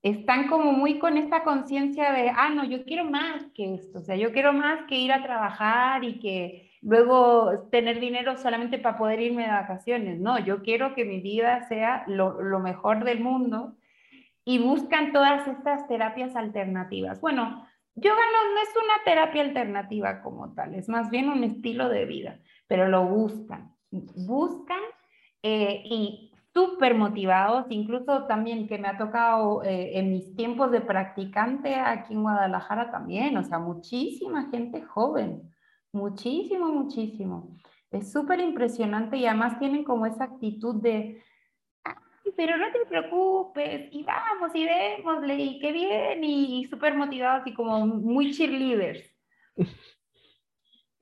Están 0.02 0.48
como 0.48 0.72
muy 0.72 0.98
con 0.98 1.16
esta 1.16 1.44
conciencia 1.44 2.12
de, 2.12 2.30
ah, 2.30 2.50
no, 2.50 2.64
yo 2.64 2.84
quiero 2.84 3.04
más 3.04 3.44
que 3.54 3.74
esto, 3.74 4.00
o 4.00 4.02
sea, 4.02 4.16
yo 4.16 4.32
quiero 4.32 4.52
más 4.52 4.86
que 4.88 4.96
ir 4.98 5.12
a 5.12 5.22
trabajar 5.22 6.02
y 6.02 6.18
que 6.18 6.72
luego 6.82 7.68
tener 7.70 8.00
dinero 8.00 8.36
solamente 8.36 8.78
para 8.78 8.98
poder 8.98 9.20
irme 9.20 9.44
de 9.44 9.52
vacaciones. 9.52 10.18
No, 10.20 10.38
yo 10.38 10.62
quiero 10.62 10.94
que 10.96 11.04
mi 11.04 11.20
vida 11.20 11.66
sea 11.68 12.04
lo, 12.08 12.42
lo 12.42 12.58
mejor 12.58 13.04
del 13.04 13.20
mundo 13.20 13.76
y 14.44 14.58
buscan 14.58 15.12
todas 15.12 15.46
estas 15.48 15.86
terapias 15.88 16.36
alternativas. 16.36 17.20
Bueno, 17.20 17.66
yoga 17.94 18.16
no, 18.32 18.54
no 18.54 18.60
es 18.60 18.68
una 18.76 19.04
terapia 19.04 19.42
alternativa 19.42 20.22
como 20.22 20.52
tal, 20.54 20.74
es 20.74 20.88
más 20.88 21.10
bien 21.10 21.28
un 21.28 21.44
estilo 21.44 21.88
de 21.88 22.04
vida, 22.04 22.40
pero 22.66 22.88
lo 22.88 23.06
buscan, 23.06 23.74
buscan 23.90 24.80
eh, 25.42 25.82
y 25.84 26.32
súper 26.52 26.94
motivados, 26.94 27.66
incluso 27.70 28.24
también 28.26 28.68
que 28.68 28.78
me 28.78 28.88
ha 28.88 28.96
tocado 28.96 29.62
eh, 29.64 29.98
en 29.98 30.10
mis 30.10 30.34
tiempos 30.36 30.70
de 30.70 30.80
practicante 30.80 31.74
aquí 31.74 32.14
en 32.14 32.22
Guadalajara 32.22 32.90
también, 32.90 33.36
o 33.36 33.44
sea, 33.44 33.58
muchísima 33.58 34.50
gente 34.50 34.82
joven 34.82 35.54
Muchísimo, 35.94 36.72
muchísimo. 36.72 37.56
Es 37.92 38.10
súper 38.10 38.40
impresionante 38.40 39.16
y 39.16 39.26
además 39.26 39.60
tienen 39.60 39.84
como 39.84 40.06
esa 40.06 40.24
actitud 40.24 40.82
de, 40.82 41.22
pero 42.36 42.56
no 42.56 42.72
te 42.72 42.86
preocupes, 42.86 43.88
y 43.92 44.02
vamos, 44.02 44.50
y 44.54 44.64
démosle, 44.64 45.36
y 45.36 45.58
qué 45.60 45.72
bien, 45.72 46.24
y, 46.24 46.66
súper 46.66 46.94
motivados 46.94 47.46
y 47.46 47.54
como 47.54 47.86
muy 47.86 48.32
cheerleaders. 48.32 49.04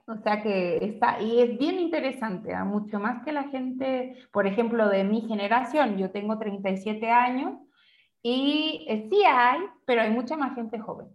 O 0.06 0.16
sea 0.16 0.42
que 0.42 0.78
está, 0.84 1.22
y 1.22 1.40
es 1.40 1.56
bien 1.58 1.78
interesante, 1.78 2.52
¿ah? 2.52 2.64
mucho 2.64 2.98
más 2.98 3.24
que 3.24 3.32
la 3.32 3.44
gente, 3.44 4.16
por 4.32 4.48
ejemplo, 4.48 4.88
de 4.88 5.04
mi 5.04 5.22
generación, 5.22 5.96
yo 5.96 6.10
tengo 6.10 6.38
37 6.38 7.08
años, 7.08 7.60
y 8.20 8.84
eh, 8.88 9.06
sí 9.08 9.22
hay, 9.24 9.60
pero 9.84 10.02
hay 10.02 10.10
mucha 10.10 10.36
más 10.36 10.54
gente 10.54 10.78
joven. 10.78 11.08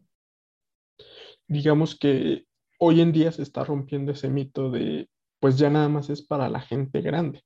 Digamos 1.47 1.97
que 1.97 2.45
hoy 2.79 3.01
en 3.01 3.11
día 3.11 3.31
se 3.31 3.43
está 3.43 3.63
rompiendo 3.63 4.13
ese 4.13 4.29
mito 4.29 4.71
de, 4.71 5.09
pues 5.39 5.57
ya 5.57 5.69
nada 5.69 5.89
más 5.89 6.09
es 6.09 6.21
para 6.21 6.49
la 6.49 6.59
gente 6.59 7.01
grande, 7.01 7.43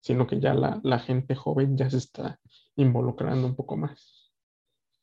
sino 0.00 0.26
que 0.26 0.40
ya 0.40 0.54
la, 0.54 0.80
la 0.82 0.98
gente 0.98 1.34
joven 1.34 1.76
ya 1.76 1.90
se 1.90 1.98
está 1.98 2.38
involucrando 2.76 3.46
un 3.46 3.56
poco 3.56 3.76
más. 3.76 4.32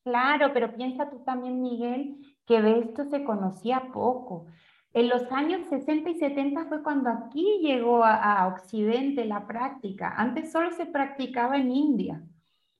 Claro, 0.03 0.51
pero 0.53 0.75
piensa 0.75 1.10
tú 1.10 1.23
también, 1.25 1.62
Miguel, 1.62 2.17
que 2.45 2.62
de 2.62 2.79
esto 2.79 3.05
se 3.05 3.23
conocía 3.23 3.91
poco. 3.91 4.45
En 4.93 5.10
los 5.10 5.29
años 5.31 5.67
60 5.67 6.10
y 6.10 6.19
70 6.19 6.65
fue 6.65 6.81
cuando 6.81 7.10
aquí 7.10 7.60
llegó 7.62 8.03
a, 8.05 8.47
Occidente 8.47 9.25
la 9.25 9.45
práctica. 9.45 10.13
Antes 10.15 10.53
solo 10.53 10.71
se 10.71 10.86
practicaba 10.86 11.58
en 11.58 11.69
India. 11.71 12.23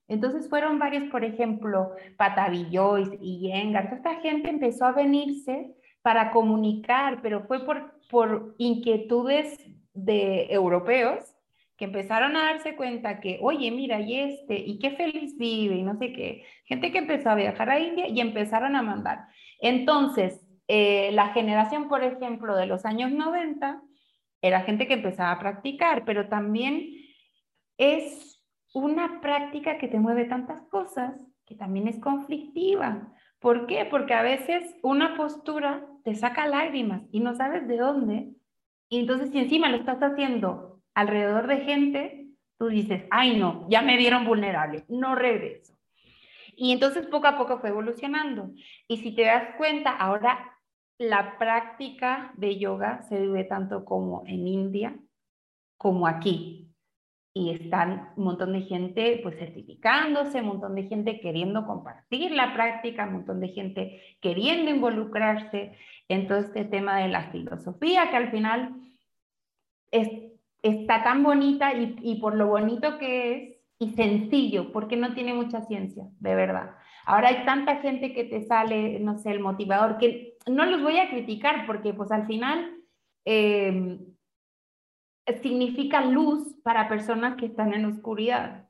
Entonces 0.08 0.48
fueron 0.48 0.80
varios, 0.80 1.10
por 1.12 1.26
ejemplo, 1.26 1.92
Patavi 2.16 2.70
Joyce 2.72 3.18
y 3.20 3.40
Yengar. 3.40 3.86
Toda 3.86 3.98
esta 3.98 4.22
gente 4.22 4.50
empezó 4.50 4.86
a 4.86 4.94
venirse 4.94 5.76
para 6.02 6.32
comunicar, 6.32 7.22
pero 7.22 7.42
fue 7.48 7.66
por, 7.66 8.00
por 8.10 8.56
inquietudes 8.60 9.60
de 9.94 10.46
europeos 10.54 11.35
que 11.78 11.86
empezaron 11.86 12.36
a 12.36 12.46
darse 12.46 12.76
cuenta 12.76 13.20
que, 13.20 13.40
oye, 13.42 13.70
mira, 13.72 14.00
y 14.00 14.20
este, 14.20 14.56
y 14.56 14.80
qué 14.80 14.92
feliz 14.92 15.38
vive, 15.38 15.76
y 15.76 15.84
no 15.84 15.98
sé 15.98 16.14
qué. 16.14 16.46
Gente 16.66 16.92
que 16.92 17.00
empezó 17.00 17.30
a 17.30 17.36
viajar 17.36 17.70
a 17.70 17.80
India 17.80 18.08
y 18.08 18.22
empezaron 18.22 18.76
a 18.76 18.82
mandar. 18.82 19.28
Entonces, 19.60 20.42
eh, 20.68 21.12
la 21.12 21.30
generación, 21.30 21.88
por 21.90 22.04
ejemplo, 22.04 22.56
de 22.56 22.66
los 22.66 22.86
años 22.86 23.12
90, 23.12 23.82
era 24.42 24.62
gente 24.62 24.88
que 24.88 24.94
empezaba 24.94 25.32
a 25.32 25.40
practicar, 25.40 26.06
pero 26.06 26.30
también 26.30 26.88
es 27.78 28.44
una 28.74 29.22
práctica 29.22 29.78
que 29.78 29.88
te 29.88 30.00
mueve 30.00 30.26
tantas 30.26 30.62
cosas 30.64 31.20
que 31.46 31.56
también 31.56 31.88
es 31.88 32.00
conflictiva. 32.00 33.14
¿Por 33.40 33.68
qué? 33.68 33.86
Porque 33.86 34.14
a 34.14 34.22
veces 34.22 34.76
una 34.82 35.16
postura 35.16 35.86
te 36.04 36.16
saca 36.16 36.48
lágrimas 36.48 37.04
y 37.12 37.20
no 37.20 37.36
sabes 37.36 37.68
de 37.68 37.78
dónde. 37.78 38.34
Y 38.90 39.00
entonces 39.00 39.30
si 39.32 39.40
encima 39.40 39.70
lo 39.70 39.78
estás 39.78 40.00
haciendo 40.00 40.75
alrededor 40.96 41.48
de 41.48 41.58
gente, 41.62 42.28
tú 42.58 42.68
dices, 42.68 43.04
ay 43.12 43.38
no, 43.38 43.68
ya 43.70 43.82
me 43.82 43.98
vieron 43.98 44.26
vulnerable, 44.26 44.86
no 44.90 45.14
regreso. 45.14 45.74
Y 46.58 46.72
entonces 46.72 47.06
poco 47.08 47.28
a 47.28 47.38
poco 47.38 47.60
fue 47.60 47.70
evolucionando. 47.70 48.50
Y 48.88 48.98
si 48.98 49.14
te 49.14 49.24
das 49.24 49.56
cuenta, 49.58 49.92
ahora 49.92 50.58
la 50.98 51.38
práctica 51.38 52.34
de 52.38 52.58
yoga 52.58 53.02
se 53.04 53.20
vive 53.20 53.44
tanto 53.44 53.84
como 53.84 54.24
en 54.26 54.48
India 54.48 54.98
como 55.78 56.08
aquí 56.08 56.66
y 57.38 57.50
están 57.52 58.14
un 58.16 58.24
montón 58.24 58.54
de 58.54 58.62
gente 58.62 59.20
pues 59.22 59.38
certificándose, 59.38 60.40
un 60.40 60.48
montón 60.48 60.74
de 60.74 60.84
gente 60.84 61.20
queriendo 61.20 61.66
compartir 61.66 62.32
la 62.32 62.54
práctica, 62.54 63.06
un 63.06 63.14
montón 63.14 63.42
de 63.42 63.50
gente 63.50 64.02
queriendo 64.22 64.72
involucrarse 64.72 65.74
en 66.08 66.28
todo 66.28 66.38
este 66.38 66.64
tema 66.64 66.98
de 67.00 67.10
la 67.10 67.30
filosofía 67.32 68.10
que 68.10 68.16
al 68.16 68.32
final 68.32 68.74
es, 69.92 70.08
está 70.68 71.04
tan 71.04 71.24
bonita 71.24 71.74
y, 71.74 72.16
por 72.16 72.36
lo 72.36 72.48
bonito 72.48 72.98
que 72.98 73.34
es 73.34 73.56
y 73.78 73.90
sencillo, 73.92 74.72
porque 74.72 74.96
no 74.96 75.14
tiene 75.14 75.34
mucha 75.34 75.62
ciencia, 75.62 76.06
de 76.20 76.34
verdad. 76.34 76.72
Ahora 77.06 77.28
hay 77.28 77.46
tanta 77.46 77.78
gente 77.78 78.14
que 78.14 78.24
te 78.24 78.42
sale, 78.44 79.00
no 79.02 79.18
sé, 79.18 79.32
el 79.32 79.42
motivador, 79.42 79.98
que 79.98 80.38
no 80.48 80.66
los 80.66 80.82
voy 80.82 80.98
a 80.98 81.10
criticar 81.10 81.66
porque 81.66 81.94
pues 81.94 82.12
al 82.12 82.26
final... 82.26 82.72
Eh, 83.26 83.98
significa 85.42 86.02
luz 86.02 86.56
para 86.64 86.88
personas 86.88 87.36
que 87.36 87.48
están 87.48 87.74
en 87.74 87.86
oscuridad, 87.86 88.68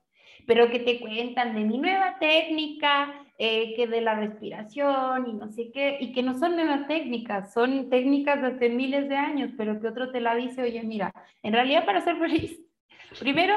pero 0.47 0.69
que 0.69 0.79
te 0.79 0.99
cuentan 0.99 1.55
de 1.55 1.65
mi 1.65 1.77
nueva 1.77 2.17
técnica, 2.19 3.13
eh, 3.37 3.73
que 3.75 3.87
de 3.87 4.01
la 4.01 4.15
respiración 4.15 5.27
y 5.27 5.33
no 5.33 5.51
sé 5.51 5.71
qué, 5.71 5.97
y 5.99 6.13
que 6.13 6.23
no 6.23 6.37
son 6.37 6.55
nuevas 6.55 6.87
técnicas, 6.87 7.53
son 7.53 7.89
técnicas 7.89 8.41
de 8.41 8.47
hace 8.47 8.69
miles 8.69 9.09
de 9.09 9.15
años, 9.15 9.51
pero 9.57 9.79
que 9.79 9.87
otro 9.87 10.11
te 10.11 10.21
la 10.21 10.35
dice, 10.35 10.61
oye, 10.61 10.81
mira, 10.83 11.13
en 11.43 11.53
realidad 11.53 11.85
para 11.85 12.01
ser 12.01 12.17
feliz, 12.17 12.59
primero, 13.19 13.55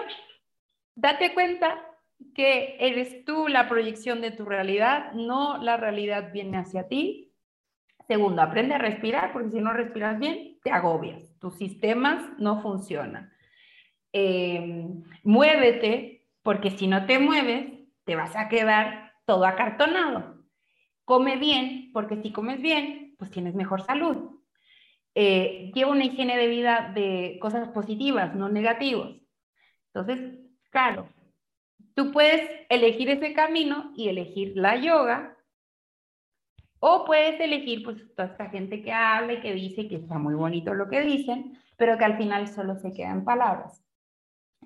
date 0.94 1.34
cuenta 1.34 1.84
que 2.34 2.76
eres 2.80 3.24
tú 3.24 3.46
la 3.48 3.68
proyección 3.68 4.20
de 4.20 4.32
tu 4.32 4.44
realidad, 4.44 5.12
no 5.12 5.58
la 5.58 5.76
realidad 5.76 6.32
viene 6.32 6.58
hacia 6.58 6.88
ti. 6.88 7.32
Segundo, 8.08 8.42
aprende 8.42 8.74
a 8.74 8.78
respirar, 8.78 9.32
porque 9.32 9.50
si 9.50 9.60
no 9.60 9.72
respiras 9.72 10.18
bien, 10.18 10.58
te 10.64 10.70
agobias 10.72 11.28
tus 11.38 11.56
sistemas 11.56 12.22
no 12.38 12.60
funcionan. 12.62 13.32
Eh, 14.12 14.86
muévete, 15.22 16.26
porque 16.42 16.70
si 16.70 16.86
no 16.86 17.06
te 17.06 17.18
mueves, 17.18 17.66
te 18.04 18.16
vas 18.16 18.34
a 18.36 18.48
quedar 18.48 19.07
todo 19.28 19.44
acartonado. 19.44 20.42
Come 21.04 21.36
bien, 21.36 21.90
porque 21.92 22.16
si 22.22 22.32
comes 22.32 22.62
bien, 22.62 23.14
pues 23.18 23.30
tienes 23.30 23.54
mejor 23.54 23.82
salud. 23.82 24.40
eh, 25.14 25.70
lleva 25.74 25.90
una 25.92 26.04
higiene 26.06 26.36
de 26.38 26.46
vida 26.48 26.92
de 26.94 27.38
cosas 27.40 27.68
positivas, 27.68 28.34
no 28.34 28.48
negativos. 28.48 29.20
Entonces, 29.92 30.38
claro, 30.70 31.08
tú 31.94 32.12
puedes 32.12 32.48
elegir 32.70 33.10
ese 33.10 33.34
camino 33.34 33.92
y 33.96 34.08
elegir 34.08 34.52
la 34.56 34.76
yoga, 34.76 35.36
o 36.80 37.04
puedes 37.04 37.40
elegir 37.40 37.82
pues 37.84 37.96
toda 38.14 38.28
esta 38.28 38.48
gente 38.50 38.82
que 38.82 38.92
habla 38.92 39.34
y 39.34 39.40
que 39.40 39.52
dice 39.52 39.88
que 39.88 39.96
está 39.96 40.18
muy 40.18 40.34
bonito 40.34 40.72
lo 40.74 40.88
que 40.88 41.00
dicen, 41.02 41.58
pero 41.76 41.98
que 41.98 42.04
al 42.04 42.16
final 42.16 42.46
solo 42.48 42.76
se 42.76 42.92
quedan 42.94 43.24
palabras. 43.24 43.84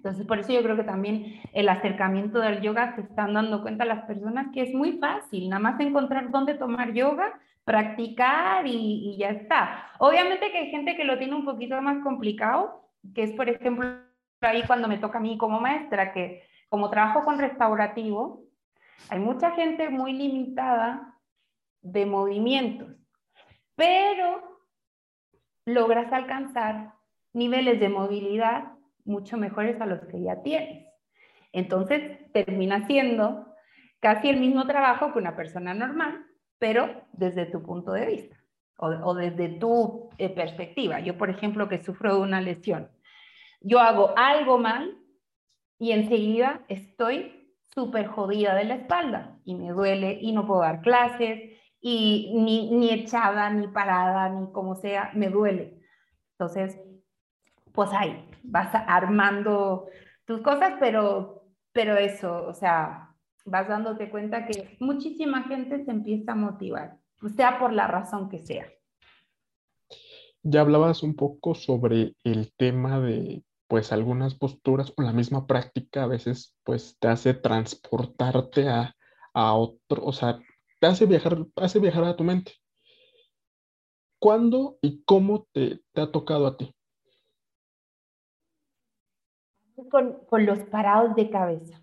Entonces, 0.02 0.26
por 0.26 0.40
eso 0.40 0.52
yo 0.52 0.64
creo 0.64 0.74
que 0.74 0.82
también 0.82 1.40
el 1.52 1.68
acercamiento 1.68 2.40
del 2.40 2.60
yoga 2.60 2.96
se 2.96 3.02
están 3.02 3.34
dando 3.34 3.62
cuenta 3.62 3.84
las 3.84 4.04
personas 4.04 4.48
que 4.52 4.62
es 4.62 4.74
muy 4.74 4.98
fácil, 4.98 5.48
nada 5.48 5.60
más 5.60 5.78
encontrar 5.78 6.32
dónde 6.32 6.54
tomar 6.54 6.92
yoga, 6.92 7.38
practicar 7.62 8.66
y, 8.66 9.16
ya 9.16 9.28
está. 9.28 9.92
Obviamente 10.00 10.50
que 10.50 10.58
hay 10.58 10.70
gente 10.72 10.96
que 10.96 11.04
lo 11.04 11.18
tiene 11.18 11.36
un 11.36 11.44
poquito 11.44 11.80
más 11.80 12.02
complicado, 12.02 12.90
que 13.14 13.22
es, 13.22 13.32
por 13.34 13.48
ejemplo, 13.48 13.86
ahí 14.40 14.64
cuando 14.66 14.88
me 14.88 14.98
toca 14.98 15.18
a 15.18 15.20
mí 15.20 15.38
como 15.38 15.60
maestra, 15.60 16.12
que 16.12 16.42
como 16.68 16.90
trabajo 16.90 17.22
con 17.24 17.38
restaurativo, 17.38 18.42
hay 19.08 19.20
mucha 19.20 19.52
gente 19.52 19.88
muy 19.88 20.14
limitada 20.14 21.16
de 21.80 22.06
movimientos, 22.06 22.88
pero 23.76 24.58
logras 25.64 26.12
alcanzar 26.12 26.94
niveles 27.32 27.78
de 27.78 27.88
movilidad 27.88 28.71
mucho 29.04 29.36
mejores 29.36 29.80
a 29.80 29.86
los 29.86 30.00
que 30.06 30.22
ya 30.22 30.42
tienes. 30.42 30.86
Entonces, 31.52 32.30
termina 32.32 32.86
siendo 32.86 33.46
casi 34.00 34.28
el 34.28 34.40
mismo 34.40 34.66
trabajo 34.66 35.12
que 35.12 35.18
una 35.18 35.36
persona 35.36 35.74
normal, 35.74 36.26
pero 36.58 37.04
desde 37.12 37.46
tu 37.46 37.62
punto 37.62 37.92
de 37.92 38.06
vista 38.06 38.36
o, 38.76 39.14
desde 39.14 39.48
tu 39.48 40.10
eh, 40.18 40.28
perspectiva. 40.28 40.98
Yo, 41.00 41.16
por 41.16 41.30
ejemplo, 41.30 41.68
que 41.68 41.82
sufro 41.82 42.16
de 42.16 42.20
una 42.20 42.40
lesión, 42.40 42.90
yo 43.60 43.78
hago 43.78 44.12
algo 44.16 44.58
mal 44.58 44.98
y 45.78 45.92
enseguida 45.92 46.64
estoy 46.68 47.54
súper 47.74 48.06
jodida 48.06 48.54
de 48.54 48.64
la 48.64 48.74
espalda 48.74 49.38
y 49.44 49.54
me 49.54 49.70
duele 49.70 50.18
y 50.20 50.32
no 50.32 50.46
puedo 50.46 50.62
dar 50.62 50.80
clases 50.80 51.40
y 51.80 52.32
ni, 52.34 52.70
ni 52.70 52.90
echada, 52.90 53.50
ni 53.50 53.68
parada, 53.68 54.28
ni 54.28 54.50
como 54.52 54.74
sea, 54.74 55.10
me 55.14 55.28
duele. 55.28 55.80
Entonces, 56.32 56.78
pues 57.72 57.90
ahí 57.92 58.28
vas 58.42 58.74
armando 58.86 59.86
tus 60.24 60.40
cosas, 60.42 60.74
pero, 60.78 61.44
pero 61.72 61.96
eso, 61.96 62.46
o 62.46 62.54
sea, 62.54 63.14
vas 63.44 63.68
dándote 63.68 64.10
cuenta 64.10 64.46
que 64.46 64.76
muchísima 64.80 65.44
gente 65.44 65.84
se 65.84 65.90
empieza 65.90 66.32
a 66.32 66.36
motivar, 66.36 66.98
sea 67.36 67.58
por 67.58 67.72
la 67.72 67.86
razón 67.86 68.28
que 68.28 68.38
sea. 68.38 68.66
Ya 70.42 70.60
hablabas 70.60 71.02
un 71.02 71.14
poco 71.14 71.54
sobre 71.54 72.14
el 72.24 72.52
tema 72.56 73.00
de, 73.00 73.44
pues, 73.68 73.92
algunas 73.92 74.34
posturas 74.34 74.92
o 74.96 75.02
la 75.02 75.12
misma 75.12 75.46
práctica 75.46 76.04
a 76.04 76.08
veces, 76.08 76.56
pues, 76.64 76.96
te 76.98 77.08
hace 77.08 77.34
transportarte 77.34 78.68
a, 78.68 78.96
a 79.34 79.54
otro, 79.54 80.04
o 80.04 80.12
sea, 80.12 80.40
te 80.80 80.86
hace 80.88 81.06
viajar, 81.06 81.46
hace 81.56 81.78
viajar 81.78 82.04
a 82.04 82.16
tu 82.16 82.24
mente. 82.24 82.52
¿Cuándo 84.18 84.78
y 84.82 85.02
cómo 85.04 85.46
te, 85.52 85.80
te 85.92 86.00
ha 86.00 86.10
tocado 86.10 86.46
a 86.46 86.56
ti? 86.56 86.74
Con, 89.88 90.24
con 90.26 90.46
los 90.46 90.60
parados 90.64 91.14
de 91.14 91.30
cabeza. 91.30 91.82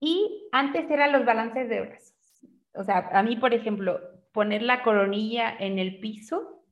Y 0.00 0.48
antes 0.52 0.90
eran 0.90 1.12
los 1.12 1.24
balances 1.24 1.68
de 1.68 1.80
brazos. 1.80 2.14
O 2.74 2.84
sea, 2.84 3.08
a 3.12 3.22
mí, 3.22 3.36
por 3.36 3.54
ejemplo, 3.54 3.98
poner 4.32 4.62
la 4.62 4.82
coronilla 4.82 5.56
en 5.58 5.78
el 5.78 5.98
piso, 5.98 6.62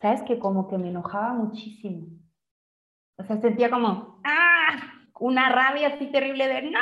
sabes 0.00 0.22
que 0.22 0.38
como 0.38 0.68
que 0.68 0.78
me 0.78 0.88
enojaba 0.88 1.32
muchísimo. 1.32 2.08
O 3.16 3.22
sea, 3.22 3.40
sentía 3.40 3.70
como, 3.70 4.20
¡ah! 4.24 4.94
Una 5.20 5.50
rabia 5.50 5.88
así 5.88 6.06
terrible 6.06 6.48
de, 6.48 6.62
no, 6.62 6.80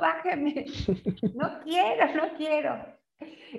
bájeme, 0.00 0.64
no 1.34 1.60
quiero, 1.62 2.14
no 2.14 2.36
quiero. 2.36 2.84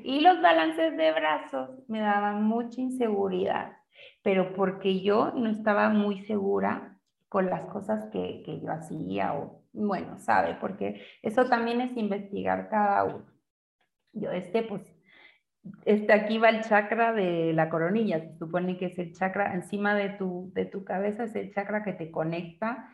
Y 0.03 0.21
los 0.21 0.41
balances 0.41 0.97
de 0.97 1.11
brazos 1.13 1.69
me 1.87 1.99
daban 1.99 2.43
mucha 2.43 2.81
inseguridad, 2.81 3.77
pero 4.23 4.53
porque 4.53 5.01
yo 5.01 5.31
no 5.33 5.49
estaba 5.49 5.89
muy 5.89 6.25
segura 6.25 6.96
con 7.29 7.49
las 7.49 7.61
cosas 7.65 8.05
que, 8.11 8.41
que 8.45 8.59
yo 8.61 8.71
hacía 8.71 9.33
o, 9.33 9.63
bueno, 9.73 10.17
sabe, 10.17 10.57
porque 10.59 11.01
eso 11.21 11.45
también 11.45 11.81
es 11.81 11.95
investigar 11.97 12.69
cada 12.69 13.03
uno. 13.03 13.25
Yo, 14.13 14.31
este, 14.31 14.63
pues, 14.63 14.81
este 15.85 16.13
aquí 16.13 16.37
va 16.37 16.49
el 16.49 16.63
chakra 16.63 17.13
de 17.13 17.53
la 17.53 17.69
coronilla, 17.69 18.19
se 18.19 18.37
supone 18.37 18.77
que 18.77 18.87
es 18.87 18.99
el 18.99 19.13
chakra 19.13 19.53
encima 19.53 19.95
de 19.95 20.09
tu, 20.09 20.51
de 20.53 20.65
tu 20.65 20.83
cabeza, 20.83 21.25
es 21.25 21.35
el 21.35 21.53
chakra 21.53 21.83
que 21.83 21.93
te 21.93 22.11
conecta 22.11 22.93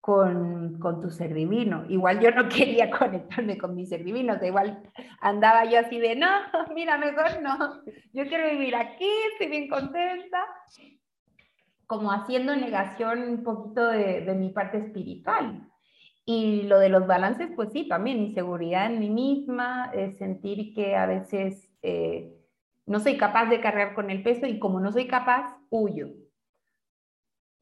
con, 0.00 0.78
con, 0.78 1.00
tu 1.00 1.10
ser 1.10 1.34
divino. 1.34 1.84
Igual 1.88 2.20
yo 2.20 2.30
no 2.30 2.48
quería 2.48 2.90
conectarme 2.90 3.58
con 3.58 3.74
mi 3.74 3.86
ser 3.86 4.04
divino, 4.04 4.36
igual 4.42 4.82
andaba 5.20 5.64
yo 5.64 5.80
así 5.80 5.98
de, 5.98 6.16
no, 6.16 6.28
mira, 6.74 6.98
mejor 6.98 7.42
no, 7.42 7.82
yo 8.12 8.26
quiero 8.26 8.50
vivir 8.50 8.76
aquí, 8.76 9.08
estoy 9.32 9.48
bien 9.48 9.68
contenta, 9.68 10.46
como 11.90 12.12
haciendo 12.12 12.54
negación 12.54 13.20
un 13.22 13.42
poquito 13.42 13.84
de, 13.84 14.20
de, 14.20 14.34
mi 14.36 14.50
parte 14.50 14.78
espiritual. 14.78 15.68
Y 16.24 16.62
lo 16.62 16.78
de 16.78 16.88
los 16.88 17.04
balances, 17.04 17.50
pues 17.56 17.72
sí, 17.72 17.88
también 17.88 18.20
inseguridad 18.20 18.86
en 18.86 19.00
mí 19.00 19.10
misma, 19.10 19.90
sentir 20.16 20.72
que 20.72 20.94
a 20.94 21.06
veces 21.06 21.68
eh, 21.82 22.32
no 22.86 23.00
soy 23.00 23.16
capaz 23.16 23.46
de 23.46 23.60
cargar 23.60 23.96
con 23.96 24.08
el 24.08 24.22
peso 24.22 24.46
y 24.46 24.60
como 24.60 24.78
no 24.78 24.92
soy 24.92 25.08
capaz, 25.08 25.56
huyo. 25.68 26.10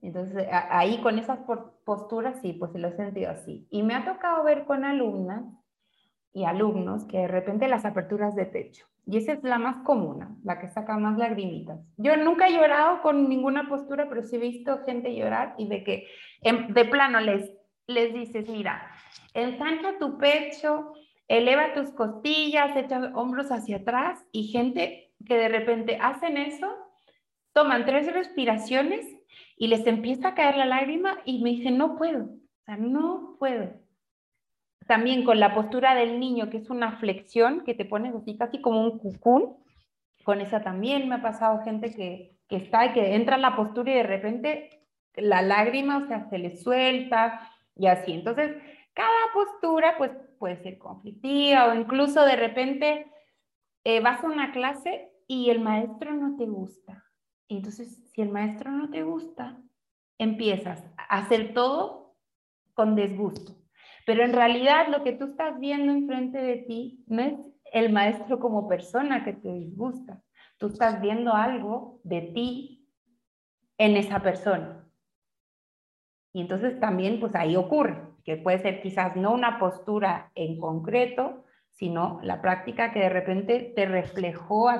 Entonces, 0.02 0.46
ahí 0.52 1.00
con 1.00 1.18
esas 1.18 1.38
posturas, 1.86 2.38
sí, 2.42 2.52
pues 2.52 2.74
lo 2.74 2.88
he 2.88 2.96
sentido 2.96 3.30
así. 3.30 3.66
Y 3.70 3.82
me 3.82 3.94
ha 3.94 4.04
tocado 4.04 4.44
ver 4.44 4.66
con 4.66 4.84
alumnas 4.84 5.42
y 6.38 6.44
alumnos 6.44 7.04
que 7.06 7.18
de 7.18 7.28
repente 7.28 7.66
las 7.66 7.84
aperturas 7.84 8.36
de 8.36 8.46
techo. 8.46 8.86
Y 9.06 9.16
esa 9.16 9.32
es 9.32 9.42
la 9.42 9.58
más 9.58 9.78
común, 9.78 10.38
la 10.44 10.60
que 10.60 10.68
saca 10.68 10.96
más 10.96 11.18
lagrimitas. 11.18 11.80
Yo 11.96 12.16
nunca 12.16 12.46
he 12.46 12.52
llorado 12.52 13.02
con 13.02 13.28
ninguna 13.28 13.68
postura, 13.68 14.08
pero 14.08 14.22
sí 14.22 14.36
he 14.36 14.38
visto 14.38 14.84
gente 14.84 15.16
llorar 15.16 15.54
y 15.58 15.66
de 15.66 15.82
que 15.82 16.06
de 16.42 16.84
plano 16.84 17.18
les, 17.20 17.50
les 17.88 18.14
dices, 18.14 18.48
mira, 18.48 18.88
ensancha 19.34 19.98
tu 19.98 20.16
pecho, 20.16 20.92
eleva 21.26 21.74
tus 21.74 21.90
costillas, 21.90 22.76
echa 22.76 23.10
hombros 23.16 23.50
hacia 23.50 23.78
atrás 23.78 24.24
y 24.30 24.44
gente 24.44 25.10
que 25.26 25.36
de 25.36 25.48
repente 25.48 25.98
hacen 26.00 26.36
eso, 26.36 26.72
toman 27.52 27.84
tres 27.84 28.12
respiraciones 28.12 29.04
y 29.56 29.66
les 29.66 29.84
empieza 29.88 30.28
a 30.28 30.34
caer 30.34 30.56
la 30.56 30.66
lágrima 30.66 31.18
y 31.24 31.42
me 31.42 31.50
dicen, 31.50 31.78
no 31.78 31.96
puedo, 31.96 32.26
o 32.26 32.64
sea, 32.64 32.76
no 32.76 33.34
puedo 33.40 33.87
también 34.88 35.22
con 35.22 35.38
la 35.38 35.54
postura 35.54 35.94
del 35.94 36.18
niño, 36.18 36.48
que 36.48 36.56
es 36.56 36.70
una 36.70 36.98
flexión, 36.98 37.62
que 37.64 37.74
te 37.74 37.84
pones 37.84 38.14
así 38.14 38.36
casi 38.38 38.60
como 38.60 38.82
un 38.82 38.98
cucún. 38.98 39.58
Con 40.24 40.40
esa 40.40 40.62
también 40.62 41.08
me 41.08 41.16
ha 41.16 41.22
pasado 41.22 41.62
gente 41.62 41.94
que, 41.94 42.38
que 42.48 42.56
está 42.56 42.86
y 42.86 42.92
que 42.94 43.14
entra 43.14 43.36
en 43.36 43.42
la 43.42 43.54
postura 43.54 43.92
y 43.92 43.96
de 43.96 44.02
repente 44.02 44.86
la 45.14 45.42
lágrima, 45.42 45.98
o 45.98 46.06
sea, 46.06 46.28
se 46.30 46.38
le 46.38 46.56
suelta 46.56 47.52
y 47.76 47.86
así. 47.86 48.12
Entonces, 48.12 48.56
cada 48.94 49.32
postura 49.34 49.94
pues 49.98 50.10
puede 50.38 50.56
ser 50.62 50.78
conflictiva 50.78 51.66
o 51.66 51.74
incluso 51.74 52.24
de 52.24 52.36
repente 52.36 53.12
eh, 53.84 54.00
vas 54.00 54.24
a 54.24 54.28
una 54.28 54.52
clase 54.52 55.12
y 55.26 55.50
el 55.50 55.60
maestro 55.60 56.14
no 56.14 56.36
te 56.36 56.46
gusta. 56.46 57.04
Entonces, 57.48 58.10
si 58.10 58.22
el 58.22 58.30
maestro 58.30 58.70
no 58.70 58.90
te 58.90 59.02
gusta, 59.02 59.60
empiezas 60.16 60.82
a 60.96 61.18
hacer 61.18 61.52
todo 61.52 62.16
con 62.72 62.94
desgusto. 62.94 63.54
Pero 64.08 64.24
en 64.24 64.32
realidad 64.32 64.88
lo 64.88 65.04
que 65.04 65.12
tú 65.12 65.26
estás 65.26 65.60
viendo 65.60 65.92
enfrente 65.92 66.38
de 66.38 66.56
ti 66.66 67.04
no 67.08 67.20
es 67.20 67.34
el 67.74 67.92
maestro 67.92 68.40
como 68.40 68.66
persona 68.66 69.22
que 69.22 69.34
te 69.34 69.52
disgusta. 69.52 70.22
Tú 70.56 70.68
estás 70.68 71.02
viendo 71.02 71.34
algo 71.34 72.00
de 72.04 72.22
ti 72.22 72.88
en 73.76 73.98
esa 73.98 74.22
persona. 74.22 74.88
Y 76.32 76.40
entonces 76.40 76.80
también 76.80 77.20
pues 77.20 77.34
ahí 77.34 77.54
ocurre, 77.54 78.00
que 78.24 78.38
puede 78.38 78.60
ser 78.60 78.80
quizás 78.80 79.14
no 79.14 79.34
una 79.34 79.58
postura 79.58 80.32
en 80.34 80.58
concreto, 80.58 81.44
sino 81.72 82.18
la 82.22 82.40
práctica 82.40 82.94
que 82.94 83.00
de 83.00 83.10
repente 83.10 83.74
te 83.76 83.84
reflejó 83.84 84.70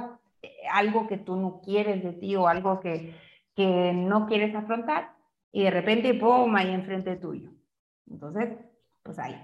algo 0.73 1.07
que 1.07 1.19
tú 1.19 1.37
no 1.37 1.61
quieres 1.61 2.03
de 2.03 2.15
ti 2.15 2.35
o 2.35 2.49
algo 2.49 2.81
que, 2.81 3.15
que 3.55 3.93
no 3.93 4.27
quieres 4.27 4.55
afrontar 4.55 5.13
y 5.53 5.65
de 5.65 5.71
repente, 5.71 6.15
¡pum!, 6.15 6.57
ahí 6.57 6.71
enfrente 6.71 7.17
tuyo. 7.17 7.51
Entonces, 8.07 8.57
pues 9.09 9.19
ahí. 9.19 9.43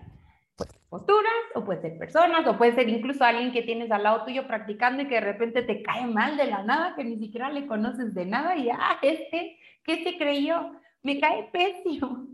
Posturas, 0.91 1.33
o 1.55 1.65
puede 1.65 1.81
ser 1.81 1.97
personas, 1.97 2.47
o 2.47 2.59
puede 2.59 2.75
ser 2.75 2.87
incluso 2.87 3.25
alguien 3.25 3.51
que 3.51 3.63
tienes 3.63 3.91
al 3.91 4.03
lado 4.03 4.27
tuyo 4.27 4.47
practicando 4.47 5.03
y 5.03 5.09
que 5.09 5.15
de 5.15 5.23
repente 5.23 5.63
te 5.63 5.83
cae 5.83 6.07
mal 6.07 6.37
de 6.37 6.45
la 6.45 6.63
nada, 6.63 6.95
que 6.95 7.03
ni 7.03 7.17
siquiera 7.17 7.51
le 7.51 7.67
conoces 7.67 8.13
de 8.15 8.27
nada 8.27 8.55
y, 8.59 8.69
ah, 8.69 8.99
este, 9.01 9.59
¿qué 9.83 10.05
se 10.05 10.19
creyó? 10.19 10.73
Me 11.03 11.19
cae 11.19 11.49
pésimo. 11.51 12.27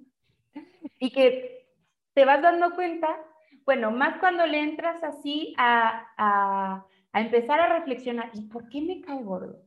Y 0.98 1.12
que 1.12 1.68
te 2.12 2.24
vas 2.24 2.42
dando 2.42 2.74
cuenta, 2.74 3.08
bueno, 3.64 3.92
más 3.92 4.18
cuando 4.18 4.44
le 4.44 4.58
entras 4.58 5.04
así 5.04 5.54
a, 5.56 6.04
a, 6.18 6.84
a 7.12 7.20
empezar 7.20 7.60
a 7.60 7.78
reflexionar, 7.78 8.30
¿y 8.34 8.48
por 8.48 8.68
qué 8.68 8.82
me 8.82 9.00
cae 9.02 9.22
gordo? 9.22 9.62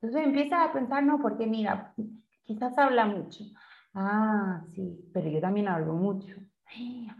Entonces 0.00 0.28
empiezas 0.28 0.60
a 0.60 0.72
pensar, 0.72 1.02
no, 1.02 1.18
porque 1.20 1.44
mira, 1.44 1.92
quizás 2.44 2.78
habla 2.78 3.04
mucho. 3.04 3.42
Ah, 3.94 4.62
sí, 4.76 5.10
pero 5.12 5.28
yo 5.28 5.40
también 5.40 5.66
hablo 5.66 5.94
mucho. 5.94 6.36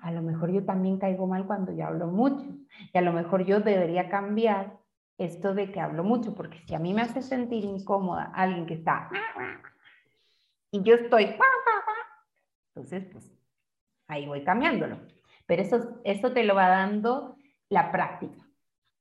A 0.02 0.12
lo 0.12 0.22
mejor 0.22 0.52
yo 0.52 0.64
también 0.64 0.98
caigo 0.98 1.26
mal 1.26 1.46
cuando 1.46 1.72
yo 1.72 1.86
hablo 1.86 2.06
mucho. 2.06 2.46
Y 2.92 2.98
a 2.98 3.02
lo 3.02 3.12
mejor 3.12 3.44
yo 3.44 3.60
debería 3.60 4.08
cambiar 4.08 4.78
esto 5.18 5.54
de 5.54 5.70
que 5.70 5.80
hablo 5.80 6.02
mucho, 6.02 6.34
porque 6.34 6.60
si 6.66 6.74
a 6.74 6.78
mí 6.78 6.94
me 6.94 7.02
hace 7.02 7.20
sentir 7.20 7.64
incómoda 7.64 8.32
alguien 8.34 8.64
que 8.64 8.74
está 8.74 9.10
y 10.70 10.82
yo 10.82 10.94
estoy, 10.94 11.36
entonces 12.68 13.04
pues 13.12 13.30
ahí 14.08 14.26
voy 14.26 14.44
cambiándolo. 14.44 14.98
Pero 15.46 15.62
eso, 15.62 16.00
eso 16.04 16.32
te 16.32 16.44
lo 16.44 16.54
va 16.54 16.68
dando 16.68 17.36
la 17.68 17.90
práctica. 17.90 18.46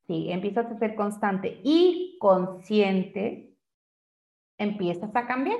Si 0.07 0.31
empiezas 0.31 0.65
a 0.65 0.79
ser 0.79 0.95
constante 0.95 1.61
y 1.63 2.17
consciente, 2.19 3.53
empiezas 4.57 5.15
a 5.15 5.27
cambiar. 5.27 5.59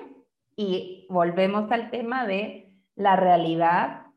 Y 0.55 1.05
volvemos 1.09 1.71
al 1.71 1.91
tema 1.91 2.25
de 2.25 2.75
la 2.95 3.15
realidad, 3.15 4.07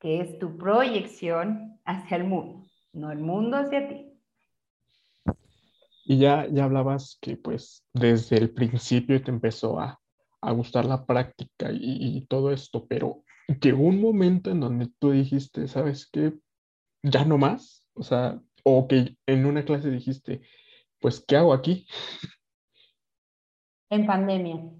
que 0.00 0.20
es 0.20 0.38
tu 0.38 0.56
proyección 0.56 1.78
hacia 1.84 2.16
el 2.16 2.24
mundo, 2.24 2.66
no 2.92 3.12
el 3.12 3.18
mundo 3.18 3.58
hacia 3.58 3.88
ti. 3.88 4.06
Y 6.04 6.18
ya, 6.18 6.48
ya 6.50 6.64
hablabas 6.64 7.18
que 7.20 7.36
pues 7.36 7.84
desde 7.92 8.38
el 8.38 8.50
principio 8.50 9.22
te 9.22 9.30
empezó 9.30 9.78
a, 9.78 10.00
gustar 10.54 10.86
la 10.86 11.04
práctica 11.04 11.70
y, 11.70 12.16
y, 12.16 12.26
todo 12.26 12.50
esto, 12.50 12.86
pero 12.88 13.22
llegó 13.60 13.82
un 13.82 14.00
momento 14.00 14.50
en 14.50 14.60
donde 14.60 14.88
tú 14.98 15.10
dijiste, 15.10 15.68
¿sabes 15.68 16.08
qué? 16.10 16.32
Ya 17.02 17.26
no 17.26 17.36
más. 17.36 17.86
O 17.92 18.02
sea, 18.02 18.40
o 18.64 18.88
que 18.88 19.16
en 19.26 19.44
una 19.44 19.64
clase 19.64 19.90
dijiste, 19.90 20.40
pues, 20.98 21.22
¿qué 21.26 21.36
hago 21.36 21.52
aquí? 21.52 21.86
En 23.90 24.06
pandemia. 24.06 24.70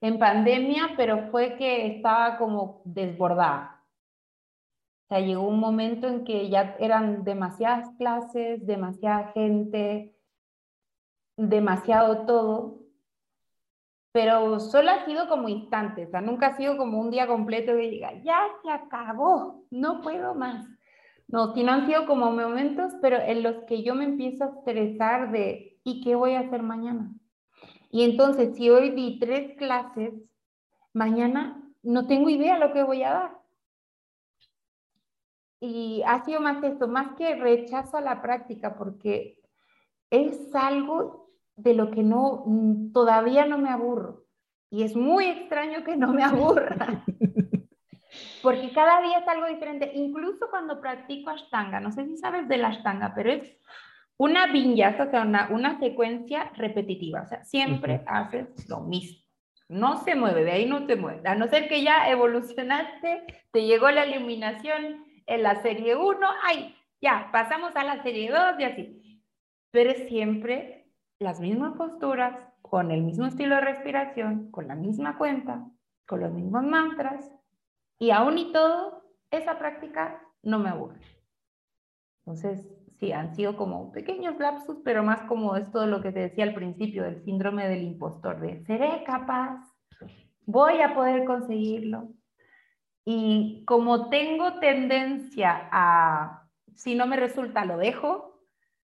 En 0.00 0.18
pandemia, 0.18 0.94
pero 0.96 1.30
fue 1.30 1.56
que 1.56 1.86
estaba 1.86 2.36
como 2.38 2.82
desbordada. 2.84 3.77
O 5.08 5.14
sea, 5.14 5.20
llegó 5.20 5.48
un 5.48 5.58
momento 5.58 6.06
en 6.06 6.24
que 6.24 6.50
ya 6.50 6.76
eran 6.78 7.24
demasiadas 7.24 7.88
clases, 7.96 8.66
demasiada 8.66 9.32
gente, 9.32 10.14
demasiado 11.38 12.26
todo, 12.26 12.80
pero 14.12 14.60
solo 14.60 14.90
ha 14.90 15.06
sido 15.06 15.26
como 15.28 15.48
instantes, 15.48 16.08
o 16.08 16.10
sea, 16.10 16.20
nunca 16.20 16.48
ha 16.48 16.56
sido 16.58 16.76
como 16.76 17.00
un 17.00 17.10
día 17.10 17.26
completo 17.26 17.72
que 17.72 17.88
diga, 17.88 18.12
ya 18.22 18.38
se 18.62 18.70
acabó, 18.70 19.64
no 19.70 20.02
puedo 20.02 20.34
más. 20.34 20.66
No, 21.26 21.54
sino 21.54 21.72
han 21.72 21.86
sido 21.86 22.06
como 22.06 22.30
momentos, 22.30 22.92
pero 23.00 23.18
en 23.18 23.42
los 23.42 23.64
que 23.64 23.82
yo 23.82 23.94
me 23.94 24.04
empiezo 24.04 24.44
a 24.44 24.48
estresar 24.58 25.30
de, 25.30 25.78
¿y 25.84 26.02
qué 26.02 26.14
voy 26.16 26.34
a 26.34 26.40
hacer 26.40 26.62
mañana? 26.62 27.14
Y 27.90 28.02
entonces, 28.02 28.56
si 28.56 28.68
hoy 28.68 28.90
di 28.90 29.18
tres 29.18 29.56
clases, 29.56 30.12
mañana 30.92 31.62
no 31.82 32.06
tengo 32.06 32.28
idea 32.28 32.58
lo 32.58 32.72
que 32.72 32.82
voy 32.82 33.02
a 33.02 33.12
dar. 33.12 33.37
Y 35.60 36.02
ha 36.06 36.24
sido 36.24 36.40
más 36.40 36.62
esto, 36.62 36.88
más 36.88 37.16
que 37.16 37.34
rechazo 37.34 37.96
a 37.96 38.00
la 38.00 38.22
práctica, 38.22 38.76
porque 38.76 39.40
es 40.10 40.54
algo 40.54 41.30
de 41.56 41.74
lo 41.74 41.90
que 41.90 42.02
no, 42.02 42.44
mm, 42.46 42.92
todavía 42.92 43.44
no 43.44 43.58
me 43.58 43.70
aburro. 43.70 44.24
Y 44.70 44.82
es 44.82 44.94
muy 44.94 45.26
extraño 45.26 45.82
que 45.84 45.96
no 45.96 46.12
me 46.12 46.22
aburra. 46.22 47.04
Porque 48.42 48.72
cada 48.72 49.02
día 49.02 49.18
es 49.18 49.28
algo 49.28 49.46
diferente. 49.46 49.90
Incluso 49.94 50.48
cuando 50.50 50.80
practico 50.80 51.30
Ashtanga, 51.30 51.80
no 51.80 51.90
sé 51.92 52.06
si 52.06 52.16
sabes 52.16 52.48
de 52.48 52.56
la 52.56 52.68
Ashtanga, 52.68 53.12
pero 53.14 53.32
es 53.32 53.56
una 54.16 54.46
vinyasa, 54.46 55.04
o 55.04 55.10
sea, 55.10 55.22
una, 55.22 55.48
una 55.50 55.78
secuencia 55.78 56.50
repetitiva. 56.54 57.22
O 57.22 57.26
sea, 57.26 57.44
siempre 57.44 58.02
haces 58.06 58.68
lo 58.68 58.80
mismo. 58.80 59.22
No 59.68 60.02
se 60.02 60.14
mueve, 60.14 60.44
de 60.44 60.52
ahí 60.52 60.66
no 60.66 60.86
te 60.86 60.96
mueve. 60.96 61.28
A 61.28 61.34
no 61.34 61.46
ser 61.48 61.68
que 61.68 61.82
ya 61.82 62.08
evolucionaste, 62.08 63.26
te 63.50 63.66
llegó 63.66 63.90
la 63.90 64.06
iluminación, 64.06 65.04
en 65.28 65.42
la 65.42 65.62
serie 65.62 65.94
1, 65.94 66.26
ay, 66.42 66.74
ya, 67.00 67.28
pasamos 67.30 67.76
a 67.76 67.84
la 67.84 68.02
serie 68.02 68.30
2 68.30 68.40
y 68.58 68.64
así. 68.64 69.22
Pero 69.70 69.92
siempre 70.08 70.90
las 71.20 71.38
mismas 71.38 71.76
posturas, 71.76 72.34
con 72.62 72.90
el 72.90 73.02
mismo 73.02 73.26
estilo 73.26 73.54
de 73.54 73.60
respiración, 73.60 74.50
con 74.50 74.68
la 74.68 74.74
misma 74.74 75.16
cuenta, 75.16 75.64
con 76.06 76.20
los 76.20 76.32
mismos 76.32 76.64
mantras, 76.64 77.30
y 77.98 78.10
aún 78.10 78.38
y 78.38 78.52
todo, 78.52 79.02
esa 79.30 79.58
práctica 79.58 80.22
no 80.42 80.58
me 80.58 80.70
aburre. 80.70 81.00
Entonces, 82.24 82.66
sí, 82.98 83.12
han 83.12 83.34
sido 83.34 83.56
como 83.56 83.92
pequeños 83.92 84.38
lapsus, 84.38 84.78
pero 84.84 85.02
más 85.02 85.22
como 85.22 85.56
es 85.56 85.70
todo 85.70 85.86
lo 85.86 86.00
que 86.00 86.12
te 86.12 86.20
decía 86.20 86.44
al 86.44 86.54
principio 86.54 87.04
del 87.04 87.22
síndrome 87.24 87.68
del 87.68 87.82
impostor, 87.82 88.40
de 88.40 88.64
seré 88.64 89.02
capaz, 89.04 89.60
voy 90.46 90.80
a 90.80 90.94
poder 90.94 91.24
conseguirlo. 91.24 92.08
Y 93.10 93.64
como 93.64 94.10
tengo 94.10 94.60
tendencia 94.60 95.66
a, 95.72 96.46
si 96.74 96.94
no 96.94 97.06
me 97.06 97.16
resulta, 97.16 97.64
lo 97.64 97.78
dejo, 97.78 98.38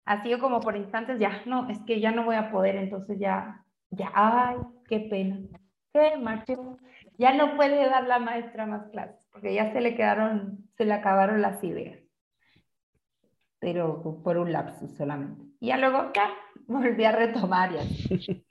ha 0.03 0.22
sido 0.22 0.39
como 0.39 0.59
por 0.59 0.76
instantes, 0.76 1.18
ya, 1.18 1.41
no, 1.45 1.70
es 1.70 1.80
que 1.88 2.01
ya 2.01 2.12
no 2.12 2.26
voy 2.26 2.36
a 2.36 2.51
poder, 2.51 2.76
entonces 2.76 3.18
ya, 3.20 3.64
ya, 3.89 4.12
ay, 4.14 4.57
qué 4.89 4.99
pena, 4.99 5.38
qué 5.93 6.18
marcho. 6.18 6.78
Ya 7.18 7.34
no 7.34 7.55
puede 7.55 7.89
dar 7.89 8.05
la 8.05 8.20
maestra 8.20 8.66
más 8.66 8.89
clases, 8.89 9.26
porque 9.32 9.53
ya 9.53 9.72
se 9.72 9.80
le 9.80 9.95
quedaron, 9.95 10.70
se 10.76 10.84
le 10.84 10.91
acabaron 10.91 11.41
las 11.41 11.64
ideas. 11.64 12.03
Pero 13.59 14.22
por 14.26 14.36
un 14.36 14.51
lapsus 14.51 14.91
solamente. 14.97 15.41
Y 15.62 15.68
ya 15.68 15.78
luego, 15.78 16.12
ya, 16.14 16.34
volví 16.68 17.05
a 17.05 17.14
retomar 17.14 17.72
y 17.72 18.43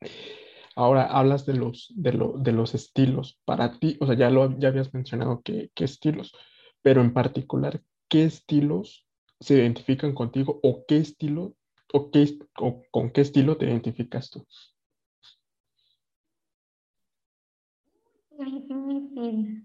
Ahora 0.76 1.06
hablas 1.06 1.46
de 1.46 1.54
los, 1.54 1.92
de, 1.96 2.12
los 2.52 2.74
estilos. 2.74 3.40
Para 3.44 3.78
ti, 3.78 3.96
o 4.00 4.06
sea, 4.06 4.14
ya, 4.14 4.30
lo, 4.30 4.56
ya 4.58 4.68
habías 4.68 4.92
mencionado 4.94 5.40
qué 5.42 5.70
estilos, 5.76 6.36
pero 6.82 7.00
en 7.00 7.12
particular, 7.12 7.80
¿qué 8.08 8.24
estilos 8.24 9.06
se 9.40 9.54
identifican 9.54 10.14
contigo 10.14 10.60
o 10.62 10.84
qué 10.86 10.98
estilo 10.98 11.54
o, 11.92 12.10
qué, 12.10 12.38
o 12.60 12.82
con 12.90 13.10
qué 13.10 13.22
estilo 13.22 13.56
te 13.56 13.66
identificas 13.66 14.30
tú? 14.30 14.46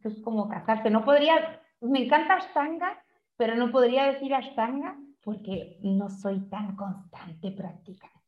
Es 0.04 0.22
como 0.24 0.48
casarse. 0.50 0.90
No 0.90 1.04
podría, 1.04 1.62
me 1.82 2.06
encanta 2.06 2.36
Ashtanga, 2.36 3.04
pero 3.36 3.56
no 3.56 3.72
podría 3.72 4.06
decir 4.06 4.34
Ashtanga 4.34 4.98
porque 5.24 5.78
no 5.82 6.10
soy 6.10 6.40
tan 6.50 6.76
constante 6.76 7.52
practicante. 7.52 8.21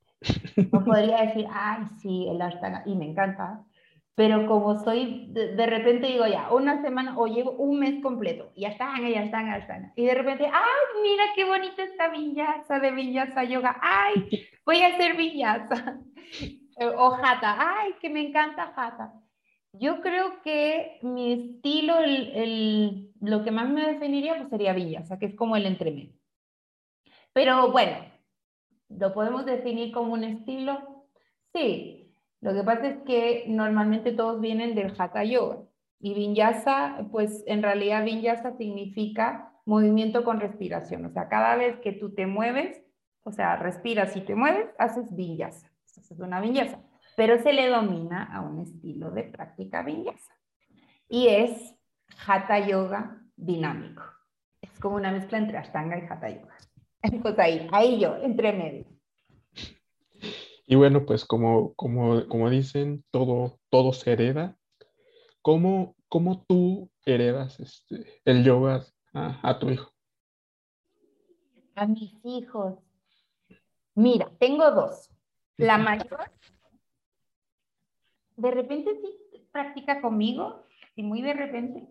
No 0.71 0.83
podría 0.83 1.23
decir, 1.23 1.47
ay, 1.51 1.85
sí, 2.01 2.27
el 2.29 2.41
Ashtanga, 2.41 2.83
y 2.85 2.95
me 2.95 3.05
encanta, 3.05 3.63
pero 4.15 4.45
como 4.45 4.79
soy, 4.83 5.27
de, 5.31 5.65
repente 5.65 6.07
digo 6.07 6.27
ya, 6.27 6.51
una 6.51 6.81
semana 6.81 7.17
o 7.17 7.27
llevo 7.27 7.51
un 7.51 7.79
mes 7.79 8.01
completo, 8.01 8.51
y 8.55 8.65
Ashtanga, 8.65 9.09
y 9.09 9.15
Ashtanga, 9.15 9.55
Ashtanga, 9.55 9.93
y 9.95 10.05
de 10.05 10.13
repente, 10.13 10.45
ay, 10.45 11.01
mira 11.01 11.23
qué 11.35 11.45
bonita 11.45 11.83
esta 11.83 12.09
vinyasa 12.09 12.79
de 12.79 12.91
vinyasa 12.91 13.43
yoga, 13.43 13.77
ay, 13.81 14.47
voy 14.65 14.81
a 14.81 14.87
hacer 14.87 15.15
vinyasa, 15.15 15.99
o 16.97 17.15
Hatha, 17.15 17.57
ay, 17.59 17.93
que 18.01 18.09
me 18.09 18.27
encanta 18.27 18.73
Hatha. 18.75 19.13
Yo 19.75 20.01
creo 20.01 20.41
que 20.43 20.99
mi 21.01 21.33
estilo, 21.33 21.97
el, 21.97 22.31
el, 22.35 23.11
lo 23.21 23.43
que 23.43 23.51
más 23.51 23.67
me 23.69 23.87
definiría, 23.87 24.37
pues 24.37 24.49
sería 24.49 24.73
vinyasa, 24.73 25.17
que 25.17 25.27
es 25.27 25.35
como 25.35 25.55
el 25.55 25.65
entremedio. 25.65 26.13
Pero 27.33 27.71
bueno, 27.71 27.97
¿Lo 28.97 29.13
podemos 29.13 29.45
definir 29.45 29.91
como 29.93 30.13
un 30.13 30.23
estilo? 30.23 31.05
Sí. 31.53 32.13
Lo 32.41 32.53
que 32.53 32.63
pasa 32.63 32.87
es 32.87 32.97
que 33.03 33.45
normalmente 33.47 34.11
todos 34.11 34.41
vienen 34.41 34.75
del 34.75 34.93
Hatha 34.97 35.23
Yoga. 35.23 35.59
Y 35.99 36.13
Vinyasa, 36.13 37.07
pues 37.11 37.43
en 37.47 37.63
realidad 37.63 38.03
Vinyasa 38.03 38.57
significa 38.57 39.53
movimiento 39.65 40.25
con 40.25 40.41
respiración. 40.41 41.05
O 41.05 41.09
sea, 41.11 41.29
cada 41.29 41.55
vez 41.55 41.79
que 41.79 41.93
tú 41.93 42.13
te 42.13 42.27
mueves, 42.27 42.83
o 43.23 43.31
sea, 43.31 43.55
respiras 43.55 44.15
y 44.17 44.21
te 44.21 44.35
mueves, 44.35 44.67
haces 44.77 45.15
Vinyasa. 45.15 45.71
Eso 45.85 46.13
es 46.13 46.19
una 46.19 46.41
Vinyasa. 46.41 46.83
Pero 47.15 47.41
se 47.41 47.53
le 47.53 47.69
domina 47.69 48.25
a 48.35 48.41
un 48.41 48.59
estilo 48.59 49.11
de 49.11 49.23
práctica 49.23 49.81
Vinyasa. 49.83 50.33
Y 51.07 51.27
es 51.27 51.75
Hatha 52.27 52.59
Yoga 52.67 53.21
dinámico. 53.37 54.03
Es 54.61 54.77
como 54.79 54.97
una 54.97 55.11
mezcla 55.11 55.37
entre 55.37 55.57
Ashtanga 55.57 55.97
y 55.97 56.05
Hatha 56.09 56.29
Yoga. 56.29 56.57
Pues 57.21 57.37
ahí, 57.37 57.67
ahí 57.71 57.99
yo, 57.99 58.15
entre 58.17 58.53
medio. 58.53 58.85
Y 60.65 60.75
bueno, 60.75 61.05
pues 61.05 61.25
como, 61.25 61.73
como, 61.73 62.27
como 62.27 62.49
dicen, 62.49 63.03
todo, 63.11 63.59
todo 63.69 63.91
se 63.91 64.13
hereda. 64.13 64.57
¿Cómo, 65.41 65.95
cómo 66.07 66.45
tú 66.47 66.89
heredas 67.05 67.59
este, 67.59 68.21
el 68.23 68.43
yoga 68.43 68.85
a, 69.13 69.49
a 69.49 69.59
tu 69.59 69.69
hijo? 69.69 69.91
A 71.75 71.85
mis 71.85 72.13
hijos. 72.23 72.75
Mira, 73.95 74.31
tengo 74.39 74.71
dos. 74.71 75.09
La 75.57 75.77
mayor, 75.77 76.31
de 78.37 78.51
repente 78.51 78.95
sí 79.01 79.47
practica 79.51 80.01
conmigo, 80.01 80.65
y 80.95 81.03
muy 81.03 81.21
de 81.21 81.33
repente, 81.33 81.87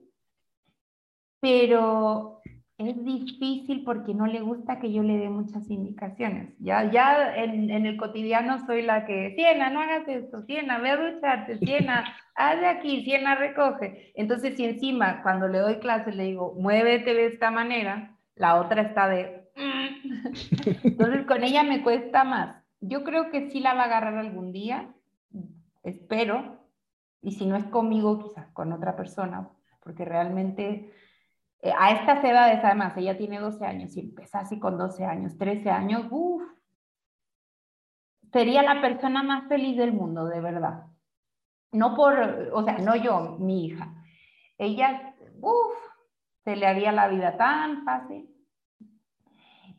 pero 1.41 2.41
es 2.89 3.05
difícil 3.05 3.83
porque 3.85 4.14
no 4.14 4.26
le 4.26 4.41
gusta 4.41 4.78
que 4.78 4.93
yo 4.93 5.03
le 5.03 5.18
dé 5.18 5.28
muchas 5.28 5.68
indicaciones. 5.70 6.55
Ya, 6.59 6.91
ya 6.91 7.35
en, 7.37 7.70
en, 7.70 7.87
el 7.87 7.97
cotidiano 7.97 8.64
soy 8.66 8.83
la 8.83 9.05
que, 9.05 9.35
Siena, 9.35 9.70
no 9.70 9.80
hagas 9.80 10.07
esto, 10.09 10.43
Siena, 10.43 10.78
ve 10.78 10.91
a 10.91 10.97
ducharte, 10.97 11.59
Siena, 11.59 12.05
haz 12.35 12.61
de 12.61 12.66
aquí, 12.66 13.05
Siena, 13.05 13.35
recoge. 13.35 14.12
Entonces, 14.14 14.57
si 14.57 14.64
encima 14.64 15.22
cuando 15.22 15.49
le 15.49 15.59
doy 15.59 15.76
clases 15.76 16.16
le 16.16 16.24
digo, 16.24 16.55
muévete 16.59 17.14
de 17.14 17.26
esta 17.26 17.51
manera, 17.51 18.16
la 18.35 18.57
otra 18.57 18.83
está 18.83 19.09
de... 19.09 19.51
Mm". 19.57 20.83
Entonces, 20.85 21.26
con 21.26 21.45
ella 21.45 21.62
me 21.62 21.83
cuesta 21.83 22.24
más. 22.24 22.57
Yo 22.80 23.05
creo 23.05 23.30
que 23.30 23.51
sí 23.51 23.61
la 23.61 23.74
va 23.74 23.83
a 23.83 23.87
agarrar 23.87 24.16
algún 24.18 24.53
día, 24.53 24.93
espero, 25.85 26.59
y 27.22 27.33
si 27.33 27.47
no 27.47 27.57
es 27.57 27.64
conmigo, 27.64 28.18
quizás 28.18 28.49
con 28.49 28.72
otra 28.72 28.97
persona, 28.97 29.49
porque 29.83 30.05
realmente 30.05 30.93
eh, 31.63 31.73
a 31.79 31.93
estas 31.93 32.25
edades, 32.25 32.59
además, 32.65 32.97
ella 32.97 33.17
tiene 33.17 33.39
12 33.39 33.65
años 33.65 33.97
y 33.97 34.01
empieza 34.01 34.41
así 34.41 34.59
con 34.59 34.77
12 34.77 35.05
años, 35.05 35.39
13 35.39 35.71
años, 35.71 36.07
uff, 36.11 36.43
sería 38.33 38.63
la 38.63 38.81
persona 38.81 39.23
más 39.23 39.47
feliz 39.49 39.77
del 39.77 39.93
mundo, 39.93 40.27
de 40.27 40.41
verdad. 40.41 40.87
No 41.71 41.95
por, 41.95 42.51
o 42.53 42.65
sea, 42.65 42.79
no 42.79 42.97
yo, 42.97 43.37
mi 43.39 43.67
hija. 43.67 43.95
Ella, 44.59 45.15
uff, 45.41 45.75
se 46.45 46.57
le 46.57 46.67
haría 46.67 46.91
la 46.91 47.07
vida 47.07 47.37
tan 47.37 47.85
fácil. 47.85 48.29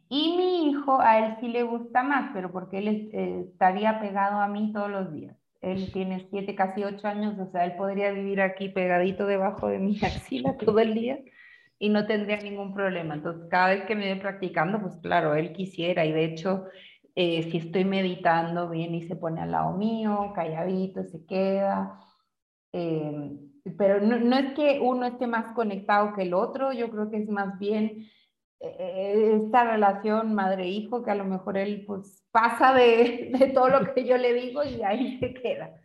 Y 0.08 0.38
mi 0.38 0.70
hijo, 0.70 1.02
a 1.02 1.20
él 1.20 1.38
sí 1.42 1.50
le 1.50 1.64
gusta 1.64 2.04
más, 2.04 2.32
pero 2.34 2.52
porque 2.52 2.78
él 2.78 3.10
eh, 3.12 3.46
estaría 3.52 4.00
pegado 4.00 4.40
a 4.40 4.48
mí 4.48 4.72
todos 4.72 4.90
los 4.90 5.12
días. 5.12 5.36
Él 5.60 5.92
tiene 5.92 6.28
7, 6.30 6.56
casi 6.56 6.84
8 6.84 7.08
años, 7.08 7.38
o 7.40 7.52
sea, 7.52 7.66
él 7.66 7.76
podría 7.76 8.12
vivir 8.12 8.42
aquí 8.42 8.70
pegadito 8.70 9.26
debajo 9.26 9.68
de 9.68 9.80
mi 9.80 9.98
axila 10.04 10.56
todo 10.58 10.80
el 10.80 10.94
día 10.94 11.20
y 11.80 11.90
no 11.90 12.06
tendría 12.06 12.38
ningún 12.38 12.74
problema. 12.74 13.16
Entonces, 13.16 13.48
cada 13.50 13.70
vez 13.70 13.86
que 13.86 13.96
me 13.96 14.12
voy 14.12 14.22
practicando, 14.22 14.80
pues 14.82 14.96
claro, 15.02 15.36
él 15.36 15.54
quisiera 15.54 16.06
y 16.06 16.12
de 16.12 16.26
hecho, 16.26 16.66
eh, 17.16 17.44
si 17.52 17.58
estoy 17.58 17.86
meditando, 17.86 18.70
viene 18.70 18.98
y 18.98 19.08
se 19.08 19.16
pone 19.16 19.42
al 19.42 19.52
lado 19.52 19.78
mío, 19.78 20.32
calladito, 20.36 21.04
se 21.04 21.26
queda. 21.26 22.00
Eh, 22.74 23.32
pero 23.78 24.02
no, 24.02 24.20
no, 24.20 24.38
es 24.38 24.54
que 24.54 24.80
uno 24.82 25.06
esté 25.06 25.28
más 25.28 25.54
conectado 25.54 26.14
que 26.14 26.24
el 26.24 26.34
otro, 26.34 26.74
yo 26.74 26.90
creo 26.90 27.10
que 27.10 27.18
es 27.18 27.30
más 27.30 27.58
bien 27.60 28.08
eh, 28.60 29.40
esta 29.44 29.66
relación 29.66 30.34
madre-hijo 30.34 31.04
que 31.04 31.12
a 31.12 31.16
lo 31.16 31.26
mejor 31.26 31.58
él 31.58 31.84
pues 31.86 32.26
pasa 32.32 32.74
de, 32.74 33.32
de, 33.38 33.48
todo 33.48 33.70
lo 33.70 33.94
que 33.94 34.06
yo 34.06 34.18
le 34.18 34.34
digo 34.34 34.64
y 34.64 34.82
ahí 34.84 35.18
se 35.20 35.34
queda. 35.34 35.76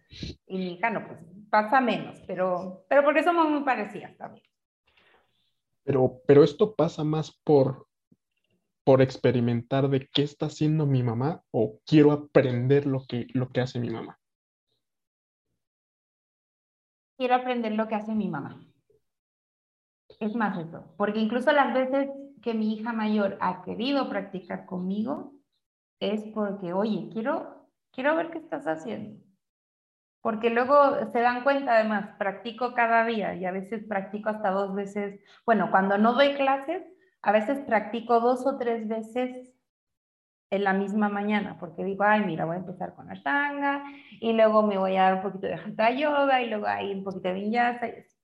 Y 0.47 0.59
mi 0.59 0.75
hija 0.75 0.91
no, 0.91 1.07
pues 1.07 1.19
pasa 1.51 1.81
menos, 1.81 2.21
pero, 2.27 2.85
pero 2.89 3.05
porque 3.05 3.23
somos 3.23 3.49
muy 3.49 3.63
parecidas 3.65 4.17
también. 4.17 4.48
Pero, 5.89 6.45
esto 6.45 6.75
pasa 6.75 7.03
más 7.03 7.41
por, 7.45 7.89
por 8.85 9.01
experimentar 9.01 9.89
de 9.89 10.07
qué 10.13 10.23
está 10.23 10.47
haciendo 10.47 10.85
mi 10.85 11.03
mamá 11.03 11.43
o 11.51 11.81
quiero 11.87 12.13
aprender 12.13 12.87
lo 12.87 13.07
que, 13.09 13.27
lo 13.33 13.49
que 13.49 13.63
hace 13.63 13.81
mi 13.81 13.89
mamá. 13.89 14.19
Quiero 17.17 17.37
aprender 17.37 17.73
lo 17.73 17.89
que 17.89 17.95
hace 17.95 18.15
mi 18.15 18.29
mamá. 18.29 18.61
Es 20.21 20.35
más 20.35 20.59
eso, 20.59 20.85
porque 20.99 21.21
incluso 21.21 21.53
las 21.53 21.73
veces 21.73 22.11
que 22.43 22.53
mi 22.53 22.75
hija 22.75 22.93
mayor 22.93 23.39
ha 23.41 23.63
querido 23.63 24.11
practicar 24.11 24.67
conmigo 24.67 25.33
es 26.01 26.23
porque, 26.35 26.75
oye, 26.75 27.09
quiero, 27.11 27.67
quiero 27.93 28.15
ver 28.15 28.31
qué 28.31 28.39
estás 28.39 28.67
haciendo 28.67 29.28
porque 30.21 30.51
luego 30.51 31.11
se 31.13 31.21
dan 31.21 31.43
cuenta, 31.45 31.75
además, 31.75 32.11
practico 32.19 32.75
cada 32.75 33.05
día 33.05 33.35
y 33.35 33.45
a 33.45 33.53
veces 33.53 33.85
practico 33.85 34.31
hasta 34.31 34.51
dos 34.51 34.75
veces, 34.75 35.21
bueno, 35.47 35.71
cuando 35.71 35.99
no 35.99 36.15
doy 36.15 36.35
clases, 36.35 36.83
a 37.23 37.33
veces 37.33 37.61
practico 37.61 38.21
dos 38.21 38.47
o 38.47 38.59
tres 38.59 38.89
veces 38.89 39.55
en 40.51 40.65
la 40.65 40.73
misma 40.73 41.09
mañana, 41.09 41.57
porque 41.61 41.85
digo, 41.85 42.05
ay, 42.05 42.25
mira, 42.25 42.47
voy 42.47 42.57
a 42.57 42.61
empezar 42.61 42.95
con 42.95 43.07
la 43.09 43.23
tanga 43.23 43.85
y 44.21 44.33
luego 44.33 44.63
me 44.63 44.79
voy 44.79 44.97
a 44.97 45.03
dar 45.03 45.15
un 45.15 45.23
poquito 45.23 45.47
de 45.47 45.55
hatha 45.55 45.91
yoga 45.91 46.43
y 46.43 46.49
luego 46.49 46.67
ahí 46.67 46.93
un 46.93 47.05
poquito 47.05 47.29
de 47.29 47.35
vinyasa 47.35 47.89
y 47.89 47.91
así. 47.93 48.17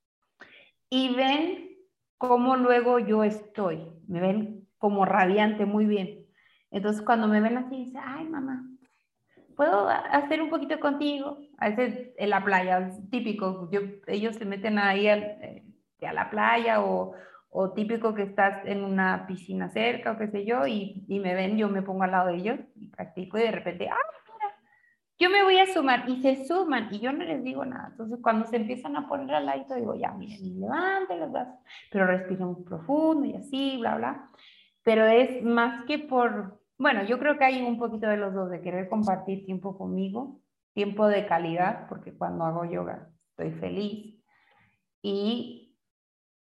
Y 0.88 1.14
ven 1.14 1.70
cómo 2.16 2.56
luego 2.56 2.98
yo 2.98 3.24
estoy, 3.24 3.86
me 4.08 4.20
ven 4.20 4.68
como 4.78 5.04
radiante, 5.04 5.66
muy 5.66 5.86
bien. 5.86 6.26
Entonces 6.70 7.02
cuando 7.02 7.28
me 7.28 7.40
ven 7.40 7.58
así, 7.58 7.84
dice, 7.84 7.98
ay, 8.02 8.26
mamá, 8.26 8.64
¿puedo 9.56 9.88
hacer 9.88 10.42
un 10.42 10.50
poquito 10.50 10.78
contigo? 10.80 11.38
A 11.58 11.70
veces 11.70 12.10
en 12.16 12.30
la 12.30 12.44
playa, 12.44 12.90
típico, 13.10 13.68
yo, 13.70 13.80
ellos 14.06 14.36
se 14.36 14.44
meten 14.44 14.78
ahí 14.78 15.06
eh, 15.08 15.64
a 16.02 16.12
la 16.12 16.30
playa 16.30 16.82
o, 16.82 17.12
o, 17.50 17.72
típico 17.72 18.14
que 18.14 18.22
estás 18.22 18.64
en 18.66 18.84
una 18.84 19.26
piscina 19.26 19.70
cerca 19.70 20.12
o 20.12 20.18
qué 20.18 20.28
sé 20.28 20.44
yo 20.44 20.66
y, 20.66 21.04
y, 21.08 21.20
me 21.20 21.34
ven, 21.34 21.56
yo 21.56 21.68
me 21.68 21.82
pongo 21.82 22.02
al 22.02 22.10
lado 22.10 22.28
de 22.28 22.36
ellos 22.36 22.58
y 22.74 22.88
practico 22.88 23.38
y 23.38 23.42
de 23.42 23.52
repente, 23.52 23.88
ah, 23.88 23.96
mira, 24.32 24.54
yo 25.18 25.30
me 25.30 25.44
voy 25.44 25.58
a 25.58 25.66
sumar 25.72 26.08
y 26.08 26.20
se 26.20 26.46
suman 26.46 26.88
y 26.90 27.00
yo 27.00 27.12
no 27.12 27.24
les 27.24 27.42
digo 27.42 27.64
nada. 27.64 27.88
Entonces 27.90 28.18
cuando 28.22 28.46
se 28.46 28.56
empiezan 28.56 28.96
a 28.96 29.08
poner 29.08 29.34
al 29.34 29.46
lado, 29.46 29.74
digo, 29.76 29.94
ya, 29.94 30.12
miren, 30.12 30.60
levanten 30.60 31.20
los 31.20 31.32
brazos, 31.32 31.54
pero 31.90 32.06
respiren 32.06 32.64
profundo 32.64 33.24
y 33.26 33.34
así, 33.34 33.76
bla, 33.78 33.96
bla. 33.96 34.30
Pero 34.82 35.06
es 35.06 35.42
más 35.42 35.86
que 35.86 35.98
por 35.98 36.63
bueno, 36.78 37.04
yo 37.04 37.18
creo 37.18 37.38
que 37.38 37.44
hay 37.44 37.62
un 37.62 37.78
poquito 37.78 38.08
de 38.08 38.16
los 38.16 38.34
dos, 38.34 38.50
de 38.50 38.60
querer 38.60 38.88
compartir 38.88 39.44
tiempo 39.44 39.76
conmigo, 39.76 40.40
tiempo 40.72 41.06
de 41.06 41.26
calidad, 41.26 41.86
porque 41.88 42.12
cuando 42.12 42.44
hago 42.44 42.64
yoga 42.64 43.10
estoy 43.30 43.52
feliz, 43.52 44.14
y 45.04 45.76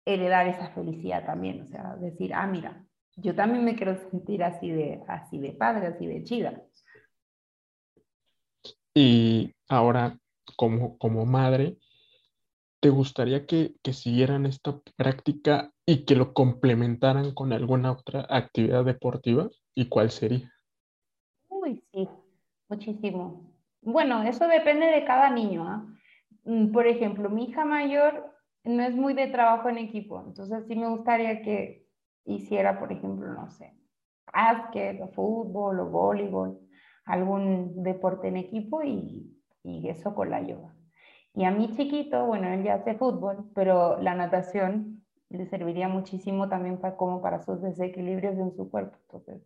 heredar 0.05 0.47
esa 0.47 0.69
felicidad 0.71 1.23
también, 1.23 1.61
o 1.61 1.67
sea, 1.67 1.95
decir, 1.97 2.33
ah, 2.33 2.47
mira, 2.47 2.83
yo 3.15 3.35
también 3.35 3.63
me 3.63 3.75
quiero 3.75 3.95
sentir 4.09 4.43
así 4.43 4.71
de, 4.71 5.03
así 5.07 5.37
de 5.37 5.51
padre, 5.51 5.87
así 5.87 6.07
de 6.07 6.23
chida. 6.23 6.63
Y 8.95 9.53
ahora, 9.67 10.17
como, 10.57 10.97
como 10.97 11.27
madre, 11.27 11.77
¿te 12.79 12.89
gustaría 12.89 13.45
que, 13.45 13.75
que 13.83 13.93
siguieran 13.93 14.45
esta 14.45 14.79
práctica 14.95 15.71
y 15.85 16.05
que 16.05 16.15
lo 16.15 16.33
complementaran 16.33 17.33
con 17.33 17.53
alguna 17.53 17.91
otra 17.91 18.25
actividad 18.29 18.85
deportiva? 18.85 19.49
¿Y 19.75 19.89
cuál 19.89 20.11
sería? 20.11 20.51
Uy, 21.49 21.83
sí, 21.91 22.07
muchísimo. 22.69 23.53
Bueno, 23.81 24.23
eso 24.23 24.47
depende 24.47 24.87
de 24.87 25.05
cada 25.05 25.29
niño. 25.29 25.67
¿ah? 25.67 25.85
Mm, 26.43 26.71
por 26.71 26.87
ejemplo, 26.87 27.29
mi 27.29 27.45
hija 27.45 27.65
mayor 27.65 28.33
no 28.63 28.83
es 28.83 28.95
muy 28.95 29.13
de 29.13 29.27
trabajo 29.27 29.69
en 29.69 29.77
equipo, 29.77 30.21
entonces 30.25 30.65
sí 30.67 30.75
me 30.75 30.89
gustaría 30.89 31.41
que 31.41 31.87
hiciera, 32.25 32.79
por 32.79 32.91
ejemplo, 32.91 33.33
no 33.33 33.49
sé, 33.49 33.73
básquet 34.31 35.01
o 35.01 35.07
fútbol 35.07 35.79
o 35.79 35.85
voleibol, 35.89 36.59
algún 37.05 37.83
deporte 37.83 38.27
en 38.27 38.37
equipo 38.37 38.83
y, 38.83 39.33
y 39.63 39.87
eso 39.89 40.13
con 40.13 40.29
la 40.29 40.41
yoga. 40.41 40.75
Y 41.33 41.45
a 41.45 41.51
mi 41.51 41.71
chiquito, 41.75 42.25
bueno, 42.25 42.47
él 42.49 42.63
ya 42.63 42.75
hace 42.75 42.95
fútbol, 42.95 43.49
pero 43.53 43.99
la 44.01 44.15
natación 44.15 45.03
le 45.29 45.45
serviría 45.45 45.87
muchísimo 45.87 46.49
también 46.49 46.79
para, 46.79 46.97
como 46.97 47.21
para 47.21 47.41
sus 47.43 47.61
desequilibrios 47.61 48.37
en 48.37 48.55
su 48.55 48.69
cuerpo. 48.69 48.97
Entonces, 49.03 49.41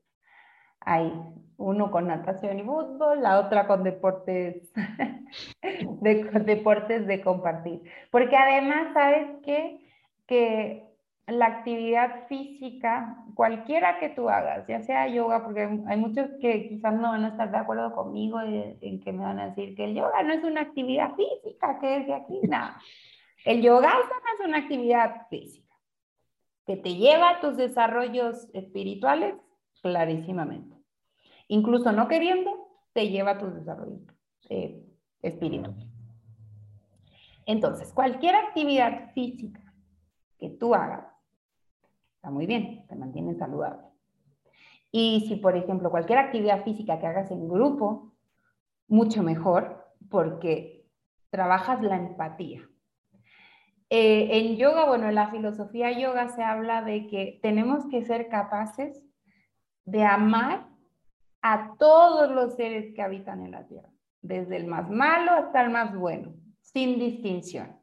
hay 0.80 1.14
uno 1.58 1.92
con 1.92 2.08
natación 2.08 2.60
y 2.60 2.64
fútbol, 2.64 3.22
la 3.22 3.40
otra 3.40 3.68
con 3.68 3.84
deportes 3.84 4.72
de, 6.02 6.24
deportes 6.46 7.08
de 7.08 7.22
compartir. 7.22 7.82
Porque 8.12 8.36
además, 8.36 8.94
¿sabes 8.94 9.30
qué? 9.44 9.80
Que 10.26 10.93
la 11.28 11.46
actividad 11.46 12.28
física, 12.28 13.18
cualquiera 13.34 14.00
que 14.00 14.10
tú 14.10 14.30
hagas, 14.30 14.68
ya 14.68 14.82
sea 14.82 15.08
yoga, 15.08 15.44
porque 15.44 15.62
hay 15.88 15.98
muchos 15.98 16.30
que 16.42 16.68
quizás 16.68 16.94
no 16.94 17.12
van 17.12 17.26
a 17.26 17.30
estar 17.30 17.50
de 17.50 17.58
acuerdo 17.58 17.94
conmigo 17.96 18.42
en 18.42 19.00
que 19.00 19.12
me 19.14 19.24
van 19.24 19.40
a 19.40 19.48
decir 19.48 19.76
que 19.76 19.86
el 19.86 19.96
yoga 19.96 20.22
no 20.24 20.34
es 20.34 20.44
una 20.44 20.62
actividad 20.62 21.16
física, 21.16 21.80
que 21.80 21.98
es 21.98 22.08
de 22.08 22.14
aquí, 22.14 22.40
nada. 22.48 22.78
El 23.46 23.62
yoga 23.62 23.94
es 24.40 24.46
una 24.46 24.58
actividad 24.60 25.28
física, 25.30 25.74
que 26.66 26.76
te 26.76 26.96
lleva 26.96 27.30
a 27.30 27.40
tus 27.40 27.58
desarrollos 27.58 28.50
espirituales 28.54 29.36
clarísimamente 29.82 30.74
incluso 31.48 31.92
no 31.92 32.08
queriendo, 32.08 32.52
te 32.94 33.10
lleva 33.10 33.32
a 33.32 33.38
tu 33.38 33.52
desarrollo 33.52 34.00
eh, 34.50 34.84
espiritual. 35.22 35.76
Entonces, 37.46 37.92
cualquier 37.94 38.36
actividad 38.36 39.12
física 39.14 39.62
que 40.40 40.50
tú 40.50 40.74
hagas, 40.74 41.06
está 42.24 42.32
muy 42.32 42.46
bien, 42.46 42.88
te 42.88 42.96
mantiene 42.96 43.36
saludable. 43.36 43.86
Y 44.92 45.26
si, 45.28 45.36
por 45.36 45.58
ejemplo, 45.58 45.92
cualquier 45.92 46.20
actividad 46.20 46.64
física 46.64 46.98
que 46.98 47.06
hagas 47.06 47.30
en 47.32 47.50
grupo, 47.50 48.14
mucho 48.88 49.24
mejor, 49.24 49.94
porque 50.10 50.88
trabajas 51.32 51.82
la 51.82 51.98
empatía. 51.98 52.62
Eh, 53.90 54.30
en 54.38 54.56
yoga, 54.56 54.86
bueno, 54.86 55.10
en 55.10 55.16
la 55.16 55.32
filosofía 55.32 55.92
yoga 56.00 56.30
se 56.30 56.42
habla 56.42 56.82
de 56.82 57.08
que 57.08 57.40
tenemos 57.44 57.88
que 57.88 58.04
ser 58.04 58.30
capaces 58.30 59.04
de 59.84 60.06
amar 60.06 60.70
a 61.42 61.76
todos 61.78 62.32
los 62.32 62.56
seres 62.56 62.96
que 62.96 63.02
habitan 63.02 63.44
en 63.46 63.52
la 63.52 63.68
tierra, 63.68 63.90
desde 64.22 64.56
el 64.56 64.68
más 64.68 64.90
malo 64.90 65.32
hasta 65.32 65.62
el 65.62 65.72
más 65.72 65.94
bueno, 65.94 66.36
sin 66.62 67.00
distinción. 67.00 67.78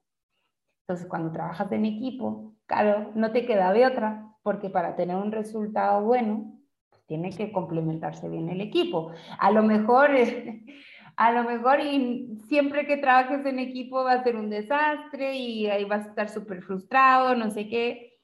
Entonces, 0.86 1.06
cuando 1.08 1.30
trabajas 1.30 1.70
en 1.72 1.84
equipo, 1.84 2.54
claro, 2.64 3.12
no 3.14 3.32
te 3.32 3.44
queda 3.44 3.74
de 3.74 3.84
otra 3.84 4.29
porque 4.42 4.70
para 4.70 4.96
tener 4.96 5.16
un 5.16 5.32
resultado 5.32 6.02
bueno, 6.02 6.58
pues 6.90 7.04
tiene 7.06 7.30
que 7.30 7.52
complementarse 7.52 8.28
bien 8.28 8.48
el 8.48 8.60
equipo. 8.60 9.12
A 9.38 9.50
lo 9.50 9.62
mejor, 9.62 10.10
a 11.16 11.32
lo 11.32 11.44
mejor 11.44 11.80
y 11.80 12.38
siempre 12.48 12.86
que 12.86 12.96
trabajes 12.96 13.44
en 13.44 13.58
equipo 13.58 14.04
va 14.04 14.12
a 14.12 14.22
ser 14.22 14.36
un 14.36 14.50
desastre 14.50 15.36
y 15.36 15.66
ahí 15.66 15.84
vas 15.84 16.06
a 16.06 16.10
estar 16.10 16.28
súper 16.28 16.62
frustrado, 16.62 17.34
no 17.34 17.50
sé 17.50 17.68
qué. 17.68 18.18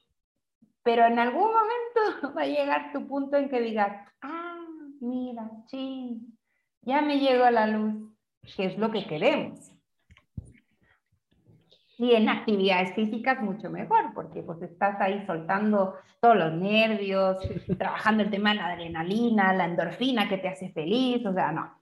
Pero 0.83 1.05
en 1.05 1.19
algún 1.19 1.49
momento 1.49 2.33
va 2.37 2.43
a 2.43 2.47
llegar 2.47 2.93
tu 2.93 3.07
punto 3.07 3.37
en 3.37 3.49
que 3.49 3.61
digas, 3.61 4.09
ah, 4.23 4.65
mira, 5.01 5.51
sí, 5.67 6.21
ya 6.83 7.03
me 7.03 7.19
llegó 7.19 7.51
la 7.51 7.67
luz, 7.67 8.13
que 8.57 8.67
es 8.67 8.79
lo 8.79 8.91
que 8.91 9.07
queremos. 9.07 9.76
Y 11.99 12.13
en 12.13 12.29
actividades 12.29 12.95
físicas 12.95 13.43
mucho 13.43 13.71
mejor, 13.71 14.13
porque 14.15 14.43
pues 14.43 14.61
estás 14.61 15.01
ahí 15.01 15.25
soltando 15.27 15.95
todos 16.21 16.37
los 16.37 16.53
nervios, 16.53 17.39
trabajando 17.79 18.23
el 18.23 18.31
tema 18.31 18.51
de 18.51 18.57
la 18.57 18.73
adrenalina, 18.73 19.55
la 19.55 19.65
endorfina 19.65 20.29
que 20.29 20.37
te 20.39 20.49
hace 20.49 20.71
feliz, 20.73 21.25
o 21.25 21.33
sea, 21.33 21.53
no. 21.53 21.73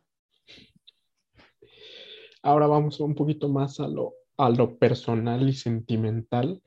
Ahora 2.42 2.66
vamos 2.66 3.00
un 3.00 3.14
poquito 3.14 3.48
más 3.48 3.80
a 3.80 3.88
lo, 3.88 4.14
a 4.36 4.50
lo 4.50 4.78
personal 4.78 5.48
y 5.48 5.52
sentimental. 5.52 6.62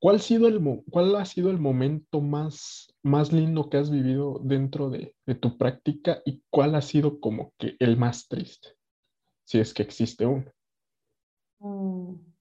¿Cuál 0.00 0.16
ha 0.16 0.18
sido 0.18 0.48
el, 0.48 0.60
cuál 0.90 1.14
ha 1.14 1.24
sido 1.24 1.50
el 1.50 1.58
momento 1.58 2.20
más, 2.20 2.92
más 3.04 3.32
lindo 3.32 3.70
que 3.70 3.76
has 3.76 3.90
vivido 3.90 4.40
dentro 4.42 4.90
de, 4.90 5.14
de 5.26 5.34
tu 5.36 5.56
práctica 5.56 6.20
y 6.24 6.42
cuál 6.50 6.74
ha 6.74 6.82
sido 6.82 7.20
como 7.20 7.52
que 7.58 7.76
el 7.78 7.96
más 7.96 8.26
triste? 8.26 8.70
Si 9.44 9.60
es 9.60 9.72
que 9.72 9.84
existe 9.84 10.26
uno. 10.26 10.50
Mm. 11.60 12.31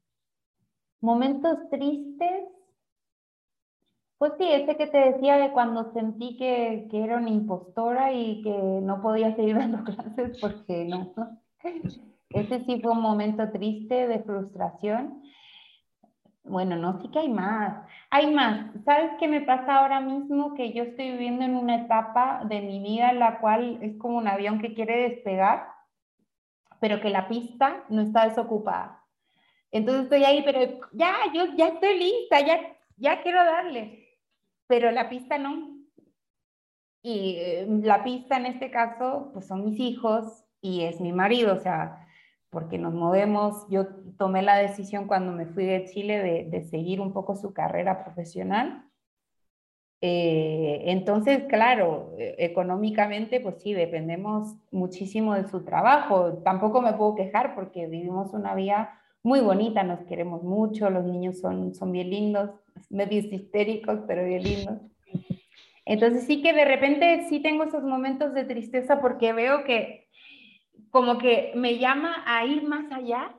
Momentos 1.02 1.58
tristes. 1.70 2.46
Pues 4.18 4.34
sí, 4.38 4.46
ese 4.48 4.78
que 4.78 4.86
te 4.86 4.98
decía 5.00 5.38
de 5.38 5.52
cuando 5.52 5.92
sentí 5.94 6.38
que, 6.38 6.88
que 6.92 7.04
era 7.04 7.18
una 7.18 7.32
impostora 7.32 8.14
y 8.14 8.44
que 8.44 8.52
no 8.52 9.02
podía 9.02 9.36
seguir 9.36 9.58
dando 9.58 9.84
clases 9.84 10.40
porque 10.40 10.86
no. 10.86 11.14
Ese 12.30 12.64
sí 12.64 12.80
fue 12.82 12.92
un 12.92 13.02
momento 13.02 13.52
triste 13.52 14.08
de 14.08 14.20
frustración. 14.24 15.22
Bueno, 16.44 16.76
no, 16.76 17.02
sí 17.02 17.10
que 17.10 17.20
hay 17.20 17.30
más. 17.30 17.86
Hay 18.10 18.34
más. 18.34 18.72
¿Sabes 18.86 19.12
qué 19.20 19.28
me 19.28 19.42
pasa 19.42 19.80
ahora 19.80 20.00
mismo? 20.00 20.54
Que 20.54 20.72
yo 20.74 20.84
estoy 20.84 21.12
viviendo 21.12 21.44
en 21.44 21.56
una 21.56 21.76
etapa 21.84 22.44
de 22.46 22.62
mi 22.62 22.82
vida 22.82 23.12
en 23.12 23.20
la 23.20 23.40
cual 23.40 23.80
es 23.82 23.98
como 23.98 24.18
un 24.18 24.28
avión 24.28 24.60
que 24.60 24.74
quiere 24.74 25.10
despegar, 25.10 25.68
pero 26.80 27.02
que 27.02 27.10
la 27.10 27.28
pista 27.28 27.84
no 27.90 28.02
está 28.02 28.28
desocupada. 28.28 29.01
Entonces 29.72 30.04
estoy 30.04 30.24
ahí, 30.24 30.44
pero 30.44 30.80
ya, 30.92 31.16
yo 31.34 31.46
ya 31.56 31.70
estoy 31.70 31.98
lista, 31.98 32.42
ya, 32.42 32.60
ya 32.98 33.22
quiero 33.22 33.44
darle, 33.44 34.18
pero 34.68 34.92
la 34.92 35.10
pista 35.10 35.38
no. 35.38 35.78
Y 37.04 37.36
eh, 37.40 37.68
la 37.82 38.04
pista 38.04 38.38
en 38.38 38.46
este 38.46 38.70
caso, 38.70 39.32
pues 39.34 39.48
son 39.48 39.66
mis 39.66 39.80
hijos 39.80 40.44
y 40.62 40.84
es 40.84 41.00
mi 41.02 41.14
marido, 41.14 41.56
o 41.56 41.60
sea, 41.60 42.08
porque 42.50 42.78
nos 42.78 42.94
movemos, 42.94 43.66
yo 43.70 43.88
tomé 44.18 44.42
la 44.42 44.58
decisión 44.58 45.08
cuando 45.08 45.32
me 45.32 45.48
fui 45.48 45.66
de 45.66 45.86
Chile 45.86 46.22
de, 46.22 46.44
de 46.50 46.64
seguir 46.64 47.00
un 47.02 47.14
poco 47.14 47.36
su 47.36 47.54
carrera 47.54 48.04
profesional. 48.04 48.86
Eh, 50.02 50.82
entonces, 50.88 51.44
claro, 51.48 52.14
e, 52.18 52.36
económicamente, 52.40 53.40
pues 53.40 53.62
sí, 53.62 53.74
dependemos 53.74 54.56
muchísimo 54.72 55.36
de 55.36 55.48
su 55.48 55.64
trabajo. 55.64 56.40
Tampoco 56.44 56.82
me 56.82 56.94
puedo 56.94 57.16
quejar 57.16 57.56
porque 57.56 57.88
vivimos 57.88 58.34
una 58.34 58.56
vida 58.56 59.01
muy 59.24 59.40
bonita, 59.40 59.84
nos 59.84 60.00
queremos 60.02 60.44
mucho, 60.44 60.90
los 60.90 61.06
niños 61.06 61.40
son, 61.40 61.74
son 61.76 61.92
bien 61.92 62.10
lindos, 62.10 62.50
medios 62.90 63.26
histéricos, 63.26 64.00
pero 64.08 64.26
bien 64.26 64.44
lindos. 64.44 64.80
Entonces 65.86 66.26
sí 66.26 66.42
que 66.42 66.54
de 66.54 66.66
repente 66.66 67.26
sí 67.30 67.40
tengo 67.42 67.64
esos 67.64 67.84
momentos 67.84 68.34
de 68.34 68.46
tristeza 68.46 69.02
porque 69.02 69.34
veo 69.34 69.64
que 69.64 70.08
como 70.90 71.18
que 71.18 71.52
me 71.56 71.78
llama 71.78 72.24
a 72.26 72.46
ir 72.46 72.64
más 72.64 72.92
allá 72.92 73.36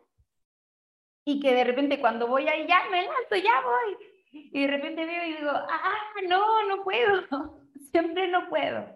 y 1.24 1.40
que 1.40 1.54
de 1.54 1.64
repente 1.64 2.00
cuando 2.00 2.26
voy 2.26 2.48
ahí 2.48 2.66
ya 2.66 2.80
me 2.90 3.02
lanzo, 3.02 3.36
ya 3.36 3.62
voy. 3.62 3.96
Y 4.32 4.62
de 4.62 4.66
repente 4.66 5.04
veo 5.04 5.26
y 5.26 5.36
digo, 5.36 5.50
ah, 5.50 5.98
no, 6.28 6.68
no 6.68 6.82
puedo, 6.82 7.60
siempre 7.90 8.28
no 8.28 8.48
puedo. 8.48 8.86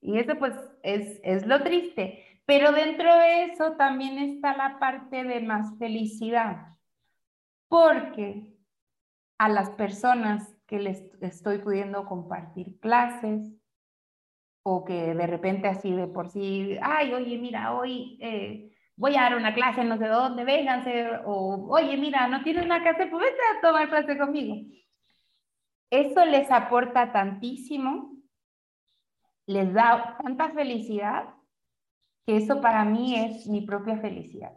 Y 0.00 0.18
eso 0.18 0.36
pues 0.38 0.52
es, 0.82 1.20
es 1.22 1.46
lo 1.46 1.62
triste. 1.62 2.24
Pero 2.46 2.72
dentro 2.72 3.14
de 3.16 3.44
eso 3.44 3.72
también 3.72 4.18
está 4.18 4.56
la 4.56 4.78
parte 4.78 5.24
de 5.24 5.40
más 5.40 5.78
felicidad, 5.78 6.76
porque 7.68 8.46
a 9.38 9.48
las 9.48 9.70
personas 9.70 10.54
que 10.66 10.78
les 10.78 11.02
estoy 11.20 11.58
pudiendo 11.58 12.04
compartir 12.06 12.78
clases 12.80 13.50
o 14.62 14.84
que 14.84 15.14
de 15.14 15.26
repente 15.26 15.68
así 15.68 15.92
de 15.92 16.06
por 16.06 16.28
sí, 16.28 16.78
ay, 16.82 17.12
oye, 17.12 17.38
mira, 17.38 17.74
hoy 17.74 18.18
eh, 18.20 18.74
voy 18.96 19.16
a 19.16 19.22
dar 19.22 19.36
una 19.36 19.54
clase 19.54 19.84
no 19.84 19.98
sé 19.98 20.06
dónde, 20.06 20.44
vénganse, 20.44 21.18
o 21.24 21.66
oye, 21.70 21.96
mira, 21.96 22.28
no 22.28 22.42
tienes 22.42 22.64
una 22.64 22.82
clase, 22.82 23.06
pues 23.06 23.24
vete 23.24 23.40
a 23.56 23.60
tomar 23.60 23.88
clase 23.88 24.18
conmigo. 24.18 24.56
Eso 25.90 26.24
les 26.24 26.50
aporta 26.50 27.12
tantísimo, 27.12 28.16
les 29.46 29.72
da 29.72 30.16
tanta 30.22 30.50
felicidad 30.50 31.34
que 32.24 32.36
eso 32.36 32.60
para 32.60 32.84
mí 32.84 33.16
es 33.16 33.46
mi 33.46 33.62
propia 33.62 33.98
felicidad. 33.98 34.52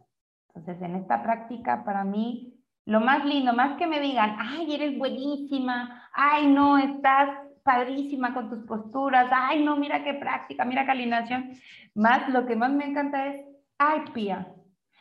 Entonces, 0.47 0.81
en 0.81 0.95
esta 0.95 1.21
práctica, 1.21 1.83
para 1.83 2.03
mí, 2.03 2.53
lo 2.85 3.01
más 3.01 3.25
lindo, 3.25 3.53
más 3.53 3.77
que 3.77 3.85
me 3.85 3.99
digan, 3.99 4.37
ay, 4.39 4.73
eres 4.73 4.97
buenísima, 4.97 6.09
ay, 6.13 6.47
no, 6.47 6.77
estás 6.77 7.29
padrísima 7.63 8.33
con 8.33 8.49
tus 8.49 8.65
posturas, 8.65 9.27
ay, 9.31 9.63
no, 9.63 9.75
mira 9.75 10.03
qué 10.03 10.13
práctica, 10.13 10.63
mira 10.63 10.85
qué 10.85 10.91
alineación, 10.91 11.51
más 11.93 12.29
lo 12.29 12.45
que 12.45 12.55
más 12.55 12.71
me 12.71 12.85
encanta 12.85 13.27
es, 13.27 13.45
ay, 13.77 14.01
Pía, 14.13 14.53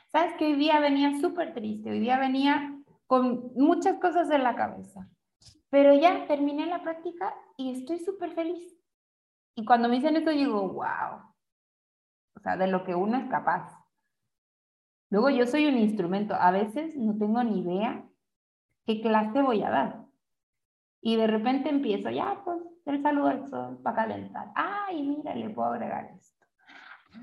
sabes 0.09 0.35
que 0.35 0.47
hoy 0.47 0.57
día 0.57 0.81
venía 0.81 1.21
súper 1.21 1.55
triste, 1.55 1.91
hoy 1.91 2.01
día 2.01 2.19
venía 2.19 2.77
con 3.07 3.53
muchas 3.55 3.99
cosas 4.01 4.29
en 4.31 4.43
la 4.43 4.57
cabeza, 4.57 5.09
pero 5.71 5.95
ya 5.95 6.27
terminé 6.27 6.67
la 6.67 6.83
práctica 6.83 7.33
y 7.57 7.71
estoy 7.71 8.01
súper 8.01 8.33
feliz. 8.33 8.77
Y 9.55 9.65
cuando 9.65 9.89
me 9.89 9.95
dicen 9.95 10.17
esto, 10.17 10.31
digo, 10.31 10.69
wow, 10.73 11.21
o 12.37 12.41
sea, 12.41 12.57
de 12.57 12.67
lo 12.69 12.85
que 12.85 12.95
uno 12.95 13.19
es 13.19 13.29
capaz. 13.29 13.73
Luego 15.11 15.31
yo 15.31 15.47
soy 15.47 15.67
un 15.67 15.79
instrumento, 15.79 16.35
a 16.35 16.51
veces 16.51 16.97
no 16.97 17.17
tengo 17.17 17.43
ni 17.43 17.61
idea 17.61 18.05
qué 18.85 19.01
clase 19.01 19.43
voy 19.43 19.63
a 19.63 19.71
dar. 19.71 20.07
Y 21.01 21.17
de 21.17 21.27
repente 21.27 21.69
empiezo, 21.69 22.11
ya, 22.11 22.43
pues, 22.45 22.59
el 22.85 23.03
saludo 23.03 23.29
al 23.29 23.49
sol 23.49 23.79
para 23.83 23.97
calentar. 23.97 24.51
Ay, 24.55 25.03
mira, 25.03 25.35
le 25.35 25.51
puedo 25.51 25.69
agregar 25.69 26.11
esto. 26.17 26.45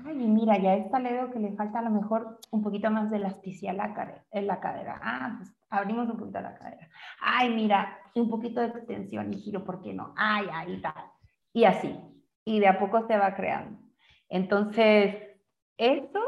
Ay, 0.06 0.16
mira, 0.16 0.58
ya 0.58 0.74
esta 0.74 0.98
le 0.98 1.12
veo 1.12 1.30
que 1.30 1.38
le 1.38 1.54
falta 1.54 1.78
a 1.78 1.82
lo 1.82 1.90
mejor 1.90 2.38
un 2.50 2.62
poquito 2.62 2.90
más 2.90 3.10
de 3.10 3.18
elasticidad 3.18 3.74
en 4.30 4.46
la 4.46 4.60
cadera. 4.60 5.00
Ah, 5.02 5.34
pues 5.36 5.54
abrimos 5.70 6.08
un 6.08 6.18
poquito 6.18 6.40
la 6.40 6.54
cadera. 6.54 6.88
Ay, 7.20 7.54
mira, 7.54 7.98
un 8.14 8.28
poquito 8.28 8.60
de 8.60 8.68
extensión 8.68 9.32
y 9.32 9.38
giro, 9.38 9.64
¿por 9.64 9.82
qué 9.82 9.92
no? 9.92 10.14
Ay, 10.16 10.46
ahí 10.52 10.74
está. 10.74 11.12
Y 11.52 11.64
así. 11.64 11.98
Y 12.44 12.60
de 12.60 12.68
a 12.68 12.78
poco 12.78 13.06
se 13.06 13.16
va 13.16 13.34
creando. 13.34 13.78
Entonces, 14.28 15.16
eso 15.76 16.20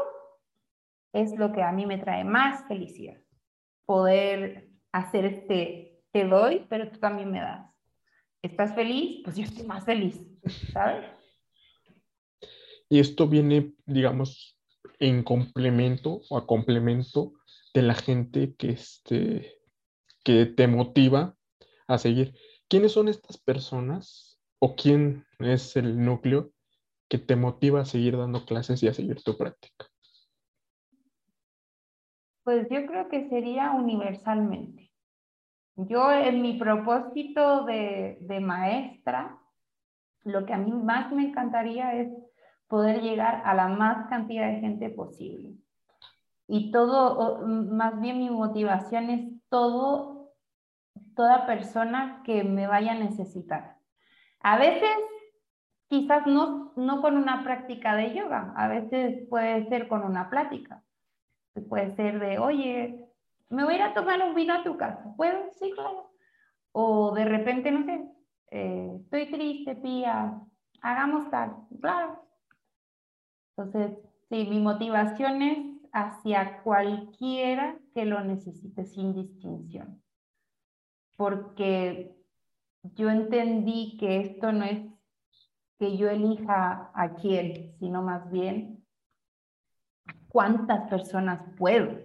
es 1.13 1.37
lo 1.37 1.51
que 1.51 1.61
a 1.61 1.71
mí 1.71 1.85
me 1.85 1.97
trae 1.97 2.23
más 2.23 2.67
felicidad. 2.67 3.17
Poder 3.85 4.69
hacer 4.91 5.25
este, 5.25 6.01
te 6.11 6.25
doy, 6.25 6.65
pero 6.69 6.89
tú 6.91 6.99
también 6.99 7.31
me 7.31 7.39
das. 7.39 7.69
¿Estás 8.41 8.75
feliz? 8.75 9.21
Pues 9.23 9.35
yo 9.35 9.43
estoy 9.43 9.65
más 9.65 9.83
feliz, 9.83 10.21
¿sabes? 10.71 11.05
Y 12.89 12.99
esto 12.99 13.27
viene, 13.27 13.73
digamos, 13.85 14.57
en 14.99 15.23
complemento 15.23 16.21
o 16.29 16.37
a 16.37 16.47
complemento 16.47 17.33
de 17.73 17.81
la 17.81 17.93
gente 17.93 18.55
que, 18.55 18.69
este, 18.69 19.59
que 20.23 20.45
te 20.45 20.67
motiva 20.67 21.35
a 21.87 21.97
seguir. 21.97 22.33
¿Quiénes 22.69 22.93
son 22.93 23.07
estas 23.07 23.37
personas 23.37 24.39
o 24.59 24.75
quién 24.75 25.25
es 25.39 25.75
el 25.75 26.03
núcleo 26.03 26.51
que 27.09 27.17
te 27.17 27.35
motiva 27.35 27.81
a 27.81 27.85
seguir 27.85 28.17
dando 28.17 28.45
clases 28.45 28.81
y 28.83 28.87
a 28.87 28.93
seguir 28.93 29.21
tu 29.23 29.37
práctica? 29.37 29.85
Pues 32.43 32.67
yo 32.69 32.85
creo 32.85 33.09
que 33.09 33.27
sería 33.29 33.71
universalmente. 33.71 34.91
Yo 35.75 36.11
en 36.11 36.41
mi 36.41 36.57
propósito 36.57 37.65
de, 37.65 38.17
de 38.21 38.39
maestra, 38.39 39.37
lo 40.23 40.45
que 40.45 40.53
a 40.53 40.57
mí 40.57 40.71
más 40.71 41.11
me 41.11 41.27
encantaría 41.27 41.93
es 41.93 42.09
poder 42.67 43.01
llegar 43.01 43.41
a 43.45 43.53
la 43.53 43.67
más 43.67 44.07
cantidad 44.09 44.47
de 44.47 44.59
gente 44.59 44.89
posible. 44.89 45.55
Y 46.47 46.71
todo, 46.71 47.45
más 47.45 47.99
bien 47.99 48.19
mi 48.19 48.29
motivación 48.29 49.09
es 49.09 49.31
todo, 49.49 50.33
toda 51.15 51.45
persona 51.45 52.21
que 52.25 52.43
me 52.43 52.67
vaya 52.67 52.93
a 52.93 52.99
necesitar. 52.99 53.77
A 54.39 54.57
veces 54.57 54.89
quizás 55.87 56.27
no, 56.27 56.73
no 56.75 57.01
con 57.01 57.17
una 57.17 57.43
práctica 57.43 57.95
de 57.95 58.13
yoga, 58.13 58.53
a 58.55 58.67
veces 58.67 59.27
puede 59.29 59.67
ser 59.69 59.87
con 59.87 60.03
una 60.03 60.29
plática. 60.29 60.83
Puede 61.69 61.95
ser 61.95 62.19
de, 62.19 62.37
oye, 62.37 63.07
me 63.49 63.63
voy 63.63 63.73
a 63.73 63.77
ir 63.77 63.81
a 63.83 63.93
tomar 63.93 64.21
un 64.21 64.35
vino 64.35 64.53
a 64.53 64.63
tu 64.63 64.77
casa. 64.77 65.13
¿Puedo? 65.15 65.49
Sí, 65.53 65.71
claro. 65.71 66.11
O 66.71 67.13
de 67.15 67.25
repente, 67.25 67.71
no 67.71 67.83
sé, 67.85 68.07
eh, 68.51 68.91
estoy 69.01 69.31
triste, 69.31 69.75
Pía, 69.75 70.39
hagamos 70.81 71.29
tal. 71.31 71.55
Claro. 71.81 72.23
Entonces, 73.55 73.97
sí, 74.29 74.45
mi 74.49 74.59
motivación 74.59 75.41
es 75.41 75.57
hacia 75.91 76.61
cualquiera 76.61 77.79
que 77.95 78.05
lo 78.05 78.23
necesite 78.23 78.85
sin 78.85 79.13
distinción. 79.13 80.03
Porque 81.15 82.15
yo 82.83 83.09
entendí 83.09 83.97
que 83.97 84.19
esto 84.19 84.51
no 84.51 84.65
es 84.65 84.85
que 85.79 85.97
yo 85.97 86.09
elija 86.09 86.91
a 86.93 87.15
quién, 87.15 87.75
sino 87.79 88.01
más 88.01 88.29
bien 88.31 88.83
cuántas 90.29 90.89
personas 90.89 91.41
puedo. 91.57 91.99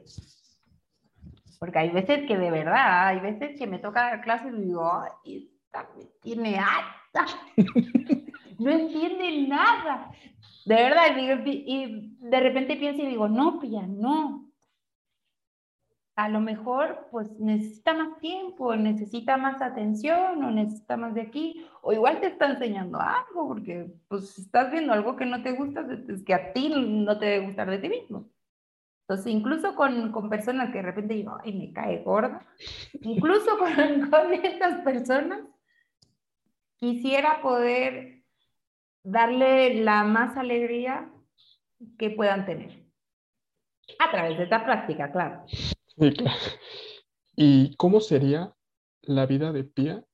Porque 1.59 1.79
hay 1.79 1.91
veces 1.91 2.27
que 2.27 2.37
de 2.37 2.51
verdad, 2.51 3.09
hay 3.09 3.21
veces 3.21 3.59
que 3.59 3.67
me 3.67 3.79
toca 3.79 4.03
dar 4.03 4.23
clases 4.23 4.53
y 4.53 4.63
digo, 4.63 4.91
ay, 4.93 5.51
esta 5.65 5.89
me 5.97 6.05
tiene 6.21 6.59
alta. 6.59 7.27
no 8.59 8.71
entiende 8.71 9.47
nada. 9.49 10.11
De 10.65 10.75
verdad, 10.75 11.17
y 11.17 12.17
de 12.19 12.41
repente 12.41 12.77
pienso 12.77 13.03
y 13.03 13.07
digo, 13.07 13.29
no, 13.29 13.61
Pia, 13.61 13.87
no. 13.87 14.52
A 16.15 16.29
lo 16.29 16.41
mejor, 16.41 17.09
pues 17.11 17.31
necesita 17.41 17.95
más 17.95 18.19
tiempo, 18.21 18.77
necesita 18.77 19.39
más 19.39 19.63
atención, 19.63 20.45
o 20.45 20.51
necesita 20.51 20.99
más 20.99 21.15
de 21.15 21.23
aquí, 21.23 21.67
o 21.81 21.93
igual 21.93 22.21
te 22.21 22.27
está 22.27 22.51
enseñando 22.51 23.01
algo, 23.01 23.49
porque 23.49 23.91
pues 24.09 24.39
estás 24.39 24.71
viendo 24.71 24.93
algo 24.93 25.17
que 25.17 25.25
no 25.25 25.43
te 25.43 25.53
gusta, 25.53 25.87
es 26.09 26.23
que 26.23 26.35
a 26.35 26.53
ti 26.53 26.71
no 26.77 27.19
te 27.19 27.27
debe 27.27 27.47
gustar 27.47 27.71
de 27.71 27.79
ti 27.79 27.89
mismo. 27.89 28.29
Entonces, 29.03 29.33
incluso 29.33 29.75
con, 29.75 30.13
con 30.13 30.29
personas 30.29 30.71
que 30.71 30.79
de 30.79 30.83
repente 30.83 31.15
digo, 31.15 31.39
ay, 31.43 31.53
me 31.55 31.73
cae 31.73 32.03
gorda, 32.03 32.47
incluso 33.01 33.59
con, 33.59 34.11
con 34.11 34.33
estas 34.35 34.83
personas, 34.83 35.41
quisiera 36.77 37.41
poder 37.43 38.23
darle 39.03 39.83
la 39.83 40.05
más 40.05 40.37
alegría 40.37 41.11
que 41.99 42.11
puedan 42.11 42.47
tener. 42.47 42.83
A 43.99 44.11
través 44.11 44.39
de 44.39 44.45
esta 44.45 44.65
práctica, 44.65 45.11
claro. 45.11 45.45
Sí, 45.99 46.13
claro. 46.13 46.39
¿Y 47.37 47.77
cómo 47.77 48.01
sería 48.01 48.55
la 49.03 49.27
vida 49.27 49.53
de 49.53 49.65
Pia 49.65 50.05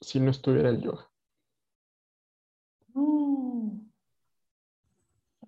si 0.00 0.20
no 0.20 0.30
estuviera 0.30 0.68
el 0.70 0.82
yoga? 0.82 1.10
Mm. 2.94 3.80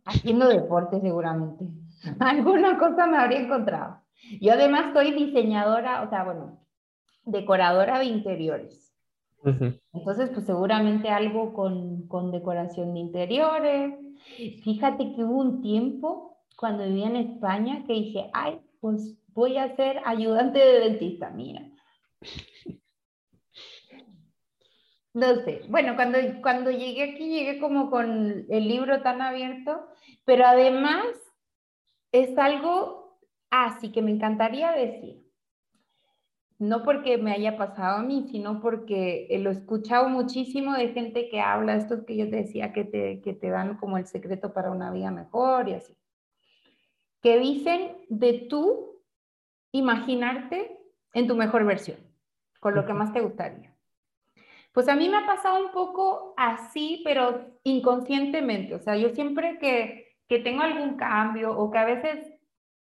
Haciendo 0.05 0.49
deporte 0.49 1.01
seguramente. 1.01 1.66
Alguna 2.20 2.78
cosa 2.78 3.07
me 3.07 3.18
habría 3.18 3.40
encontrado. 3.40 4.03
Yo 4.40 4.53
además 4.53 4.92
soy 4.92 5.12
diseñadora, 5.12 6.03
o 6.03 6.11
sea, 6.11 6.24
bueno, 6.24 6.61
decoradora 7.24 7.99
de 7.99 8.07
interiores. 8.07 8.88
Entonces, 9.92 10.30
pues 10.30 10.46
seguramente 10.46 11.09
algo 11.09 11.55
con, 11.55 12.09
con, 12.09 12.32
decoración 12.32 12.92
de 12.92 13.01
interiores. 13.01 13.94
Fíjate 14.64 15.14
que 15.14 15.24
hubo 15.24 15.40
un 15.40 15.62
tiempo 15.62 16.38
cuando 16.57 16.84
vivía 16.84 17.07
en 17.07 17.16
España 17.16 17.84
que 17.86 17.92
dije, 17.92 18.30
ay, 18.34 18.61
pues 18.80 19.16
voy 19.39 19.57
a 19.57 19.76
ser 19.76 20.01
ayudante 20.05 20.59
de 20.59 20.80
dentista, 20.80 21.30
mira. 21.30 21.62
No 25.14 25.36
sé, 25.45 25.62
bueno, 25.68 25.95
cuando, 25.97 26.18
cuando 26.43 26.70
llegué 26.70 27.14
aquí 27.14 27.28
llegué 27.28 27.61
como 27.61 27.89
con 27.89 28.47
el 28.49 28.68
libro 28.68 29.01
tan 29.03 29.22
abierto, 29.22 29.89
pero 30.24 30.45
además 30.45 31.07
es 32.12 32.36
algo 32.36 33.18
así 33.51 33.91
que 33.93 34.03
me 34.03 34.11
encantaría 34.11 34.72
decir 34.72 35.24
no 36.59 36.82
porque 36.82 37.18
me 37.18 37.32
haya 37.32 37.57
pasado 37.57 37.99
a 37.99 38.03
mí, 38.03 38.26
sino 38.30 38.61
porque 38.61 39.28
lo 39.41 39.51
he 39.51 39.53
escuchado 39.53 40.09
muchísimo 40.09 40.74
de 40.74 40.89
gente 40.89 41.28
que 41.28 41.41
habla, 41.41 41.76
estos 41.76 42.05
que 42.05 42.16
yo 42.16 42.28
te 42.28 42.36
decía 42.36 42.72
que 42.72 42.84
te, 42.84 43.20
que 43.20 43.32
te 43.32 43.49
dan 43.49 43.76
como 43.76 43.97
el 43.97 44.07
secreto 44.07 44.53
para 44.53 44.72
una 44.72 44.91
vida 44.91 45.12
mejor 45.12 45.68
y 45.68 45.74
así, 45.74 45.97
que 47.22 47.39
dicen 47.39 47.99
de 48.09 48.47
tú 48.51 48.97
imaginarte 49.72 50.78
en 51.14 51.26
tu 51.26 51.36
mejor 51.36 51.64
versión, 51.64 51.98
con 52.60 52.74
lo 52.74 52.86
que 52.86 52.94
más 52.94 53.12
te 53.12 53.20
gustaría. 53.20 53.74
Pues 54.72 54.88
a 54.88 54.94
mí 54.94 55.08
me 55.08 55.16
ha 55.16 55.26
pasado 55.26 55.64
un 55.64 55.72
poco 55.72 56.34
así, 56.36 57.02
pero 57.04 57.58
inconscientemente, 57.64 58.74
o 58.74 58.78
sea, 58.78 58.96
yo 58.96 59.10
siempre 59.10 59.58
que, 59.58 60.16
que 60.28 60.38
tengo 60.38 60.62
algún 60.62 60.96
cambio 60.96 61.56
o 61.56 61.70
que 61.70 61.78
a 61.78 61.84
veces 61.84 62.38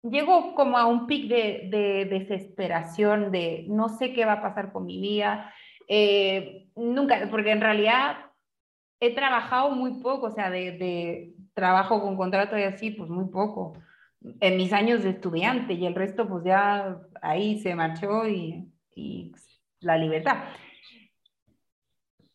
llego 0.04 0.56
como 0.56 0.78
a 0.78 0.86
un 0.86 1.08
pic 1.08 1.28
de, 1.28 2.08
desesperación, 2.10 3.32
de 3.32 3.66
no 3.68 3.90
sé 3.90 4.14
qué 4.14 4.26
va 4.26 4.34
a 4.34 4.42
pasar 4.42 4.72
con 4.72 4.86
mi 4.86 5.00
vida. 5.00 5.54
Eh, 5.88 6.70
nunca, 6.76 7.28
porque 7.30 7.52
en 7.52 7.62
realidad 7.62 8.18
he 9.00 9.14
trabajado 9.14 9.72
muy 9.72 10.02
poco, 10.02 10.28
o 10.28 10.32
sea, 10.32 10.50
de, 10.50 11.34
trabajo 11.54 12.02
con 12.02 12.16
contrato 12.16 12.58
y 12.58 12.64
así, 12.64 12.92
pues 12.92 13.10
muy 13.10 13.26
poco. 13.26 13.74
En 14.40 14.58
mis 14.58 14.72
años 14.72 15.04
de 15.04 15.12
estudiante 15.12 15.74
y 15.74 15.86
el 15.86 15.96
resto, 15.96 16.28
pues 16.28 16.44
ya 16.44 17.00
ahí 17.22 17.60
se 17.60 17.74
marchó 17.76 18.28
y, 18.28 18.72
y 18.96 19.32
la 19.80 19.98
libertad. 19.98 20.44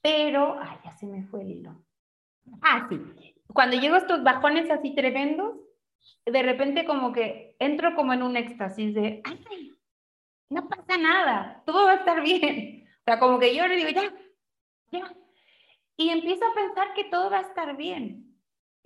Pero, 0.02 0.58
ay, 0.60 0.78
ya 0.84 0.92
se 0.92 1.06
me 1.06 1.24
fue 1.24 1.42
el 1.42 1.50
hilo. 1.50 1.84
Ah, 2.62 2.86
sí. 2.88 3.00
Cuando 3.52 3.76
llego 3.76 3.94
a 3.94 3.98
estos 3.98 4.22
bajones 4.22 4.70
así 4.70 4.94
tremendos, 4.94 5.56
de 6.24 6.42
repente 6.42 6.84
como 6.84 7.12
que 7.12 7.56
entro 7.58 7.94
como 7.94 8.12
en 8.12 8.22
un 8.22 8.36
éxtasis 8.36 8.94
de, 8.94 9.22
ay, 9.24 9.72
no 10.50 10.68
pasa 10.68 10.96
nada, 10.98 11.62
todo 11.66 11.86
va 11.86 11.92
a 11.92 11.96
estar 11.96 12.22
bien. 12.22 12.86
O 13.00 13.04
sea, 13.04 13.18
como 13.18 13.38
que 13.38 13.54
yo 13.54 13.66
le 13.66 13.76
digo, 13.76 13.90
ya, 13.90 14.12
ya. 14.90 15.16
Y 15.96 16.10
empiezo 16.10 16.44
a 16.44 16.54
pensar 16.54 16.94
que 16.94 17.04
todo 17.04 17.30
va 17.30 17.38
a 17.38 17.42
estar 17.42 17.76
bien. 17.76 18.36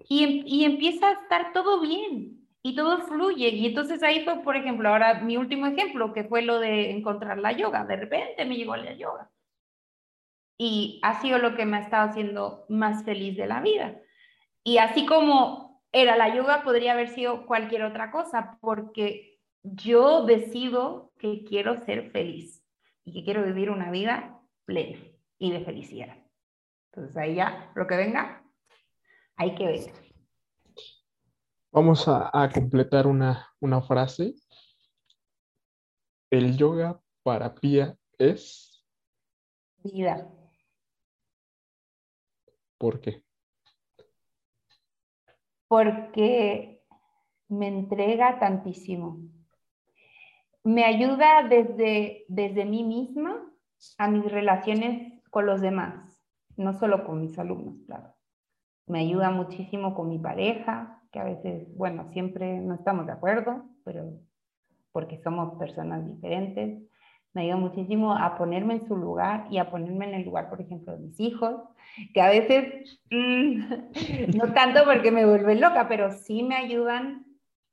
Y, 0.08 0.42
y 0.46 0.64
empieza 0.64 1.08
a 1.08 1.12
estar 1.12 1.52
todo 1.52 1.80
bien. 1.80 2.39
Y 2.62 2.74
todo 2.76 2.98
fluye. 3.06 3.48
Y 3.48 3.66
entonces 3.66 4.02
ahí 4.02 4.24
fue, 4.24 4.42
por 4.42 4.56
ejemplo, 4.56 4.88
ahora 4.88 5.20
mi 5.20 5.36
último 5.36 5.66
ejemplo, 5.66 6.12
que 6.12 6.24
fue 6.24 6.42
lo 6.42 6.58
de 6.58 6.90
encontrar 6.90 7.38
la 7.38 7.52
yoga. 7.52 7.84
De 7.84 7.96
repente 7.96 8.44
me 8.44 8.56
llegó 8.56 8.76
la 8.76 8.92
yoga. 8.92 9.30
Y 10.58 11.00
ha 11.02 11.20
sido 11.22 11.38
lo 11.38 11.56
que 11.56 11.64
me 11.64 11.78
ha 11.78 11.80
estado 11.80 12.10
haciendo 12.10 12.66
más 12.68 13.04
feliz 13.04 13.36
de 13.36 13.46
la 13.46 13.60
vida. 13.60 13.98
Y 14.62 14.76
así 14.78 15.06
como 15.06 15.82
era 15.92 16.16
la 16.16 16.34
yoga, 16.34 16.62
podría 16.62 16.92
haber 16.92 17.08
sido 17.08 17.46
cualquier 17.46 17.82
otra 17.82 18.10
cosa, 18.10 18.58
porque 18.60 19.40
yo 19.62 20.24
decido 20.24 21.12
que 21.18 21.44
quiero 21.44 21.76
ser 21.84 22.10
feliz 22.10 22.64
y 23.04 23.12
que 23.12 23.24
quiero 23.24 23.42
vivir 23.42 23.70
una 23.70 23.90
vida 23.90 24.38
plena 24.64 24.98
y 25.38 25.50
de 25.50 25.64
felicidad. 25.64 26.16
Entonces 26.92 27.16
ahí 27.16 27.36
ya, 27.36 27.72
lo 27.74 27.86
que 27.86 27.96
venga, 27.96 28.42
hay 29.36 29.54
que 29.54 29.66
ver. 29.66 30.09
Vamos 31.72 32.06
a, 32.08 32.50
completar 32.52 33.06
una, 33.06 33.48
una 33.60 33.80
frase. 33.80 34.34
El 36.30 36.56
yoga 36.56 37.00
para 37.22 37.54
Pía 37.54 37.96
es... 38.18 38.84
Vida. 39.82 40.28
¿Por 42.78 43.00
qué? 43.00 43.22
porque 45.70 46.82
me 47.48 47.68
entrega 47.68 48.40
tantísimo. 48.40 49.20
Me 50.64 50.84
ayuda 50.84 51.44
desde, 51.48 52.24
desde 52.26 52.64
mí 52.64 52.82
misma 52.82 53.40
a 53.96 54.08
mis 54.08 54.24
relaciones 54.32 55.22
con 55.30 55.46
los 55.46 55.60
demás, 55.60 56.20
no 56.56 56.74
solo 56.74 57.04
con 57.04 57.20
mis 57.20 57.38
alumnos, 57.38 57.76
claro. 57.86 58.12
Me 58.88 58.98
ayuda 58.98 59.30
muchísimo 59.30 59.94
con 59.94 60.08
mi 60.08 60.18
pareja, 60.18 60.99
que 61.10 61.18
a 61.18 61.24
veces, 61.24 61.66
bueno, 61.76 62.08
siempre 62.12 62.60
no 62.60 62.74
estamos 62.74 63.06
de 63.06 63.12
acuerdo, 63.12 63.64
pero 63.84 64.12
porque 64.92 65.20
somos 65.22 65.58
personas 65.58 66.06
diferentes 66.06 66.82
me 67.32 67.42
ayuda 67.42 67.56
muchísimo 67.56 68.14
a 68.14 68.36
ponerme 68.36 68.74
en 68.74 68.88
su 68.88 68.96
lugar 68.96 69.46
y 69.50 69.58
a 69.58 69.70
ponerme 69.70 70.08
en 70.08 70.14
el 70.14 70.24
lugar, 70.24 70.50
por 70.50 70.60
ejemplo, 70.60 70.92
de 70.92 70.98
mis 70.98 71.20
hijos, 71.20 71.60
que 72.12 72.20
a 72.20 72.28
veces, 72.28 73.00
mm, 73.10 73.60
no 74.36 74.52
tanto 74.52 74.84
porque 74.84 75.10
me 75.12 75.26
vuelven 75.26 75.60
loca, 75.60 75.86
pero 75.88 76.10
sí 76.10 76.42
me 76.42 76.56
ayudan, 76.56 77.24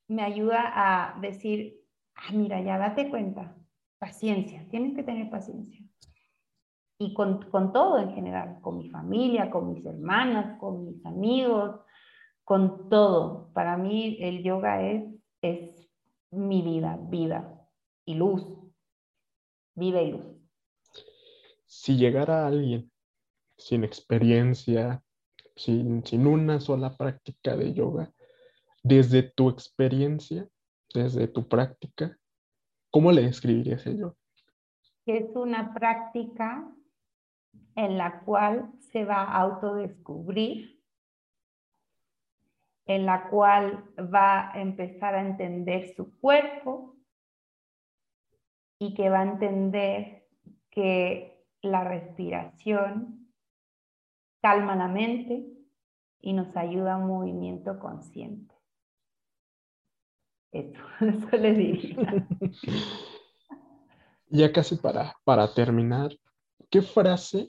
me 0.07 0.23
ayuda 0.23 0.61
a 0.75 1.19
decir, 1.19 1.75
ah, 2.15 2.31
mira, 2.33 2.61
ya 2.61 2.77
date 2.77 3.09
cuenta, 3.09 3.55
paciencia, 3.99 4.65
tienes 4.69 4.95
que 4.95 5.03
tener 5.03 5.29
paciencia. 5.29 5.81
Y 6.99 7.13
con, 7.13 7.49
con 7.49 7.73
todo 7.73 7.99
en 7.99 8.13
general, 8.13 8.59
con 8.61 8.77
mi 8.77 8.89
familia, 8.89 9.51
con 9.51 9.73
mis 9.73 9.85
hermanas, 9.85 10.57
con 10.59 10.85
mis 10.85 11.05
amigos, 11.05 11.79
con 12.47 12.87
todo. 12.87 13.51
Para 13.53 13.75
mí 13.75 14.17
el 14.21 14.41
yoga 14.41 14.81
es, 14.81 15.03
es 15.41 15.89
mi 16.31 16.61
vida, 16.61 16.97
vida 17.09 17.61
y 18.05 18.13
luz 18.15 18.41
vive 19.75 20.23
Si 21.65 21.97
llegara 21.97 22.47
alguien 22.47 22.89
sin 23.57 23.83
experiencia, 23.83 25.03
sin, 25.57 26.05
sin 26.05 26.25
una 26.25 26.61
sola 26.61 26.95
práctica 26.95 27.57
de 27.57 27.73
yoga, 27.73 28.13
desde 28.81 29.23
tu 29.23 29.49
experiencia, 29.49 30.47
desde 30.93 31.27
tu 31.27 31.49
práctica, 31.49 32.17
¿cómo 32.89 33.11
le 33.11 33.23
describirías 33.23 33.85
el 33.87 33.97
yoga? 33.97 34.15
Es 35.05 35.35
una 35.35 35.73
práctica 35.73 36.65
en 37.75 37.97
la 37.97 38.21
cual 38.21 38.71
se 38.79 39.03
va 39.03 39.23
a 39.23 39.41
autodescubrir, 39.41 40.76
en 42.87 43.05
la 43.05 43.29
cual 43.29 43.83
va 43.97 44.51
a 44.51 44.61
empezar 44.61 45.13
a 45.13 45.21
entender 45.21 45.93
su 45.95 46.17
cuerpo 46.19 46.95
y 48.79 48.93
que 48.93 49.09
va 49.09 49.19
a 49.19 49.23
entender 49.23 50.27
que 50.69 51.45
la 51.61 51.83
respiración 51.83 53.29
calma 54.41 54.75
la 54.75 54.87
mente 54.87 55.45
y 56.21 56.33
nos 56.33 56.55
ayuda 56.55 56.93
a 56.93 56.97
un 56.97 57.07
movimiento 57.07 57.77
consciente. 57.79 58.55
Eso, 60.51 60.81
le 61.37 61.53
diría. 61.53 62.27
Ya 64.29 64.51
casi 64.51 64.75
para, 64.75 65.15
para 65.23 65.53
terminar, 65.53 66.11
¿qué 66.69 66.81
frase 66.81 67.47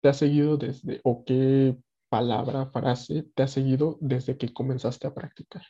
te 0.00 0.08
ha 0.08 0.12
seguido 0.12 0.56
desde, 0.56 1.00
o 1.04 1.22
qué 1.24 1.76
palabra, 2.08 2.66
frase 2.66 3.24
te 3.34 3.42
ha 3.42 3.48
seguido 3.48 3.98
desde 4.00 4.36
que 4.36 4.52
comenzaste 4.52 5.06
a 5.06 5.14
practicar? 5.14 5.62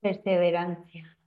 Perseverancia. 0.00 1.18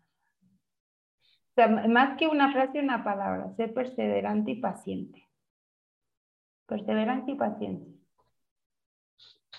O 1.23 1.53
sea, 1.55 1.67
más 1.67 2.17
que 2.17 2.27
una 2.27 2.51
frase, 2.51 2.79
una 2.79 3.03
palabra, 3.03 3.53
ser 3.55 3.73
perseverante 3.73 4.51
y 4.51 4.61
paciente. 4.61 5.27
Perseverante 6.65 7.31
y 7.31 7.35
paciente. 7.35 7.91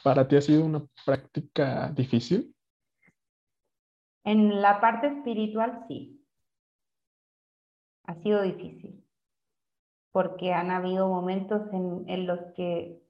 ¿Para 0.02 0.26
ti 0.26 0.36
ha 0.36 0.40
sido 0.40 0.64
una 0.64 0.84
práctica 1.04 1.90
difícil? 1.90 2.56
En 4.24 4.62
la 4.62 4.80
parte 4.80 5.08
espiritual, 5.08 5.84
sí. 5.86 6.24
Ha 8.04 8.14
sido 8.22 8.42
difícil 8.42 9.01
porque 10.12 10.52
han 10.52 10.70
habido 10.70 11.08
momentos 11.08 11.62
en, 11.72 12.26
los 12.26 12.38
que 12.54 13.02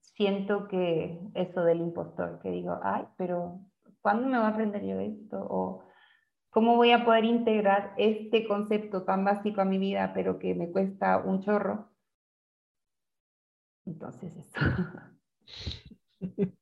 siento 0.00 0.66
que 0.68 1.20
eso 1.34 1.62
del 1.62 1.80
impostor, 1.80 2.40
que 2.40 2.50
digo, 2.50 2.80
ay, 2.82 3.04
pero 3.16 3.60
¿cuándo 4.00 4.26
me 4.26 4.38
voy 4.38 4.46
a 4.46 4.50
aprender 4.50 4.84
yo 4.84 4.98
esto? 4.98 5.38
O 5.48 5.84
¿cómo 6.50 6.76
voy 6.76 6.92
a 6.92 7.04
poder 7.04 7.24
integrar 7.24 7.94
este 7.98 8.48
concepto 8.48 9.04
tan 9.04 9.24
básico 9.24 9.60
a 9.60 9.66
mi 9.66 9.78
vida, 9.78 10.12
pero 10.14 10.38
que 10.38 10.54
me 10.54 10.70
cuesta 10.72 11.18
un 11.18 11.42
chorro? 11.42 11.90
Entonces, 13.84 14.36
eso. 14.36 14.60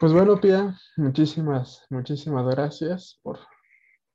Pues 0.00 0.12
bueno, 0.12 0.38
Pia, 0.38 0.76
muchísimas, 0.96 1.86
muchísimas 1.88 2.44
gracias 2.54 3.20
por, 3.22 3.38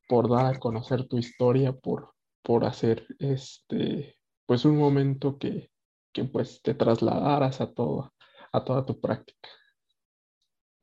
por 0.08 0.28
dar 0.28 0.54
a 0.54 0.58
conocer 0.58 1.08
tu 1.08 1.16
historia, 1.18 1.72
por 1.72 2.12
por 2.42 2.64
hacer 2.64 3.06
este, 3.18 4.16
pues 4.46 4.64
un 4.64 4.78
momento 4.78 5.38
que, 5.38 5.70
que 6.12 6.24
pues 6.24 6.62
te 6.62 6.74
trasladaras 6.74 7.60
a, 7.60 7.72
todo, 7.72 8.12
a 8.52 8.64
toda 8.64 8.84
tu 8.84 9.00
práctica. 9.00 9.48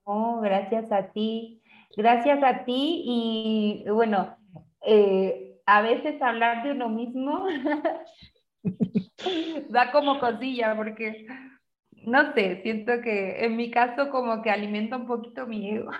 Oh, 0.04 0.40
gracias 0.42 0.92
a 0.92 1.12
ti, 1.12 1.62
gracias 1.96 2.42
a 2.42 2.64
ti 2.64 3.04
y 3.06 3.84
bueno, 3.90 4.38
eh, 4.86 5.60
a 5.66 5.82
veces 5.82 6.22
hablar 6.22 6.64
de 6.64 6.72
uno 6.72 6.88
mismo 6.88 7.46
da 9.70 9.92
como 9.92 10.20
cosilla 10.20 10.76
porque, 10.78 11.28
no 11.92 12.34
sé, 12.34 12.62
siento 12.64 13.02
que 13.02 13.44
en 13.44 13.58
mi 13.58 13.70
caso 13.70 14.10
como 14.10 14.42
que 14.42 14.50
alimenta 14.50 14.96
un 14.96 15.08
poquito 15.08 15.46
mi 15.46 15.70
ego 15.72 15.92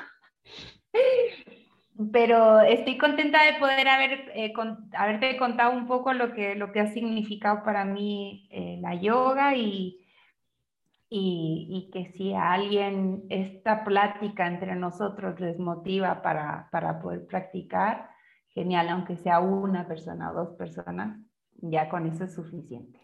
pero 2.12 2.62
estoy 2.62 2.98
contenta 2.98 3.44
de 3.44 3.60
poder 3.60 3.88
haber, 3.88 4.32
eh, 4.36 4.54
haberte 4.94 5.38
contado 5.38 5.76
un 5.76 5.88
poco 5.88 6.14
lo 6.14 6.34
que, 6.34 6.56
lo 6.56 6.72
que 6.72 6.82
ha 6.82 6.88
significado 6.88 7.64
para 7.64 7.86
mí 7.86 8.48
eh, 8.52 8.78
la 8.82 8.94
yoga 8.96 9.56
y, 9.56 10.06
y, 11.10 11.90
que 11.92 12.12
si 12.14 12.34
a 12.34 12.54
alguien 12.54 13.24
esta 13.30 13.84
plática 13.84 14.48
entre 14.48 14.76
nosotros 14.76 15.40
les 15.40 15.58
motiva 15.58 16.22
para, 16.22 16.70
para 16.72 17.00
poder 17.00 17.26
practicar, 17.26 18.10
genial, 18.50 18.90
aunque 18.90 19.18
sea 19.18 19.40
una 19.40 19.88
persona 19.88 20.32
o 20.32 20.36
dos 20.36 20.56
personas, 20.58 21.20
ya 21.54 21.90
con 21.90 22.06
eso 22.06 22.26
es 22.26 22.34
suficiente. 22.34 23.00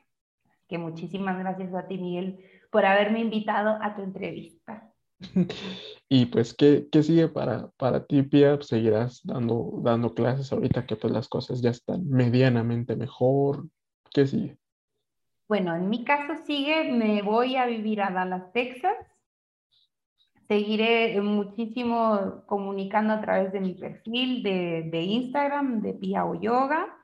Que 0.67 0.77
muchísimas 0.77 1.37
gracias 1.39 1.73
a 1.73 1.87
ti, 1.87 1.97
Miguel, 1.97 2.39
por 2.71 2.85
haberme 2.85 3.19
invitado 3.19 3.77
a 3.81 3.95
tu 3.95 4.01
entrevista. 4.01 4.92
Y 6.09 6.27
pues, 6.27 6.53
¿qué, 6.53 6.87
qué 6.91 7.01
sigue 7.01 7.27
para, 7.27 7.71
para 7.77 8.05
ti, 8.05 8.21
Pia? 8.21 8.61
¿Seguirás 8.61 9.21
dando, 9.23 9.79
dando 9.81 10.13
clases 10.13 10.53
ahorita 10.53 10.85
que 10.85 10.95
pues 10.95 11.11
las 11.11 11.27
cosas 11.27 11.59
ya 11.59 11.71
están 11.71 12.07
medianamente 12.07 12.95
mejor? 12.95 13.65
¿Qué 14.11 14.27
sigue? 14.27 14.57
Bueno, 15.47 15.75
en 15.75 15.89
mi 15.89 16.03
caso 16.05 16.35
sigue, 16.45 16.91
me 16.91 17.23
voy 17.23 17.55
a 17.55 17.65
vivir 17.65 17.99
a 17.99 18.11
Dallas, 18.11 18.51
Texas. 18.53 18.95
Seguiré 20.47 21.19
muchísimo 21.19 22.43
comunicando 22.45 23.13
a 23.13 23.21
través 23.21 23.51
de 23.51 23.61
mi 23.61 23.73
perfil 23.73 24.43
de, 24.43 24.89
de 24.91 25.01
Instagram, 25.01 25.81
de 25.81 25.93
Pia 25.93 26.25
o 26.25 26.39
Yoga. 26.39 26.95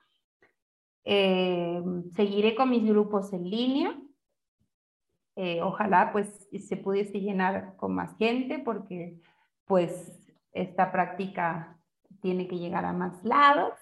Eh, 1.03 1.81
seguiré 2.15 2.53
con 2.53 2.69
mis 2.69 2.85
grupos 2.85 3.33
en 3.33 3.49
línea 3.49 3.99
eh, 5.41 5.61
ojalá 5.61 6.11
pues 6.11 6.49
se 6.67 6.75
pudiese 6.75 7.21
llenar 7.21 7.77
con 7.77 7.95
más 7.95 8.13
gente 8.17 8.59
porque 8.59 9.21
pues 9.63 10.29
esta 10.51 10.91
práctica 10.91 11.79
tiene 12.21 12.45
que 12.49 12.57
llegar 12.57 12.83
a 12.83 12.91
más 12.91 13.23
lados. 13.23 13.73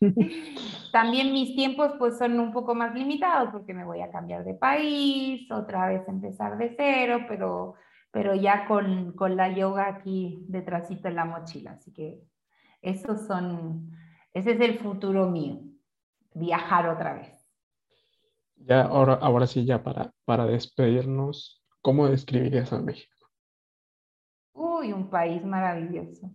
También 0.92 1.32
mis 1.32 1.54
tiempos 1.54 1.92
pues 1.96 2.18
son 2.18 2.40
un 2.40 2.52
poco 2.52 2.74
más 2.74 2.92
limitados 2.92 3.50
porque 3.52 3.72
me 3.72 3.84
voy 3.84 4.00
a 4.00 4.10
cambiar 4.10 4.42
de 4.42 4.54
país, 4.54 5.48
otra 5.52 5.86
vez 5.86 6.02
empezar 6.08 6.58
de 6.58 6.74
cero, 6.76 7.20
pero, 7.28 7.74
pero 8.10 8.34
ya 8.34 8.66
con, 8.66 9.12
con 9.12 9.36
la 9.36 9.52
yoga 9.52 9.86
aquí 9.86 10.44
detrásito 10.48 11.06
en 11.06 11.14
la 11.14 11.24
mochila. 11.24 11.70
Así 11.70 11.92
que 11.92 12.20
esos 12.82 13.28
son, 13.28 13.92
ese 14.34 14.54
es 14.54 14.60
el 14.60 14.80
futuro 14.80 15.30
mío, 15.30 15.60
viajar 16.34 16.88
otra 16.88 17.14
vez. 17.14 17.35
Ya, 18.56 18.82
ahora, 18.82 19.14
ahora 19.14 19.46
sí, 19.46 19.64
ya 19.64 19.82
para, 19.82 20.12
para 20.24 20.46
despedirnos, 20.46 21.62
¿cómo 21.82 22.08
describirías 22.08 22.72
a 22.72 22.80
México? 22.80 23.28
Uy, 24.52 24.92
un 24.92 25.08
país 25.08 25.44
maravilloso. 25.44 26.30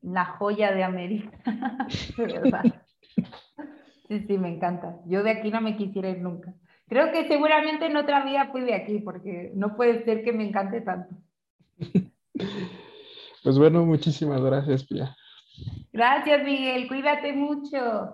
La 0.00 0.24
joya 0.24 0.72
de 0.72 0.82
América, 0.82 1.38
de 2.16 2.26
verdad. 2.26 2.62
Sí, 4.08 4.24
sí, 4.26 4.38
me 4.38 4.48
encanta. 4.48 4.98
Yo 5.06 5.22
de 5.22 5.30
aquí 5.30 5.50
no 5.50 5.60
me 5.60 5.76
quisiera 5.76 6.10
ir 6.10 6.20
nunca. 6.20 6.54
Creo 6.88 7.12
que 7.12 7.26
seguramente 7.28 7.86
en 7.86 7.96
otra 7.96 8.24
vida 8.24 8.48
fui 8.52 8.62
de 8.62 8.74
aquí, 8.74 8.98
porque 8.98 9.52
no 9.54 9.76
puede 9.76 10.04
ser 10.04 10.22
que 10.22 10.32
me 10.32 10.46
encante 10.46 10.80
tanto. 10.80 11.14
Pues 13.42 13.58
bueno, 13.58 13.84
muchísimas 13.84 14.40
gracias, 14.42 14.84
Pia. 14.84 15.16
Gracias, 15.92 16.44
Miguel. 16.44 16.88
Cuídate 16.88 17.32
mucho. 17.32 18.10